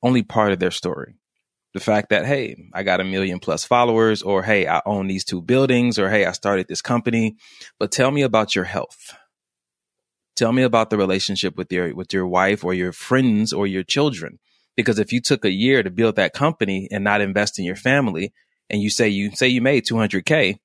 only 0.01 0.23
part 0.23 0.51
of 0.51 0.59
their 0.59 0.71
story. 0.71 1.15
The 1.73 1.79
fact 1.79 2.09
that, 2.09 2.25
hey, 2.25 2.55
I 2.73 2.83
got 2.83 3.01
a 3.01 3.03
million 3.03 3.39
plus 3.39 3.63
followers, 3.63 4.23
or 4.23 4.41
hey, 4.41 4.67
I 4.67 4.81
own 4.85 5.07
these 5.07 5.25
two 5.25 5.41
buildings, 5.41 5.99
or 5.99 6.09
hey, 6.09 6.25
I 6.25 6.31
started 6.31 6.67
this 6.67 6.81
company. 6.81 7.35
But 7.77 7.91
tell 7.91 8.09
me 8.09 8.23
about 8.23 8.55
your 8.55 8.63
health. 8.63 9.13
Tell 10.35 10.53
me 10.53 10.63
about 10.63 10.89
the 10.89 10.97
relationship 10.97 11.57
with 11.57 11.71
your 11.71 11.93
with 11.93 12.13
your 12.13 12.27
wife 12.27 12.63
or 12.63 12.73
your 12.73 12.93
friends 12.93 13.53
or 13.53 13.67
your 13.67 13.83
children. 13.83 14.39
Because 14.75 14.99
if 14.99 15.11
you 15.11 15.19
took 15.19 15.43
a 15.43 15.51
year 15.51 15.83
to 15.83 15.89
build 15.89 16.15
that 16.15 16.33
company 16.33 16.87
and 16.91 17.03
not 17.03 17.21
invest 17.21 17.59
in 17.59 17.65
your 17.65 17.75
family, 17.75 18.33
and 18.69 18.81
you 18.81 18.89
say 18.89 19.09
you 19.09 19.31
say 19.31 19.47
you 19.47 19.61
made 19.61 19.85
200k, 19.85 20.57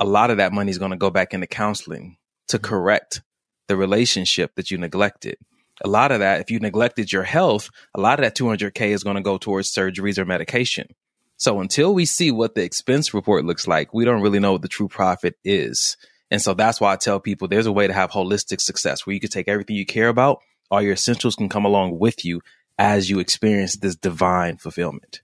a 0.00 0.04
lot 0.04 0.30
of 0.30 0.38
that 0.38 0.52
money 0.52 0.70
is 0.70 0.78
going 0.78 0.90
to 0.90 0.96
go 0.96 1.10
back 1.10 1.34
into 1.34 1.46
counseling 1.46 2.16
to 2.48 2.58
mm-hmm. 2.58 2.66
correct 2.66 3.22
the 3.68 3.76
relationship 3.76 4.54
that 4.56 4.70
you 4.70 4.78
neglected. 4.78 5.36
A 5.84 5.88
lot 5.88 6.12
of 6.12 6.20
that, 6.20 6.40
if 6.40 6.50
you 6.50 6.58
neglected 6.60 7.10
your 7.12 7.22
health, 7.22 7.70
a 7.94 8.00
lot 8.00 8.18
of 8.18 8.24
that 8.24 8.36
200K 8.36 8.88
is 8.88 9.04
going 9.04 9.16
to 9.16 9.22
go 9.22 9.38
towards 9.38 9.72
surgeries 9.72 10.18
or 10.18 10.24
medication. 10.24 10.88
So 11.36 11.60
until 11.60 11.92
we 11.94 12.04
see 12.04 12.30
what 12.30 12.54
the 12.54 12.62
expense 12.62 13.14
report 13.14 13.44
looks 13.44 13.66
like, 13.66 13.92
we 13.92 14.04
don't 14.04 14.20
really 14.20 14.38
know 14.38 14.52
what 14.52 14.62
the 14.62 14.68
true 14.68 14.88
profit 14.88 15.36
is. 15.44 15.96
And 16.30 16.40
so 16.40 16.54
that's 16.54 16.80
why 16.80 16.92
I 16.92 16.96
tell 16.96 17.20
people 17.20 17.48
there's 17.48 17.66
a 17.66 17.72
way 17.72 17.86
to 17.86 17.92
have 17.92 18.10
holistic 18.10 18.60
success 18.60 19.04
where 19.04 19.14
you 19.14 19.20
can 19.20 19.30
take 19.30 19.48
everything 19.48 19.76
you 19.76 19.84
care 19.84 20.08
about, 20.08 20.40
all 20.70 20.80
your 20.80 20.92
essentials 20.92 21.34
can 21.34 21.48
come 21.48 21.64
along 21.64 21.98
with 21.98 22.24
you 22.24 22.42
as 22.78 23.10
you 23.10 23.18
experience 23.18 23.76
this 23.76 23.96
divine 23.96 24.56
fulfillment. 24.56 25.20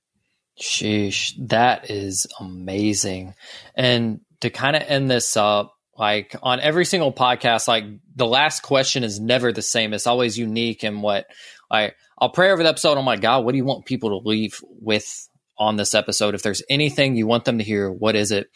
Sheesh, 0.60 1.34
that 1.48 1.90
is 1.90 2.26
amazing. 2.40 3.34
And 3.74 4.20
to 4.40 4.50
kind 4.50 4.76
of 4.76 4.82
end 4.82 5.10
this 5.10 5.36
up, 5.36 5.74
like 5.96 6.34
on 6.42 6.60
every 6.60 6.84
single 6.84 7.12
podcast, 7.12 7.68
like 7.68 7.84
the 8.14 8.26
last 8.26 8.62
question 8.62 9.04
is 9.04 9.18
never 9.20 9.52
the 9.52 9.62
same. 9.62 9.92
It's 9.92 10.06
always 10.06 10.38
unique 10.38 10.82
and 10.82 11.02
what 11.02 11.26
I 11.70 11.92
I'll 12.20 12.30
pray 12.30 12.50
over 12.50 12.62
the 12.62 12.68
episode. 12.68 12.98
I'm 12.98 13.04
like, 13.04 13.20
God, 13.20 13.44
what 13.44 13.52
do 13.52 13.58
you 13.58 13.64
want 13.64 13.86
people 13.86 14.10
to 14.10 14.28
leave 14.28 14.60
with 14.80 15.28
on 15.56 15.76
this 15.76 15.94
episode? 15.94 16.34
If 16.34 16.42
there's 16.42 16.62
anything 16.68 17.16
you 17.16 17.26
want 17.26 17.44
them 17.44 17.58
to 17.58 17.64
hear, 17.64 17.90
what 17.90 18.16
is 18.16 18.32
it? 18.32 18.48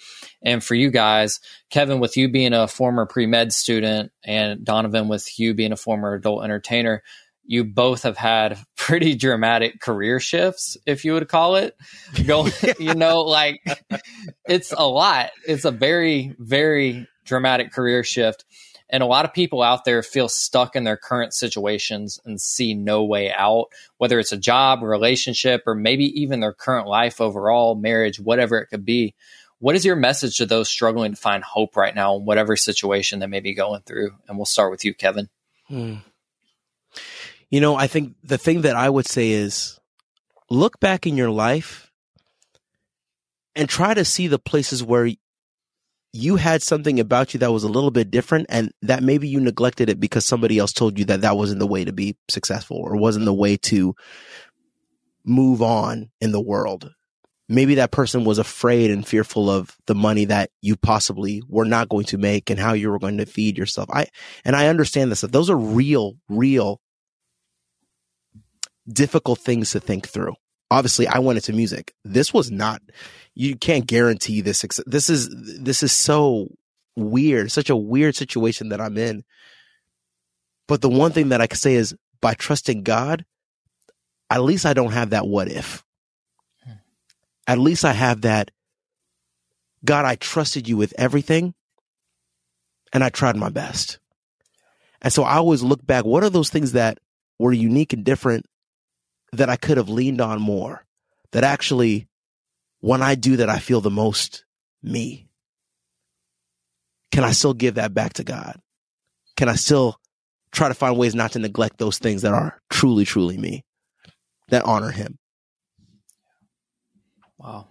And 0.43 0.63
for 0.63 0.75
you 0.75 0.91
guys, 0.91 1.41
Kevin, 1.71 2.01
with 2.01 2.17
you 2.17 2.29
being 2.29 2.53
a 2.53 2.67
former 2.67 3.07
pre 3.07 3.27
med 3.27 3.53
student 3.53 4.13
and 4.25 4.65
Donovan 4.65 5.09
with 5.09 5.39
you 5.39 5.55
being 5.55 5.73
a 5.73 5.77
former 5.77 6.15
adult 6.15 6.45
entertainer, 6.45 7.03
you 7.45 7.65
both 7.65 8.03
have 8.03 8.17
had 8.17 8.59
pretty 8.77 9.15
dramatic 9.15 9.81
career 9.81 10.21
shifts, 10.21 10.77
if 10.87 11.05
you 11.05 11.15
would 11.15 11.29
call 11.29 11.57
it. 11.57 11.77
Go, 12.27 12.49
you 12.79 12.95
know, 12.95 13.23
like 13.23 13.61
it's 14.47 14.73
a 14.73 14.87
lot. 14.87 15.31
It's 15.47 15.65
a 15.65 15.71
very, 15.71 16.35
very 16.39 17.07
dramatic 17.25 17.73
career 17.73 18.05
shift. 18.05 18.45
And 18.91 19.03
a 19.03 19.07
lot 19.07 19.25
of 19.25 19.33
people 19.33 19.63
out 19.63 19.87
there 19.87 20.03
feel 20.03 20.29
stuck 20.29 20.77
in 20.77 20.85
their 20.85 20.99
current 20.99 21.33
situations 21.33 22.21
and 22.27 22.39
see 22.39 22.75
no 22.75 23.05
way 23.05 23.33
out, 23.33 23.69
whether 23.97 24.19
it's 24.19 24.33
a 24.33 24.37
job, 24.37 24.83
relationship, 24.83 25.63
or 25.67 25.75
maybe 25.75 26.05
even 26.21 26.41
their 26.41 26.53
current 26.53 26.87
life 26.87 27.19
overall, 27.19 27.75
marriage, 27.75 28.21
whatever 28.21 28.59
it 28.59 28.67
could 28.67 28.85
be. 28.85 29.15
What 29.61 29.77
is 29.77 29.85
your 29.85 29.97
message 29.97 30.37
to 30.39 30.47
those 30.47 30.69
struggling 30.69 31.13
to 31.13 31.17
find 31.17 31.43
hope 31.43 31.75
right 31.75 31.95
now 31.95 32.17
in 32.17 32.27
whatever 32.27 32.55
situation 32.55 33.21
they 33.21 33.27
may 33.27 33.41
be 33.41 33.55
going 33.55 33.81
through? 33.81 34.11
And 34.29 34.37
we'll 34.37 34.45
start 34.45 34.71
with 34.71 34.85
you, 34.85 34.93
Kevin. 34.93 35.31
Hmm. 35.69 35.95
You 37.53 37.61
know, 37.61 37.77
I 37.77 37.87
think 37.87 38.15
the 38.25 38.39
thing 38.39 38.63
that 38.63 38.77
I 38.77 38.89
would 38.89 39.07
say 39.07 39.31
is 39.31 39.79
look 40.49 40.81
back 40.81 41.07
in 41.07 41.19
your 41.19 41.31
life 41.31 41.93
and 43.55 43.69
try 43.69 43.93
to 43.93 44.07
see 44.07 44.27
the 44.27 44.39
places 44.39 44.83
where 44.83 45.11
you 46.15 46.37
had 46.37 46.63
something 46.63 46.99
about 46.99 47.35
you 47.35 47.41
that 47.41 47.53
was 47.53 47.63
a 47.63 47.69
little 47.69 47.91
bit 47.91 48.11
different 48.11 48.47
and 48.49 48.73
that 48.81 49.03
maybe 49.03 49.29
you 49.29 49.39
neglected 49.39 49.91
it 49.91 50.01
because 50.01 50.25
somebody 50.25 50.59
else 50.59 50.73
told 50.73 50.99
you 50.99 51.05
that 51.05 51.21
that 51.21 51.37
wasn't 51.37 51.59
the 51.59 51.67
way 51.67 51.85
to 51.85 51.93
be 51.93 52.17
successful 52.27 52.79
or 52.79 52.97
wasn't 52.97 53.27
the 53.27 53.35
way 53.35 53.59
to 53.59 53.95
move 55.23 55.61
on 55.61 56.11
in 56.23 56.33
the 56.33 56.41
world. 56.41 56.91
Maybe 57.51 57.75
that 57.75 57.91
person 57.91 58.25
was 58.25 58.39
afraid 58.39 58.91
and 58.91 59.07
fearful 59.07 59.51
of 59.51 59.77
the 59.87 59.95
money 59.95 60.25
that 60.25 60.49
you 60.63 60.75
possibly 60.75 61.43
were 61.49 61.67
not 61.67 61.91
going 61.91 62.07
to 62.07 62.17
make 62.17 62.49
and 62.49 62.59
how 62.59 62.73
you 62.73 62.91
were 62.91 62.99
going 62.99 63.19
to 63.19 63.27
feed 63.27 63.59
yourself. 63.59 63.91
I, 63.93 64.07
and 64.43 64.57
I 64.57 64.69
understand 64.69 65.13
this. 65.13 65.21
Those 65.21 65.51
are 65.51 65.57
real, 65.57 66.15
real 66.31 66.81
difficult 68.91 69.39
things 69.39 69.73
to 69.73 69.81
think 69.81 70.09
through. 70.09 70.35
Obviously, 70.71 71.07
I 71.07 71.19
went 71.19 71.37
into 71.37 71.53
music. 71.53 71.95
This 72.05 72.33
was 72.33 72.51
not. 72.51 72.81
You 73.35 73.57
can't 73.57 73.87
guarantee 73.87 74.41
this. 74.41 74.65
This 74.87 75.11
is 75.11 75.29
this 75.61 75.83
is 75.83 75.93
so 75.93 76.49
weird. 76.97 77.53
Such 77.53 77.71
a 77.71 77.77
weird 77.77 78.17
situation 78.17 78.71
that 78.71 78.81
I'm 78.81 78.97
in. 78.97 79.25
But 80.69 80.81
the 80.81 80.89
one 80.89 81.13
thing 81.13 81.31
that 81.31 81.41
I 81.41 81.47
can 81.47 81.59
say 81.59 81.75
is 81.75 81.95
by 82.21 82.35
trusting 82.35 82.85
God, 82.85 83.25
at 84.31 84.43
least 84.43 84.65
I 84.65 84.73
don't 84.73 84.93
have 84.93 85.11
that 85.11 85.27
what 85.27 85.49
if. 85.49 85.85
Hmm. 86.65 86.73
At 87.47 87.59
least 87.59 87.85
I 87.85 87.93
have 87.93 88.23
that 88.23 88.51
God, 89.85 90.05
I 90.05 90.15
trusted 90.15 90.69
you 90.69 90.77
with 90.77 90.95
everything 90.97 91.55
and 92.93 93.03
I 93.03 93.09
tried 93.09 93.37
my 93.37 93.49
best. 93.49 93.99
And 95.01 95.13
so 95.13 95.25
I 95.25 95.37
always 95.37 95.63
look 95.63 95.85
back, 95.85 96.05
what 96.05 96.23
are 96.23 96.31
those 96.31 96.51
things 96.51 96.73
that 96.73 96.99
were 97.39 97.53
unique 97.53 97.93
and 97.93 98.05
different 98.05 98.47
that 99.33 99.49
I 99.49 99.57
could 99.57 99.77
have 99.77 99.89
leaned 99.89 100.21
on 100.21 100.41
more. 100.41 100.85
That 101.33 101.45
actually, 101.45 102.09
when 102.81 103.03
I 103.03 103.15
do 103.15 103.37
that, 103.39 103.49
I 103.49 103.59
feel 103.59 103.81
the 103.81 103.91
most 103.91 104.45
me. 104.83 105.29
Can 107.11 107.25
I 107.25 107.33
still 107.33 107.55
give 107.55 107.75
that 107.75 107.95
back 107.95 108.15
to 108.15 108.25
God? 108.25 108.61
Can 109.37 109.49
I 109.49 109.55
still 109.55 109.97
try 110.51 110.69
to 110.69 110.75
find 110.75 110.97
ways 110.97 111.15
not 111.15 111.33
to 111.33 111.39
neglect 111.39 111.79
those 111.79 111.99
things 111.99 112.23
that 112.23 112.35
are 112.35 112.61
truly, 112.71 113.05
truly 113.05 113.39
me, 113.39 113.65
that 114.49 114.65
honor 114.65 114.91
Him? 114.91 115.19
Wow. 117.39 117.69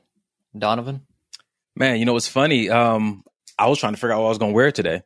Donovan? 0.58 1.02
Man, 1.76 2.00
you 2.00 2.06
know, 2.06 2.16
it's 2.18 2.28
funny. 2.28 2.70
Um, 2.70 3.24
I 3.58 3.68
was 3.68 3.80
trying 3.80 3.94
to 3.94 3.98
figure 3.98 4.14
out 4.14 4.20
what 4.20 4.26
I 4.26 4.30
was 4.30 4.38
going 4.38 4.52
to 4.52 4.56
wear 4.56 4.72
today 4.72 5.04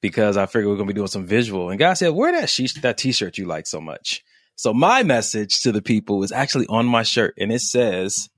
because 0.00 0.36
I 0.36 0.46
figured 0.46 0.66
we 0.66 0.72
are 0.72 0.76
going 0.76 0.88
to 0.88 0.94
be 0.94 0.98
doing 0.98 1.08
some 1.08 1.26
visual. 1.26 1.70
And 1.70 1.78
God 1.78 1.94
said, 1.94 2.08
wear 2.08 2.32
that, 2.32 2.48
she- 2.48 2.68
that 2.80 2.98
t 2.98 3.12
shirt 3.12 3.38
you 3.38 3.46
like 3.46 3.66
so 3.66 3.80
much. 3.80 4.24
So 4.58 4.74
my 4.74 5.04
message 5.04 5.60
to 5.62 5.70
the 5.70 5.80
people 5.80 6.24
is 6.24 6.32
actually 6.32 6.66
on 6.66 6.84
my 6.84 7.04
shirt 7.04 7.32
and 7.38 7.52
it 7.52 7.60
says, 7.60 8.28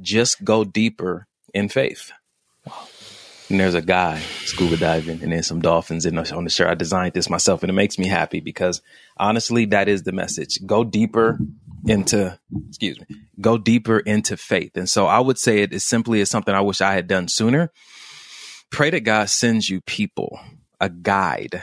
just 0.00 0.42
go 0.42 0.64
deeper 0.64 1.26
in 1.52 1.68
faith. 1.68 2.12
And 3.50 3.60
there's 3.60 3.74
a 3.74 3.82
guy 3.82 4.20
scuba 4.46 4.78
diving 4.78 5.22
and 5.22 5.30
then 5.30 5.42
some 5.42 5.60
dolphins 5.60 6.06
in 6.06 6.14
the, 6.14 6.34
on 6.34 6.44
the 6.44 6.50
shirt. 6.50 6.68
I 6.68 6.74
designed 6.74 7.12
this 7.12 7.28
myself 7.28 7.62
and 7.62 7.68
it 7.68 7.74
makes 7.74 7.98
me 7.98 8.06
happy 8.06 8.40
because 8.40 8.80
honestly, 9.18 9.66
that 9.66 9.86
is 9.86 10.04
the 10.04 10.12
message. 10.12 10.64
Go 10.64 10.82
deeper 10.82 11.38
into, 11.86 12.38
excuse 12.70 12.98
me, 12.98 13.04
go 13.38 13.58
deeper 13.58 13.98
into 13.98 14.38
faith. 14.38 14.78
And 14.78 14.88
so 14.88 15.04
I 15.08 15.20
would 15.20 15.38
say 15.38 15.58
it 15.58 15.74
as 15.74 15.84
simply 15.84 16.22
as 16.22 16.30
something 16.30 16.54
I 16.54 16.62
wish 16.62 16.80
I 16.80 16.94
had 16.94 17.06
done 17.06 17.28
sooner. 17.28 17.70
Pray 18.70 18.88
that 18.88 19.00
God 19.00 19.28
sends 19.28 19.68
you 19.68 19.82
people, 19.82 20.40
a 20.80 20.88
guide 20.88 21.62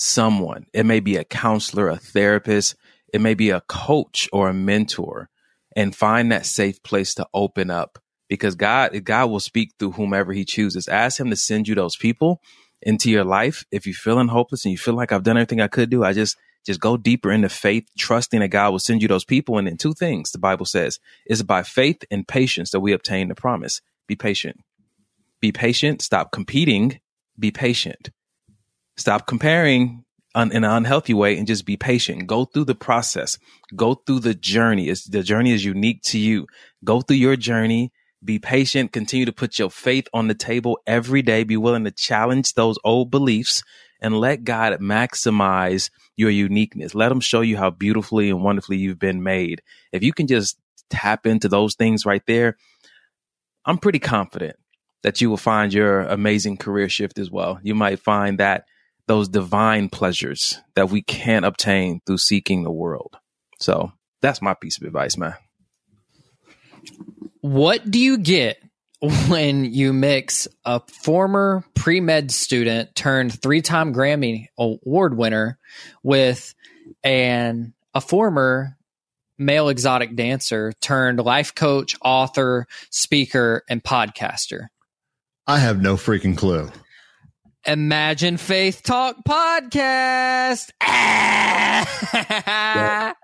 someone. 0.00 0.66
It 0.72 0.86
may 0.86 1.00
be 1.00 1.16
a 1.16 1.24
counselor, 1.24 1.88
a 1.88 1.96
therapist, 1.96 2.74
it 3.12 3.20
may 3.20 3.34
be 3.34 3.50
a 3.50 3.60
coach 3.62 4.28
or 4.32 4.48
a 4.48 4.54
mentor 4.54 5.28
and 5.76 5.94
find 5.94 6.32
that 6.32 6.46
safe 6.46 6.82
place 6.82 7.14
to 7.14 7.26
open 7.34 7.70
up 7.70 7.98
because 8.28 8.54
God 8.54 9.04
God 9.04 9.30
will 9.30 9.40
speak 9.40 9.72
through 9.78 9.92
whomever 9.92 10.32
he 10.32 10.44
chooses. 10.44 10.88
Ask 10.88 11.20
him 11.20 11.30
to 11.30 11.36
send 11.36 11.68
you 11.68 11.74
those 11.74 11.96
people 11.96 12.40
into 12.80 13.10
your 13.10 13.24
life. 13.24 13.64
If 13.70 13.86
you're 13.86 13.94
feeling 13.94 14.28
hopeless 14.28 14.64
and 14.64 14.72
you 14.72 14.78
feel 14.78 14.94
like 14.94 15.12
I've 15.12 15.22
done 15.22 15.36
everything 15.36 15.60
I 15.60 15.68
could 15.68 15.90
do, 15.90 16.02
I 16.02 16.12
just 16.12 16.36
just 16.64 16.80
go 16.80 16.96
deeper 16.96 17.30
into 17.30 17.48
faith, 17.48 17.88
trusting 17.98 18.40
that 18.40 18.48
God 18.48 18.70
will 18.70 18.78
send 18.78 19.02
you 19.02 19.08
those 19.08 19.24
people. 19.24 19.58
And 19.58 19.66
then 19.66 19.76
two 19.76 19.94
things 19.94 20.30
the 20.30 20.38
Bible 20.38 20.66
says 20.66 20.98
is 21.26 21.42
by 21.42 21.62
faith 21.62 22.04
and 22.10 22.26
patience 22.26 22.70
that 22.70 22.80
we 22.80 22.92
obtain 22.92 23.28
the 23.28 23.34
promise. 23.34 23.80
Be 24.06 24.16
patient. 24.16 24.60
Be 25.40 25.52
patient. 25.52 26.02
Stop 26.02 26.32
competing. 26.32 27.00
Be 27.38 27.50
patient. 27.50 28.10
Stop 29.00 29.26
comparing 29.26 30.04
un, 30.34 30.52
in 30.52 30.62
an 30.62 30.70
unhealthy 30.70 31.14
way 31.14 31.38
and 31.38 31.46
just 31.46 31.64
be 31.64 31.78
patient. 31.78 32.26
Go 32.26 32.44
through 32.44 32.66
the 32.66 32.74
process. 32.74 33.38
Go 33.74 33.94
through 33.94 34.20
the 34.20 34.34
journey. 34.34 34.90
It's, 34.90 35.04
the 35.04 35.22
journey 35.22 35.52
is 35.52 35.64
unique 35.64 36.02
to 36.02 36.18
you. 36.18 36.46
Go 36.84 37.00
through 37.00 37.16
your 37.16 37.34
journey. 37.34 37.92
Be 38.22 38.38
patient. 38.38 38.92
Continue 38.92 39.24
to 39.24 39.32
put 39.32 39.58
your 39.58 39.70
faith 39.70 40.06
on 40.12 40.28
the 40.28 40.34
table 40.34 40.78
every 40.86 41.22
day. 41.22 41.44
Be 41.44 41.56
willing 41.56 41.84
to 41.84 41.90
challenge 41.90 42.52
those 42.52 42.78
old 42.84 43.10
beliefs 43.10 43.62
and 44.02 44.20
let 44.20 44.44
God 44.44 44.78
maximize 44.80 45.88
your 46.14 46.28
uniqueness. 46.28 46.94
Let 46.94 47.10
him 47.10 47.20
show 47.20 47.40
you 47.40 47.56
how 47.56 47.70
beautifully 47.70 48.28
and 48.28 48.44
wonderfully 48.44 48.76
you've 48.76 48.98
been 48.98 49.22
made. 49.22 49.62
If 49.92 50.02
you 50.02 50.12
can 50.12 50.26
just 50.26 50.58
tap 50.90 51.26
into 51.26 51.48
those 51.48 51.74
things 51.74 52.04
right 52.04 52.22
there, 52.26 52.58
I'm 53.64 53.78
pretty 53.78 53.98
confident 53.98 54.56
that 55.02 55.22
you 55.22 55.30
will 55.30 55.38
find 55.38 55.72
your 55.72 56.02
amazing 56.02 56.58
career 56.58 56.90
shift 56.90 57.18
as 57.18 57.30
well. 57.30 57.58
You 57.62 57.74
might 57.74 58.00
find 58.00 58.36
that 58.38 58.66
those 59.10 59.28
divine 59.28 59.88
pleasures 59.88 60.60
that 60.76 60.88
we 60.88 61.02
can't 61.02 61.44
obtain 61.44 62.00
through 62.06 62.16
seeking 62.16 62.62
the 62.62 62.70
world. 62.70 63.16
So 63.58 63.90
that's 64.22 64.40
my 64.40 64.54
piece 64.54 64.80
of 64.80 64.86
advice, 64.86 65.16
man. 65.16 65.34
What 67.40 67.90
do 67.90 67.98
you 67.98 68.18
get 68.18 68.62
when 69.28 69.64
you 69.64 69.92
mix 69.92 70.46
a 70.64 70.80
former 71.02 71.64
pre 71.74 72.00
med 72.00 72.30
student 72.30 72.94
turned 72.94 73.42
three 73.42 73.62
time 73.62 73.92
Grammy 73.92 74.46
award 74.56 75.16
winner 75.16 75.58
with 76.04 76.54
an 77.02 77.74
a 77.92 78.00
former 78.00 78.76
male 79.36 79.70
exotic 79.70 80.14
dancer 80.14 80.72
turned 80.80 81.18
life 81.18 81.52
coach, 81.56 81.96
author, 82.00 82.68
speaker, 82.90 83.64
and 83.68 83.82
podcaster? 83.82 84.68
I 85.48 85.58
have 85.58 85.82
no 85.82 85.96
freaking 85.96 86.36
clue. 86.36 86.70
Imagine 87.66 88.38
Faith 88.38 88.82
Talk 88.82 89.16
podcast. 89.28 90.70
yeah, 90.82 91.84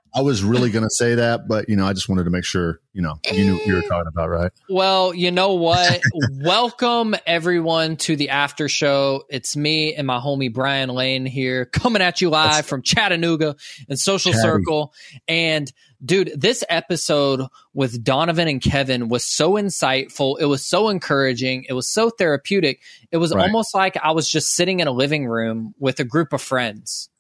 I 0.17 0.23
was 0.23 0.43
really 0.43 0.71
going 0.71 0.83
to 0.83 0.91
say 0.91 1.17
that, 1.17 1.47
but 1.47 1.69
you 1.69 1.77
know, 1.77 1.85
I 1.87 1.93
just 1.93 2.09
wanted 2.09 2.25
to 2.25 2.31
make 2.31 2.45
sure 2.45 2.81
you 2.95 3.03
know 3.03 3.17
you 3.31 3.45
knew 3.45 3.57
what 3.57 3.67
you 3.67 3.75
were 3.75 3.81
eh. 3.81 3.87
talking 3.87 4.09
about, 4.09 4.31
right? 4.31 4.51
Well, 4.67 5.13
you 5.13 5.31
know 5.31 5.53
what? 5.53 6.01
Welcome 6.31 7.15
everyone 7.27 7.97
to 7.99 8.17
the 8.17 8.31
after 8.31 8.67
show. 8.67 9.25
It's 9.29 9.59
me 9.59 9.95
and 9.95 10.07
my 10.07 10.19
homie 10.19 10.51
Brian 10.51 10.89
Lane 10.89 11.27
here, 11.27 11.67
coming 11.67 12.01
at 12.01 12.23
you 12.23 12.31
live 12.31 12.53
That's 12.53 12.67
from 12.67 12.81
Chattanooga 12.81 13.57
and 13.91 13.99
Social 13.99 14.33
Chatty. 14.33 14.43
Circle, 14.43 14.95
and 15.29 15.71
dude, 16.03 16.33
this 16.35 16.65
episode 16.71 17.43
with 17.75 18.03
Donovan 18.03 18.49
and 18.49 18.63
Kevin 18.63 19.11
was 19.11 19.27
so 19.27 19.53
insightful. 19.53 20.41
It 20.41 20.47
was 20.47 20.65
so 20.65 20.89
encouraging. 20.89 21.67
It 21.69 21.75
was 21.75 21.91
so 21.91 22.09
therapeutic. 22.09 22.81
It 23.11 23.19
was 23.19 23.35
right. 23.35 23.43
almost 23.43 23.75
like 23.75 23.99
I 23.99 24.13
was 24.13 24.31
just 24.31 24.55
sitting 24.55 24.81
in 24.81 24.89
a 24.89 24.93
living 24.93 25.27
room 25.27 25.75
with 25.79 26.01
a 26.01 26.05
group 26.05 26.33
of 26.33 26.41
friends. 26.41 27.11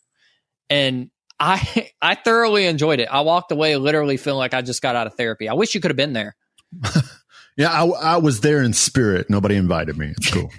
And 0.70 1.10
I 1.38 1.90
I 2.02 2.14
thoroughly 2.14 2.66
enjoyed 2.66 3.00
it. 3.00 3.08
I 3.10 3.20
walked 3.20 3.52
away 3.52 3.76
literally 3.76 4.16
feeling 4.16 4.38
like 4.38 4.54
I 4.54 4.62
just 4.62 4.82
got 4.82 4.96
out 4.96 5.06
of 5.06 5.14
therapy. 5.14 5.48
I 5.48 5.54
wish 5.54 5.74
you 5.74 5.80
could 5.80 5.90
have 5.90 5.96
been 5.96 6.12
there. 6.12 6.36
yeah, 7.56 7.70
I, 7.70 7.86
I 7.86 8.16
was 8.18 8.40
there 8.40 8.62
in 8.62 8.72
spirit. 8.72 9.30
Nobody 9.30 9.56
invited 9.56 9.96
me. 9.96 10.12
It's 10.16 10.30
cool. 10.30 10.50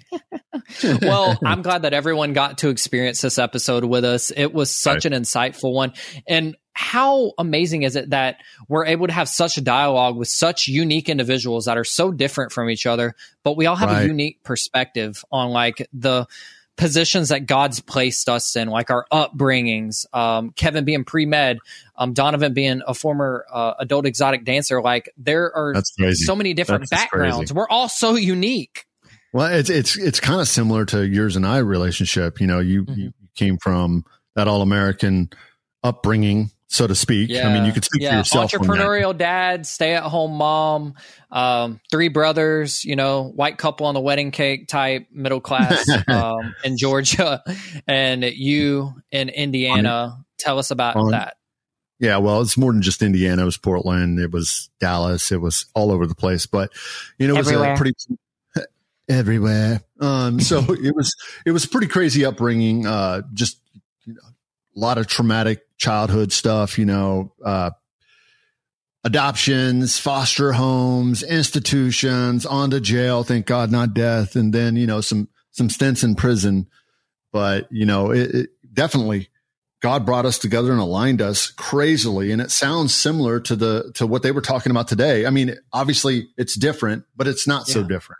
well, 1.01 1.37
I'm 1.43 1.61
glad 1.61 1.83
that 1.83 1.93
everyone 1.93 2.33
got 2.33 2.59
to 2.59 2.69
experience 2.69 3.21
this 3.21 3.37
episode 3.37 3.83
with 3.83 4.05
us. 4.05 4.31
It 4.35 4.53
was 4.53 4.73
such 4.73 5.05
right. 5.05 5.13
an 5.13 5.23
insightful 5.23 5.73
one. 5.73 5.93
And 6.27 6.55
how 6.73 7.33
amazing 7.37 7.83
is 7.83 7.95
it 7.95 8.11
that 8.11 8.37
we're 8.69 8.85
able 8.85 9.07
to 9.07 9.13
have 9.13 9.27
such 9.27 9.57
a 9.57 9.61
dialogue 9.61 10.15
with 10.15 10.27
such 10.27 10.67
unique 10.67 11.09
individuals 11.09 11.65
that 11.65 11.77
are 11.77 11.83
so 11.83 12.11
different 12.11 12.51
from 12.51 12.69
each 12.69 12.85
other, 12.85 13.15
but 13.43 13.57
we 13.57 13.65
all 13.65 13.75
have 13.75 13.89
right. 13.89 14.03
a 14.03 14.07
unique 14.07 14.43
perspective 14.43 15.25
on 15.31 15.49
like 15.49 15.87
the 15.91 16.27
positions 16.77 17.29
that 17.29 17.45
God's 17.45 17.81
placed 17.81 18.29
us 18.29 18.55
in, 18.55 18.69
like 18.69 18.89
our 18.89 19.05
upbringings. 19.11 20.05
Um, 20.13 20.51
Kevin 20.51 20.85
being 20.85 21.03
pre 21.03 21.25
med, 21.25 21.59
um, 21.97 22.13
Donovan 22.13 22.53
being 22.53 22.81
a 22.87 22.93
former 22.93 23.45
uh, 23.51 23.73
adult 23.79 24.05
exotic 24.05 24.45
dancer. 24.45 24.81
Like 24.81 25.11
there 25.17 25.53
are 25.55 25.73
so 26.13 26.35
many 26.35 26.53
different 26.53 26.89
That's 26.89 27.03
backgrounds. 27.03 27.51
We're 27.51 27.67
all 27.67 27.89
so 27.89 28.15
unique. 28.15 28.85
Well, 29.33 29.53
it's 29.53 29.69
it's 29.69 29.97
it's 29.97 30.19
kind 30.19 30.39
of 30.39 30.47
similar 30.47 30.85
to 30.85 31.05
yours 31.05 31.35
and 31.35 31.45
I 31.45 31.57
relationship. 31.57 32.39
You 32.39 32.47
know, 32.47 32.59
you 32.59 32.85
mm-hmm. 32.85 32.99
you 32.99 33.13
came 33.35 33.57
from 33.57 34.05
that 34.35 34.47
all 34.47 34.61
American 34.61 35.29
upbringing, 35.83 36.51
so 36.67 36.85
to 36.85 36.95
speak. 36.95 37.29
Yeah. 37.29 37.47
I 37.47 37.53
mean, 37.53 37.65
you 37.65 37.71
could 37.71 37.85
speak 37.85 38.01
yeah. 38.01 38.11
for 38.11 38.17
yourself. 38.17 38.51
Entrepreneurial 38.51 39.17
dad, 39.17 39.65
stay 39.65 39.93
at 39.93 40.03
home 40.03 40.33
mom, 40.33 40.95
um, 41.31 41.79
three 41.89 42.09
brothers, 42.09 42.83
you 42.83 42.95
know, 42.95 43.23
white 43.23 43.57
couple 43.57 43.87
on 43.87 43.93
the 43.93 44.01
wedding 44.01 44.31
cake 44.31 44.67
type, 44.67 45.07
middle 45.11 45.41
class 45.41 45.85
um, 46.07 46.55
in 46.63 46.77
Georgia, 46.77 47.43
and 47.87 48.23
you 48.23 48.93
in 49.11 49.29
Indiana. 49.29 50.17
Tell 50.37 50.59
us 50.59 50.69
about 50.69 50.95
that. 51.11 51.37
Yeah, 51.99 52.17
well, 52.17 52.41
it's 52.41 52.57
more 52.57 52.71
than 52.71 52.81
just 52.81 53.01
Indiana. 53.01 53.41
It 53.41 53.45
was 53.45 53.57
Portland. 53.57 54.19
It 54.19 54.31
was 54.31 54.69
Dallas. 54.79 55.31
It 55.31 55.41
was 55.41 55.65
all 55.73 55.91
over 55.91 56.05
the 56.05 56.15
place. 56.15 56.45
But 56.45 56.71
you 57.17 57.27
know, 57.27 57.33
it 57.33 57.37
was 57.39 57.47
Everywhere. 57.47 57.73
a 57.73 57.77
pretty 57.77 57.93
everywhere. 59.09 59.81
Um, 59.99 60.39
so 60.39 60.59
it 60.69 60.95
was 60.95 61.15
it 61.45 61.51
was 61.51 61.65
pretty 61.65 61.87
crazy 61.87 62.23
upbringing. 62.23 62.85
Uh, 62.85 63.23
just 63.33 63.59
you 64.05 64.13
know, 64.13 64.21
a 64.77 64.79
lot 64.79 64.97
of 64.97 65.07
traumatic 65.07 65.61
childhood 65.77 66.31
stuff. 66.31 66.77
You 66.77 66.85
know, 66.85 67.33
uh, 67.43 67.71
adoptions, 69.03 69.97
foster 69.97 70.53
homes, 70.53 71.23
institutions, 71.23 72.45
on 72.45 72.69
to 72.71 72.79
jail. 72.79 73.23
Thank 73.23 73.47
God, 73.47 73.71
not 73.71 73.93
death. 73.93 74.35
And 74.35 74.53
then 74.53 74.75
you 74.75 74.87
know 74.87 75.01
some 75.01 75.27
some 75.51 75.69
stints 75.69 76.03
in 76.03 76.15
prison. 76.15 76.67
But 77.33 77.67
you 77.71 77.85
know, 77.85 78.11
it, 78.11 78.33
it 78.33 78.49
definitely 78.71 79.29
God 79.81 80.05
brought 80.05 80.25
us 80.25 80.39
together 80.39 80.71
and 80.71 80.79
aligned 80.79 81.21
us 81.21 81.51
crazily. 81.51 82.31
And 82.31 82.41
it 82.41 82.51
sounds 82.51 82.95
similar 82.95 83.39
to 83.41 83.55
the, 83.55 83.91
to 83.95 84.07
what 84.07 84.23
they 84.23 84.31
were 84.31 84.41
talking 84.41 84.71
about 84.71 84.87
today. 84.87 85.27
I 85.27 85.29
mean, 85.29 85.55
obviously 85.71 86.29
it's 86.35 86.55
different, 86.55 87.03
but 87.15 87.27
it's 87.27 87.45
not 87.45 87.67
yeah. 87.67 87.75
so 87.75 87.83
different 87.83 88.17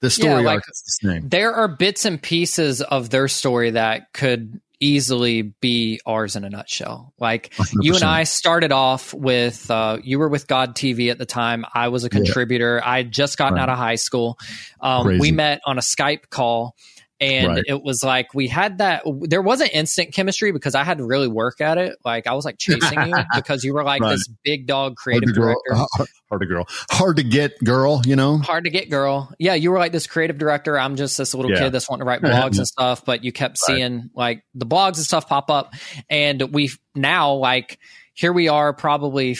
the 0.00 0.10
story 0.10 0.42
yeah, 0.42 0.48
like, 0.48 0.56
arc 0.56 0.64
is 0.70 0.82
the 0.82 1.08
same. 1.08 1.28
There 1.28 1.54
are 1.54 1.68
bits 1.68 2.04
and 2.04 2.22
pieces 2.22 2.82
of 2.82 3.10
their 3.10 3.28
story 3.28 3.70
that 3.70 4.12
could 4.12 4.60
easily 4.80 5.42
be 5.42 6.00
ours 6.06 6.36
in 6.36 6.44
a 6.44 6.50
nutshell. 6.50 7.12
Like 7.18 7.50
100%. 7.54 7.82
you 7.82 7.94
and 7.94 8.04
I 8.04 8.24
started 8.24 8.72
off 8.72 9.12
with 9.12 9.70
uh, 9.70 9.98
you 10.02 10.18
were 10.18 10.28
with 10.28 10.46
God 10.46 10.74
TV 10.74 11.10
at 11.10 11.18
the 11.18 11.26
time. 11.26 11.64
I 11.74 11.88
was 11.88 12.04
a 12.04 12.10
contributor. 12.10 12.80
Yeah. 12.82 12.90
I 12.90 12.96
had 12.98 13.12
just 13.12 13.38
gotten 13.38 13.54
right. 13.54 13.62
out 13.62 13.68
of 13.68 13.78
high 13.78 13.96
school. 13.96 14.38
Um, 14.80 15.18
we 15.18 15.32
met 15.32 15.60
on 15.66 15.78
a 15.78 15.82
Skype 15.82 16.30
call 16.30 16.76
and 17.20 17.48
right. 17.48 17.64
it 17.66 17.82
was 17.82 18.02
like 18.04 18.32
we 18.34 18.46
had 18.46 18.78
that 18.78 19.02
there 19.22 19.42
wasn't 19.42 19.72
instant 19.72 20.12
chemistry 20.12 20.52
because 20.52 20.74
i 20.74 20.84
had 20.84 20.98
to 20.98 21.04
really 21.04 21.28
work 21.28 21.60
at 21.60 21.78
it 21.78 21.96
like 22.04 22.26
i 22.26 22.32
was 22.32 22.44
like 22.44 22.58
chasing 22.58 23.00
you 23.06 23.14
because 23.34 23.64
you 23.64 23.74
were 23.74 23.82
like 23.82 24.00
right. 24.00 24.10
this 24.10 24.28
big 24.44 24.66
dog 24.66 24.96
creative 24.96 25.34
hard 25.36 25.56
director 25.66 26.06
hard 26.28 26.40
to 26.40 26.46
girl 26.46 26.66
hard 26.90 27.16
to 27.16 27.22
get 27.22 27.58
girl 27.64 28.00
you 28.04 28.16
know 28.16 28.38
hard 28.38 28.64
to 28.64 28.70
get 28.70 28.90
girl 28.90 29.32
yeah 29.38 29.54
you 29.54 29.70
were 29.70 29.78
like 29.78 29.92
this 29.92 30.06
creative 30.06 30.38
director 30.38 30.78
i'm 30.78 30.96
just 30.96 31.18
this 31.18 31.34
little 31.34 31.50
yeah. 31.50 31.58
kid 31.58 31.72
that's 31.72 31.88
wanting 31.88 32.04
to 32.04 32.08
write 32.08 32.22
blogs 32.22 32.58
and 32.58 32.66
stuff 32.66 33.04
but 33.04 33.24
you 33.24 33.32
kept 33.32 33.58
right. 33.68 33.76
seeing 33.76 34.10
like 34.14 34.44
the 34.54 34.66
blogs 34.66 34.96
and 34.96 35.04
stuff 35.04 35.28
pop 35.28 35.50
up 35.50 35.72
and 36.08 36.52
we 36.52 36.70
now 36.94 37.34
like 37.34 37.78
here 38.14 38.32
we 38.32 38.48
are 38.48 38.72
probably 38.72 39.34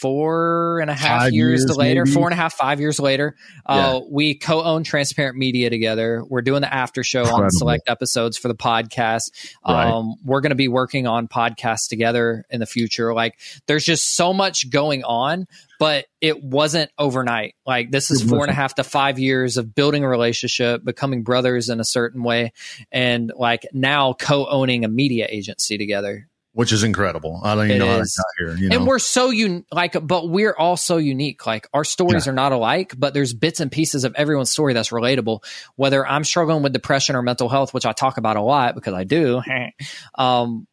four 0.00 0.80
and 0.80 0.90
a 0.90 0.94
half 0.94 1.30
years, 1.30 1.60
years 1.60 1.76
later, 1.76 2.04
maybe? 2.04 2.14
four 2.14 2.26
and 2.26 2.32
a 2.32 2.36
half, 2.36 2.54
five 2.54 2.80
years 2.80 2.98
later, 2.98 3.36
uh, 3.66 4.00
yeah. 4.00 4.06
we 4.10 4.34
co-own 4.34 4.82
Transparent 4.82 5.36
Media 5.36 5.68
together. 5.68 6.24
We're 6.26 6.40
doing 6.40 6.62
the 6.62 6.72
after 6.72 7.04
show 7.04 7.20
Incredible. 7.20 7.44
on 7.44 7.50
select 7.50 7.88
episodes 7.88 8.38
for 8.38 8.48
the 8.48 8.54
podcast. 8.54 9.30
Right. 9.66 9.86
Um, 9.86 10.14
we're 10.24 10.40
going 10.40 10.50
to 10.50 10.56
be 10.56 10.68
working 10.68 11.06
on 11.06 11.28
podcasts 11.28 11.88
together 11.88 12.44
in 12.48 12.60
the 12.60 12.66
future. 12.66 13.12
Like, 13.12 13.38
there's 13.66 13.84
just 13.84 14.16
so 14.16 14.32
much 14.32 14.70
going 14.70 15.04
on, 15.04 15.46
but 15.78 16.06
it 16.20 16.42
wasn't 16.42 16.90
overnight. 16.98 17.54
Like, 17.66 17.90
this 17.90 18.10
is 18.10 18.22
four 18.22 18.42
and 18.42 18.50
a 18.50 18.54
half 18.54 18.76
to 18.76 18.84
five 18.84 19.18
years 19.18 19.58
of 19.58 19.74
building 19.74 20.02
a 20.02 20.08
relationship, 20.08 20.82
becoming 20.82 21.24
brothers 21.24 21.68
in 21.68 21.78
a 21.78 21.84
certain 21.84 22.22
way, 22.22 22.52
and 22.90 23.32
like 23.36 23.66
now 23.72 24.14
co-owning 24.14 24.84
a 24.84 24.88
media 24.88 25.26
agency 25.30 25.76
together 25.76 26.29
which 26.52 26.72
is 26.72 26.82
incredible. 26.82 27.40
I 27.44 27.54
don't 27.54 27.66
even 27.66 27.76
it 27.76 27.78
know 27.78 27.86
how 27.86 27.98
got 27.98 28.06
here. 28.38 28.56
You 28.56 28.68
know? 28.68 28.76
And 28.76 28.86
we're 28.86 28.98
so 28.98 29.30
un 29.30 29.64
like, 29.70 29.96
but 30.04 30.28
we're 30.28 30.54
all 30.54 30.76
so 30.76 30.96
unique. 30.96 31.46
Like 31.46 31.68
our 31.72 31.84
stories 31.84 32.26
yeah. 32.26 32.32
are 32.32 32.34
not 32.34 32.52
alike, 32.52 32.94
but 32.96 33.14
there's 33.14 33.32
bits 33.32 33.60
and 33.60 33.70
pieces 33.70 34.04
of 34.04 34.14
everyone's 34.16 34.50
story 34.50 34.74
that's 34.74 34.90
relatable. 34.90 35.44
Whether 35.76 36.06
I'm 36.06 36.24
struggling 36.24 36.62
with 36.62 36.72
depression 36.72 37.14
or 37.14 37.22
mental 37.22 37.48
health, 37.48 37.72
which 37.72 37.86
I 37.86 37.92
talk 37.92 38.18
about 38.18 38.36
a 38.36 38.42
lot 38.42 38.74
because 38.74 38.94
I 38.94 39.04
do. 39.04 39.42
um, 40.16 40.66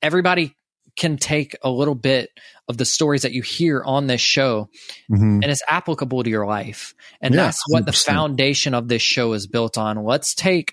everybody 0.00 0.54
can 0.96 1.16
take 1.16 1.56
a 1.62 1.70
little 1.70 1.94
bit 1.94 2.30
of 2.68 2.76
the 2.76 2.84
stories 2.84 3.22
that 3.22 3.32
you 3.32 3.40
hear 3.40 3.82
on 3.84 4.08
this 4.08 4.20
show 4.20 4.68
mm-hmm. 5.10 5.40
and 5.42 5.44
it's 5.44 5.62
applicable 5.68 6.22
to 6.24 6.30
your 6.30 6.44
life. 6.44 6.94
And 7.20 7.34
yeah, 7.34 7.44
that's 7.44 7.62
what 7.68 7.84
100%. 7.84 7.86
the 7.86 7.92
foundation 7.92 8.74
of 8.74 8.88
this 8.88 9.00
show 9.00 9.32
is 9.32 9.46
built 9.46 9.78
on. 9.78 10.02
Let's 10.04 10.34
take 10.34 10.72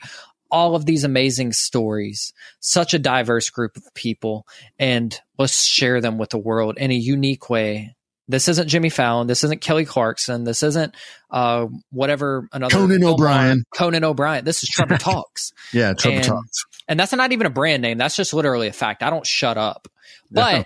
all 0.51 0.75
of 0.75 0.85
these 0.85 1.03
amazing 1.03 1.53
stories, 1.53 2.33
such 2.59 2.93
a 2.93 2.99
diverse 2.99 3.49
group 3.49 3.77
of 3.77 3.93
people, 3.93 4.45
and 4.79 5.19
let's 5.37 5.63
share 5.63 6.01
them 6.01 6.17
with 6.17 6.29
the 6.29 6.37
world 6.37 6.77
in 6.77 6.91
a 6.91 6.95
unique 6.95 7.49
way. 7.49 7.95
This 8.27 8.47
isn't 8.47 8.67
Jimmy 8.67 8.89
Fallon. 8.89 9.27
This 9.27 9.43
isn't 9.43 9.61
Kelly 9.61 9.85
Clarkson. 9.85 10.45
This 10.45 10.63
isn't 10.63 10.95
uh, 11.29 11.67
whatever 11.91 12.49
another 12.51 12.75
Conan 12.75 13.03
O'Brien. 13.03 13.63
Conan 13.75 14.03
O'Brien. 14.03 14.43
This 14.43 14.63
is 14.63 14.69
Trevor 14.69 14.97
Talks. 14.99 15.53
yeah, 15.71 15.93
Trevor 15.93 16.17
and 16.17 16.25
Talks. 16.25 16.65
And 16.87 16.99
that's 16.99 17.13
not 17.13 17.31
even 17.31 17.45
a 17.45 17.51
brand 17.51 17.81
name. 17.81 17.97
That's 17.97 18.15
just 18.15 18.33
literally 18.33 18.67
a 18.67 18.73
fact. 18.73 19.03
I 19.03 19.11
don't 19.11 19.27
shut 19.27 19.57
up. 19.57 19.87
But 20.31 20.53
yeah. 20.53 20.63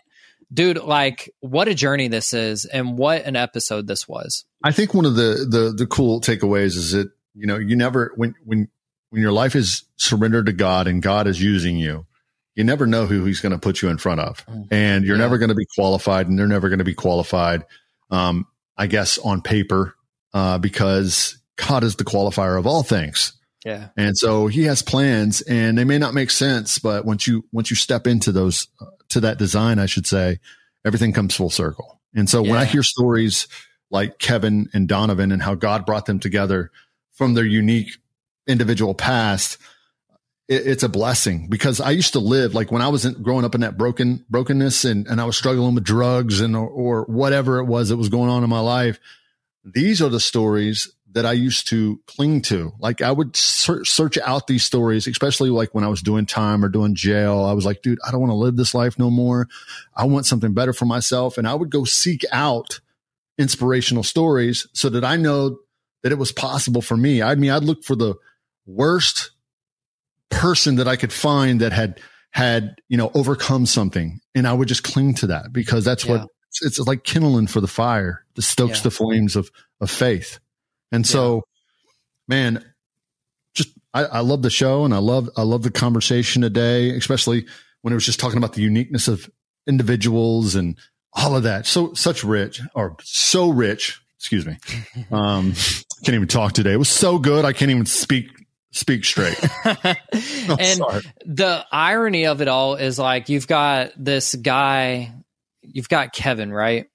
dude, 0.54 0.78
like 0.78 1.30
what 1.42 1.68
a 1.68 1.74
journey 1.74 2.08
this 2.08 2.34
is 2.34 2.66
and 2.66 2.98
what 2.98 3.26
an 3.26 3.36
episode 3.36 3.88
this 3.88 4.08
was. 4.08 4.46
I 4.64 4.72
think 4.72 4.94
one 4.94 5.06
of 5.06 5.16
the 5.16 5.46
the 5.50 5.74
the 5.76 5.88
cool 5.88 6.22
takeaways 6.22 6.78
is 6.78 6.92
that, 6.94 7.12
you 7.36 7.46
know, 7.46 7.58
you 7.58 7.76
never 7.76 8.14
when 8.16 8.36
when 8.46 8.70
when 9.10 9.22
your 9.22 9.32
life 9.32 9.56
is 9.56 9.84
surrendered 9.96 10.46
to 10.48 10.54
God 10.54 10.88
and 10.88 11.02
God 11.02 11.28
is 11.28 11.42
using 11.42 11.78
you, 11.78 12.06
you 12.56 12.64
never 12.64 12.86
know 12.86 13.06
who 13.06 13.26
he's 13.26 13.42
going 13.42 13.52
to 13.52 13.58
put 13.58 13.82
you 13.82 13.90
in 13.90 13.98
front 13.98 14.20
of. 14.20 14.46
Mm. 14.46 14.68
And 14.72 15.06
you're 15.06 15.16
yeah. 15.16 15.24
never 15.24 15.38
going 15.38 15.50
to 15.50 15.56
be 15.56 15.68
qualified 15.76 16.28
and 16.28 16.38
they're 16.38 16.48
never 16.48 16.70
going 16.70 16.80
to 16.80 16.86
be 16.86 16.94
qualified. 16.94 17.66
Um, 18.12 18.48
I 18.78 18.88
guess 18.88 19.18
on 19.18 19.42
paper, 19.42 19.96
uh, 20.34 20.58
because 20.58 21.38
God 21.56 21.84
is 21.84 21.96
the 21.96 22.06
qualifier 22.06 22.58
of 22.58 22.68
all 22.68 22.84
things. 22.84 23.34
Yeah. 23.66 23.90
And 23.98 24.18
so 24.18 24.48
he 24.48 24.64
has 24.64 24.82
plans 24.82 25.42
and 25.42 25.78
they 25.78 25.84
may 25.84 25.98
not 25.98 26.14
make 26.14 26.30
sense, 26.30 26.80
but 26.80 27.06
once 27.06 27.28
you, 27.28 27.46
once 27.52 27.70
you 27.70 27.76
step 27.76 28.08
into 28.08 28.32
those, 28.32 28.68
uh, 28.80 28.86
to 29.10 29.20
that 29.22 29.38
design, 29.38 29.80
I 29.80 29.86
should 29.86 30.08
say, 30.08 30.40
everything 30.86 31.14
comes 31.14 31.36
full 31.36 31.50
circle. 31.50 32.00
And 32.16 32.30
so 32.30 32.44
yeah. 32.44 32.52
when 32.52 32.60
I 32.60 32.66
hear 32.66 32.84
stories 32.84 33.48
like 33.92 34.20
Kevin 34.20 34.70
and 34.74 34.88
Donovan 34.88 35.32
and 35.32 35.42
how 35.42 35.56
God 35.56 35.86
brought 35.86 36.06
them 36.06 36.20
together 36.20 36.72
from 37.14 37.34
their 37.34 37.46
unique 37.46 37.98
individual 38.50 38.94
past, 38.94 39.58
it, 40.50 40.68
it's 40.68 40.84
a 40.84 40.90
blessing 40.90 41.48
because 41.48 41.80
I 41.80 41.92
used 41.92 42.14
to 42.14 42.20
live 42.20 42.54
like 42.54 42.72
when 42.72 42.82
I 42.82 42.90
was 42.90 43.06
in, 43.06 43.22
growing 43.22 43.46
up 43.46 43.56
in 43.56 43.62
that 43.62 43.78
broken 43.78 44.26
brokenness 44.30 44.84
and, 44.84 45.08
and 45.08 45.22
I 45.22 45.26
was 45.26 45.38
struggling 45.38 45.76
with 45.76 45.84
drugs 45.86 46.42
and 46.42 46.56
or, 46.56 46.68
or 46.68 47.04
whatever 47.06 47.60
it 47.60 47.66
was 47.66 47.90
that 47.90 47.98
was 47.98 48.10
going 48.10 48.30
on 48.30 48.44
in 48.44 48.50
my 48.50 48.60
life. 48.60 49.00
These 49.64 50.02
are 50.02 50.10
the 50.10 50.20
stories 50.20 50.92
that 51.12 51.26
I 51.26 51.32
used 51.32 51.68
to 51.70 52.00
cling 52.06 52.42
to. 52.44 52.72
Like 52.80 53.02
I 53.02 53.12
would 53.12 53.36
search 53.36 54.18
out 54.20 54.48
these 54.48 54.64
stories, 54.64 55.08
especially 55.08 55.50
like 55.50 55.74
when 55.74 55.84
I 55.84 55.88
was 55.88 56.02
doing 56.02 56.26
time 56.26 56.64
or 56.64 56.70
doing 56.70 56.94
jail. 56.94 57.44
I 57.44 57.54
was 57.54 57.66
like, 57.66 57.82
dude, 57.82 58.00
I 58.06 58.12
don't 58.12 58.22
want 58.22 58.32
to 58.32 58.36
live 58.36 58.58
this 58.58 58.76
life 58.76 59.00
no 59.00 59.10
more. 59.10 59.48
I 59.96 60.06
want 60.06 60.28
something 60.28 60.54
better 60.54 60.74
for 60.74 60.86
myself. 60.86 61.38
And 61.38 61.48
I 61.48 61.56
would 61.56 61.72
go 61.72 61.84
seek 61.84 62.26
out 62.32 62.80
inspirational 63.40 64.04
stories 64.04 64.68
so 64.74 64.90
that 64.90 65.04
I 65.04 65.16
know 65.16 65.60
that 66.04 66.12
it 66.12 66.18
was 66.18 66.32
possible 66.32 66.82
for 66.82 66.96
me. 66.96 67.22
I 67.22 67.36
mean, 67.36 67.52
I'd 67.52 67.64
look 67.64 67.84
for 67.84 67.96
the 67.96 68.16
worst 68.66 69.32
person 70.30 70.76
that 70.76 70.88
I 70.88 70.96
could 70.96 71.14
find 71.14 71.62
that 71.62 71.72
had, 71.72 72.00
had, 72.32 72.76
you 72.88 72.98
know, 72.98 73.12
overcome 73.14 73.66
something. 73.66 74.20
And 74.36 74.48
I 74.48 74.54
would 74.54 74.68
just 74.68 74.84
cling 74.84 75.16
to 75.16 75.28
that 75.28 75.52
because 75.52 75.84
that's 75.84 76.06
yeah. 76.06 76.12
what 76.12 76.28
it's, 76.48 76.80
it's, 76.80 76.88
like 76.88 77.04
kindling 77.04 77.48
for 77.48 77.62
the 77.62 77.68
fire 77.68 78.26
that 78.36 78.42
stokes 78.42 78.80
yeah. 78.80 78.84
the 78.84 78.92
flames 78.92 79.36
of, 79.36 79.50
of 79.82 79.90
faith. 79.90 80.40
And 80.92 81.06
so, 81.06 81.36
yeah. 81.36 81.42
man, 82.28 82.66
just 83.54 83.70
I, 83.94 84.06
I 84.06 84.20
love 84.20 84.42
the 84.42 84.50
show 84.50 84.86
and 84.86 84.94
I 84.94 84.98
love 84.98 85.30
I 85.38 85.44
love 85.44 85.64
the 85.64 85.72
conversation 85.72 86.42
today, 86.42 86.90
especially 86.92 87.46
when 87.82 87.92
it 87.92 87.96
was 87.96 88.06
just 88.06 88.20
talking 88.20 88.38
about 88.38 88.54
the 88.54 88.62
uniqueness 88.62 89.08
of 89.08 89.30
individuals 89.68 90.56
and 90.56 90.78
all 91.14 91.36
of 91.36 91.44
that. 91.44 91.66
So 91.66 91.94
such 91.94 92.24
rich 92.24 92.62
or 92.74 92.96
so 93.04 93.50
rich. 93.50 94.02
Excuse 94.18 94.46
me. 94.46 94.58
Um, 95.12 95.54
can't 96.04 96.16
even 96.16 96.28
talk 96.28 96.54
today. 96.54 96.74
It 96.74 96.78
was 96.78 96.90
so 96.90 97.20
good. 97.20 97.46
I 97.46 97.52
can't 97.52 97.72
even 97.72 97.86
speak 97.86 98.30
speak 98.72 99.06
straight. 99.06 99.40
and 99.66 100.82
the 101.26 101.66
irony 101.72 102.26
of 102.26 102.42
it 102.42 102.48
all 102.48 102.76
is 102.76 103.00
like 103.00 103.30
you've 103.30 103.48
got 103.48 103.92
this 103.98 104.36
guy, 104.36 105.14
you've 105.62 105.90
got 105.90 106.14
Kevin, 106.14 106.52
right? 106.52 106.88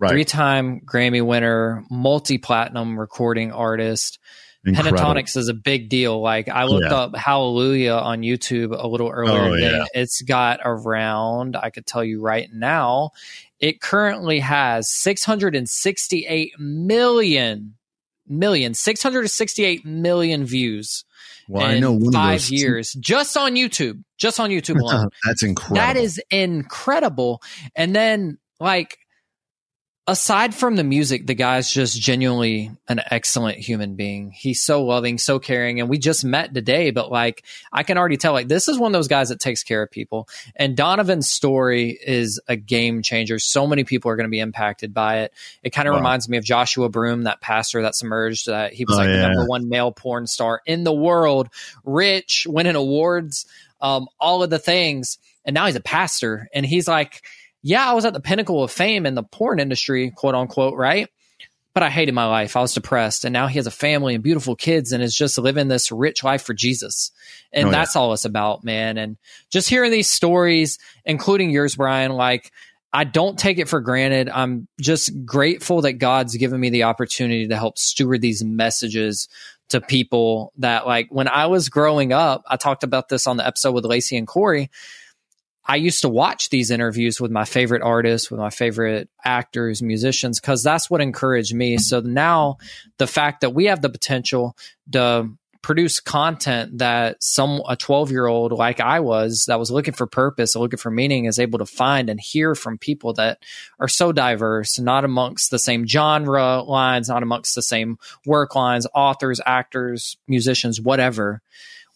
right. 0.00 0.10
three 0.10 0.24
time 0.24 0.80
Grammy 0.80 1.24
winner, 1.24 1.84
multi 1.90 2.38
platinum 2.38 2.98
recording 2.98 3.52
artist. 3.52 4.18
Incredible. 4.62 4.98
Pentatonix 4.98 5.38
is 5.38 5.48
a 5.48 5.54
big 5.54 5.88
deal. 5.88 6.20
Like 6.20 6.48
I 6.48 6.64
looked 6.64 6.90
yeah. 6.90 6.94
up 6.94 7.16
Hallelujah 7.16 7.94
on 7.94 8.20
YouTube 8.20 8.78
a 8.78 8.86
little 8.86 9.08
earlier 9.08 9.52
oh. 9.52 9.54
Yeah. 9.54 9.84
It's 9.94 10.20
got 10.20 10.60
around, 10.62 11.56
I 11.56 11.70
could 11.70 11.86
tell 11.86 12.04
you 12.04 12.20
right 12.20 12.48
now, 12.52 13.10
it 13.58 13.80
currently 13.80 14.40
has 14.40 14.90
668 14.90 16.52
million 16.58 17.74
million 18.28 18.74
668 18.74 19.84
million 19.84 20.44
views 20.44 21.04
well, 21.50 21.66
I 21.66 21.78
know 21.78 21.98
five 22.12 22.48
years 22.48 22.92
just 22.94 23.36
on 23.36 23.54
YouTube, 23.54 24.02
just 24.18 24.38
on 24.38 24.50
YouTube 24.50 24.80
alone. 24.80 25.08
That's 25.26 25.42
incredible. 25.42 25.76
That 25.76 25.96
is 25.96 26.20
incredible. 26.30 27.42
And 27.74 27.94
then 27.94 28.38
like 28.60 28.98
aside 30.10 30.56
from 30.56 30.74
the 30.74 30.82
music, 30.82 31.24
the 31.24 31.34
guy's 31.34 31.70
just 31.70 31.98
genuinely 32.00 32.72
an 32.88 33.00
excellent 33.12 33.58
human 33.58 33.94
being. 33.94 34.32
He's 34.32 34.60
so 34.60 34.84
loving, 34.84 35.18
so 35.18 35.38
caring. 35.38 35.78
And 35.78 35.88
we 35.88 35.98
just 35.98 36.24
met 36.24 36.52
today, 36.52 36.90
but 36.90 37.12
like 37.12 37.44
I 37.72 37.84
can 37.84 37.96
already 37.96 38.16
tell, 38.16 38.32
like 38.32 38.48
this 38.48 38.66
is 38.66 38.76
one 38.76 38.90
of 38.90 38.92
those 38.92 39.06
guys 39.06 39.28
that 39.28 39.38
takes 39.38 39.62
care 39.62 39.84
of 39.84 39.90
people. 39.90 40.28
And 40.56 40.76
Donovan's 40.76 41.28
story 41.28 41.96
is 42.04 42.40
a 42.48 42.56
game 42.56 43.02
changer. 43.02 43.38
So 43.38 43.68
many 43.68 43.84
people 43.84 44.10
are 44.10 44.16
going 44.16 44.26
to 44.26 44.30
be 44.30 44.40
impacted 44.40 44.92
by 44.92 45.20
it. 45.20 45.32
It 45.62 45.70
kind 45.70 45.86
of 45.86 45.92
wow. 45.92 45.98
reminds 46.00 46.28
me 46.28 46.38
of 46.38 46.44
Joshua 46.44 46.88
Broome, 46.88 47.22
that 47.22 47.40
pastor 47.40 47.82
that 47.82 47.94
submerged. 47.94 48.46
That 48.46 48.72
he 48.72 48.84
was 48.84 48.96
oh, 48.96 49.02
like 49.02 49.08
yeah. 49.08 49.16
the 49.16 49.28
number 49.28 49.46
one 49.46 49.68
male 49.68 49.92
porn 49.92 50.26
star 50.26 50.60
in 50.66 50.82
the 50.82 50.92
world, 50.92 51.48
rich, 51.84 52.48
winning 52.50 52.74
awards, 52.74 53.46
um, 53.80 54.08
all 54.18 54.42
of 54.42 54.50
the 54.50 54.58
things. 54.58 55.18
And 55.44 55.54
now 55.54 55.66
he's 55.66 55.76
a 55.76 55.80
pastor, 55.80 56.48
and 56.52 56.66
he's 56.66 56.88
like 56.88 57.22
yeah, 57.62 57.88
I 57.88 57.94
was 57.94 58.04
at 58.04 58.12
the 58.12 58.20
pinnacle 58.20 58.62
of 58.62 58.70
fame 58.70 59.06
in 59.06 59.14
the 59.14 59.22
porn 59.22 59.60
industry, 59.60 60.10
quote 60.10 60.34
unquote, 60.34 60.76
right? 60.76 61.08
But 61.72 61.84
I 61.84 61.90
hated 61.90 62.14
my 62.14 62.26
life. 62.26 62.56
I 62.56 62.60
was 62.60 62.74
depressed. 62.74 63.24
And 63.24 63.32
now 63.32 63.46
he 63.46 63.56
has 63.56 63.66
a 63.66 63.70
family 63.70 64.14
and 64.14 64.24
beautiful 64.24 64.56
kids 64.56 64.92
and 64.92 65.02
is 65.02 65.14
just 65.14 65.38
living 65.38 65.68
this 65.68 65.92
rich 65.92 66.24
life 66.24 66.42
for 66.42 66.52
Jesus. 66.52 67.12
And 67.52 67.68
oh, 67.68 67.70
that's 67.70 67.94
yeah. 67.94 68.00
all 68.00 68.12
it's 68.12 68.24
about, 68.24 68.64
man. 68.64 68.98
And 68.98 69.16
just 69.50 69.68
hearing 69.68 69.92
these 69.92 70.10
stories, 70.10 70.78
including 71.04 71.50
yours, 71.50 71.76
Brian, 71.76 72.12
like, 72.12 72.50
I 72.92 73.04
don't 73.04 73.38
take 73.38 73.58
it 73.58 73.68
for 73.68 73.80
granted. 73.80 74.28
I'm 74.28 74.66
just 74.80 75.24
grateful 75.24 75.82
that 75.82 75.94
God's 75.94 76.36
given 76.36 76.58
me 76.58 76.70
the 76.70 76.84
opportunity 76.84 77.46
to 77.46 77.56
help 77.56 77.78
steward 77.78 78.20
these 78.20 78.42
messages 78.42 79.28
to 79.68 79.80
people 79.80 80.52
that 80.58 80.86
like 80.86 81.06
when 81.10 81.28
I 81.28 81.46
was 81.46 81.68
growing 81.68 82.12
up, 82.12 82.42
I 82.48 82.56
talked 82.56 82.82
about 82.82 83.08
this 83.08 83.28
on 83.28 83.36
the 83.36 83.46
episode 83.46 83.72
with 83.72 83.84
Lacey 83.84 84.16
and 84.16 84.26
Corey. 84.26 84.70
I 85.70 85.76
used 85.76 86.02
to 86.02 86.08
watch 86.08 86.50
these 86.50 86.72
interviews 86.72 87.20
with 87.20 87.30
my 87.30 87.44
favorite 87.44 87.80
artists, 87.80 88.28
with 88.28 88.40
my 88.40 88.50
favorite 88.50 89.08
actors, 89.24 89.80
musicians, 89.80 90.40
because 90.40 90.64
that's 90.64 90.90
what 90.90 91.00
encouraged 91.00 91.54
me. 91.54 91.78
So 91.78 92.00
now 92.00 92.56
the 92.98 93.06
fact 93.06 93.42
that 93.42 93.50
we 93.50 93.66
have 93.66 93.80
the 93.80 93.88
potential 93.88 94.56
to 94.90 95.28
produce 95.62 96.00
content 96.00 96.78
that 96.78 97.22
some 97.22 97.62
a 97.68 97.76
12 97.76 98.10
year 98.10 98.26
old 98.26 98.50
like 98.50 98.80
I 98.80 98.98
was 98.98 99.44
that 99.46 99.60
was 99.60 99.70
looking 99.70 99.94
for 99.94 100.08
purpose, 100.08 100.56
looking 100.56 100.76
for 100.76 100.90
meaning 100.90 101.26
is 101.26 101.38
able 101.38 101.60
to 101.60 101.66
find 101.66 102.10
and 102.10 102.18
hear 102.18 102.56
from 102.56 102.76
people 102.76 103.12
that 103.12 103.38
are 103.78 103.86
so 103.86 104.10
diverse, 104.10 104.76
not 104.80 105.04
amongst 105.04 105.52
the 105.52 105.58
same 105.60 105.86
genre 105.86 106.62
lines, 106.62 107.08
not 107.08 107.22
amongst 107.22 107.54
the 107.54 107.62
same 107.62 107.96
work 108.26 108.56
lines, 108.56 108.88
authors, 108.92 109.40
actors, 109.46 110.16
musicians, 110.26 110.80
whatever. 110.80 111.42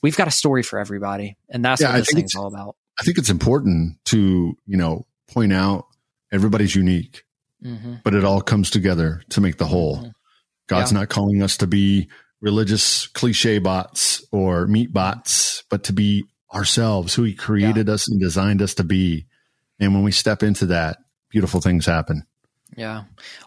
We've 0.01 0.17
got 0.17 0.29
a 0.29 0.31
story 0.31 0.63
for 0.63 0.79
everybody. 0.79 1.37
And 1.49 1.65
that's 1.65 1.81
yeah, 1.81 1.89
what 1.89 1.97
this 1.97 2.13
thing's 2.13 2.37
all 2.37 2.47
about. 2.47 2.77
I 2.99 3.05
think 3.05 3.19
it's 3.19 3.31
important 3.31 3.99
to, 4.07 4.57
you 4.67 4.77
know, 4.77 5.07
point 5.29 5.53
out 5.53 5.87
everybody's 6.33 6.75
unique, 6.75 7.25
mm-hmm. 7.65 7.95
but 8.05 8.15
it 8.15 8.25
all 8.25 8.41
comes 8.41 8.71
together 8.71 9.23
to 9.31 9.41
make 9.41 9.59
the 9.59 9.67
whole. 9.67 9.99
Mm-hmm. 9.99 10.09
God's 10.69 10.93
yeah. 10.93 11.01
not 11.01 11.09
calling 11.09 11.43
us 11.43 11.57
to 11.59 11.67
be 11.67 12.09
religious 12.41 13.07
cliche 13.09 13.59
bots 13.59 14.25
or 14.31 14.67
meat 14.67 14.93
bots, 14.93 15.65
but 15.71 15.85
to 15.85 15.93
be 15.93 16.25
ourselves, 16.53 17.15
who 17.15 17.25
he 17.25 17.35
created 17.35 17.89
yeah. 17.89 17.95
us 17.95 18.09
and 18.09 18.21
designed 18.21 18.63
us 18.63 18.75
to 18.75 18.85
be. 18.85 19.27
And 19.81 19.95
when 19.95 20.05
we 20.05 20.13
step 20.13 20.43
into 20.43 20.67
that, 20.67 20.99
beautiful 21.31 21.61
things 21.61 21.87
happen. 21.87 22.27
Yeah. 22.77 23.05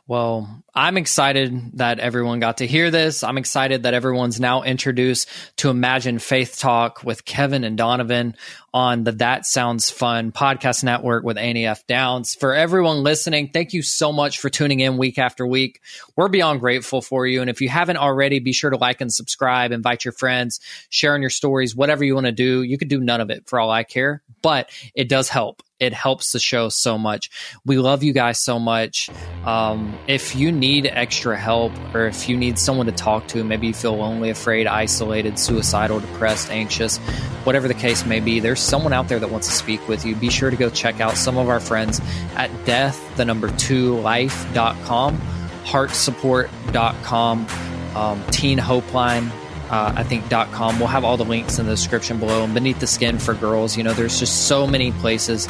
Well, 0.07 0.63
I'm 0.73 0.95
excited 0.95 1.77
that 1.77 1.99
everyone 1.99 2.39
got 2.39 2.57
to 2.57 2.67
hear 2.67 2.91
this. 2.91 3.23
I'm 3.23 3.37
excited 3.37 3.83
that 3.83 3.93
everyone's 3.93 4.39
now 4.39 4.63
introduced 4.63 5.27
to 5.57 5.69
Imagine 5.69 6.19
Faith 6.19 6.57
Talk 6.59 7.03
with 7.03 7.25
Kevin 7.25 7.65
and 7.65 7.77
Donovan 7.77 8.35
on 8.73 9.03
the 9.03 9.11
That 9.13 9.45
Sounds 9.45 9.89
Fun 9.89 10.31
podcast 10.31 10.83
network 10.83 11.25
with 11.25 11.37
Annie 11.37 11.65
F. 11.65 11.85
Downs. 11.87 12.35
For 12.35 12.53
everyone 12.53 13.03
listening, 13.03 13.49
thank 13.49 13.73
you 13.73 13.81
so 13.81 14.13
much 14.13 14.39
for 14.39 14.49
tuning 14.49 14.79
in 14.79 14.97
week 14.97 15.17
after 15.17 15.45
week. 15.45 15.81
We're 16.15 16.29
beyond 16.29 16.61
grateful 16.61 17.01
for 17.01 17.27
you. 17.27 17.41
And 17.41 17.49
if 17.49 17.59
you 17.59 17.67
haven't 17.67 17.97
already, 17.97 18.39
be 18.39 18.53
sure 18.53 18.69
to 18.69 18.77
like 18.77 19.01
and 19.01 19.11
subscribe, 19.11 19.73
invite 19.73 20.05
your 20.05 20.13
friends, 20.13 20.61
sharing 20.89 21.21
your 21.21 21.31
stories, 21.31 21.75
whatever 21.75 22.05
you 22.05 22.13
want 22.13 22.27
to 22.27 22.31
do. 22.31 22.63
You 22.63 22.77
could 22.77 22.87
do 22.87 23.01
none 23.01 23.19
of 23.19 23.29
it 23.29 23.49
for 23.49 23.59
all 23.59 23.71
I 23.71 23.83
care, 23.83 24.21
but 24.41 24.69
it 24.95 25.09
does 25.09 25.27
help 25.27 25.63
it 25.79 25.93
helps 25.93 26.31
the 26.31 26.39
show 26.39 26.69
so 26.69 26.97
much. 26.97 27.29
We 27.65 27.77
love 27.77 28.03
you 28.03 28.13
guys 28.13 28.39
so 28.39 28.59
much. 28.59 29.09
Um, 29.45 29.97
if 30.07 30.35
you 30.35 30.51
need 30.51 30.87
extra 30.87 31.37
help 31.37 31.71
or 31.93 32.07
if 32.07 32.27
you 32.27 32.35
need 32.35 32.57
someone 32.57 32.87
to 32.87 32.91
talk 32.91 33.27
to, 33.29 33.43
maybe 33.43 33.67
you 33.67 33.73
feel 33.73 33.95
lonely, 33.95 34.29
afraid, 34.29 34.67
isolated, 34.67 35.37
suicidal, 35.37 35.99
depressed, 35.99 36.49
anxious, 36.49 36.97
whatever 37.43 37.67
the 37.67 37.73
case 37.73 38.05
may 38.05 38.19
be, 38.19 38.39
there's 38.39 38.59
someone 38.59 38.93
out 38.93 39.07
there 39.07 39.19
that 39.19 39.29
wants 39.29 39.47
to 39.47 39.53
speak 39.53 39.87
with 39.87 40.05
you. 40.05 40.15
Be 40.15 40.29
sure 40.29 40.49
to 40.49 40.57
go 40.57 40.69
check 40.69 40.99
out 40.99 41.15
some 41.15 41.37
of 41.37 41.49
our 41.49 41.59
friends 41.59 42.01
at 42.35 42.49
death, 42.65 43.15
the 43.17 43.25
number 43.25 43.49
two 43.57 43.99
life.com, 43.99 45.17
heartsupport.com, 45.63 47.47
um, 47.95 48.23
Teen 48.31 48.57
Hope 48.57 48.93
Line 48.93 49.31
uh, 49.69 49.93
I 49.95 50.03
think 50.03 50.29
.com. 50.29 50.79
We'll 50.79 50.87
have 50.87 51.03
all 51.03 51.17
the 51.17 51.25
links 51.25 51.59
in 51.59 51.65
the 51.65 51.73
description 51.73 52.19
below 52.19 52.43
and 52.43 52.53
beneath 52.53 52.79
the 52.79 52.87
skin 52.87 53.19
for 53.19 53.33
girls. 53.33 53.75
You 53.77 53.83
know, 53.83 53.93
there's 53.93 54.19
just 54.19 54.47
so 54.47 54.65
many 54.67 54.91
places 54.93 55.47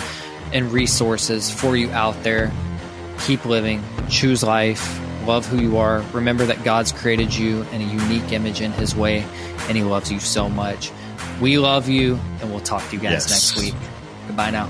and 0.54 0.72
resources 0.72 1.50
for 1.52 1.76
you 1.76 1.90
out 1.92 2.22
there. 2.24 2.52
Keep 3.26 3.46
living, 3.46 3.84
choose 4.10 4.44
life, 4.44 5.00
love 5.28 5.46
who 5.46 5.60
you 5.60 5.78
are. 5.78 6.02
Remember 6.14 6.46
that 6.46 6.64
God's 6.64 6.92
created 6.92 7.36
you 7.36 7.64
in 7.74 7.82
a 7.82 7.86
unique 7.86 8.32
image 8.32 8.62
in 8.62 8.72
His 8.72 8.96
way, 8.96 9.26
and 9.68 9.76
He 9.78 9.84
loves 9.84 10.12
you 10.12 10.20
so 10.20 10.48
much. 10.50 10.92
We 11.42 11.58
love 11.58 11.90
you, 11.90 12.20
and 12.42 12.52
we'll 12.52 12.60
talk 12.62 12.88
to 12.90 12.96
you 12.96 13.02
guys 13.02 13.30
Yes. 13.30 13.56
next 13.56 13.58
week. 13.64 13.76
Goodbye 14.28 14.52
now. 14.52 14.70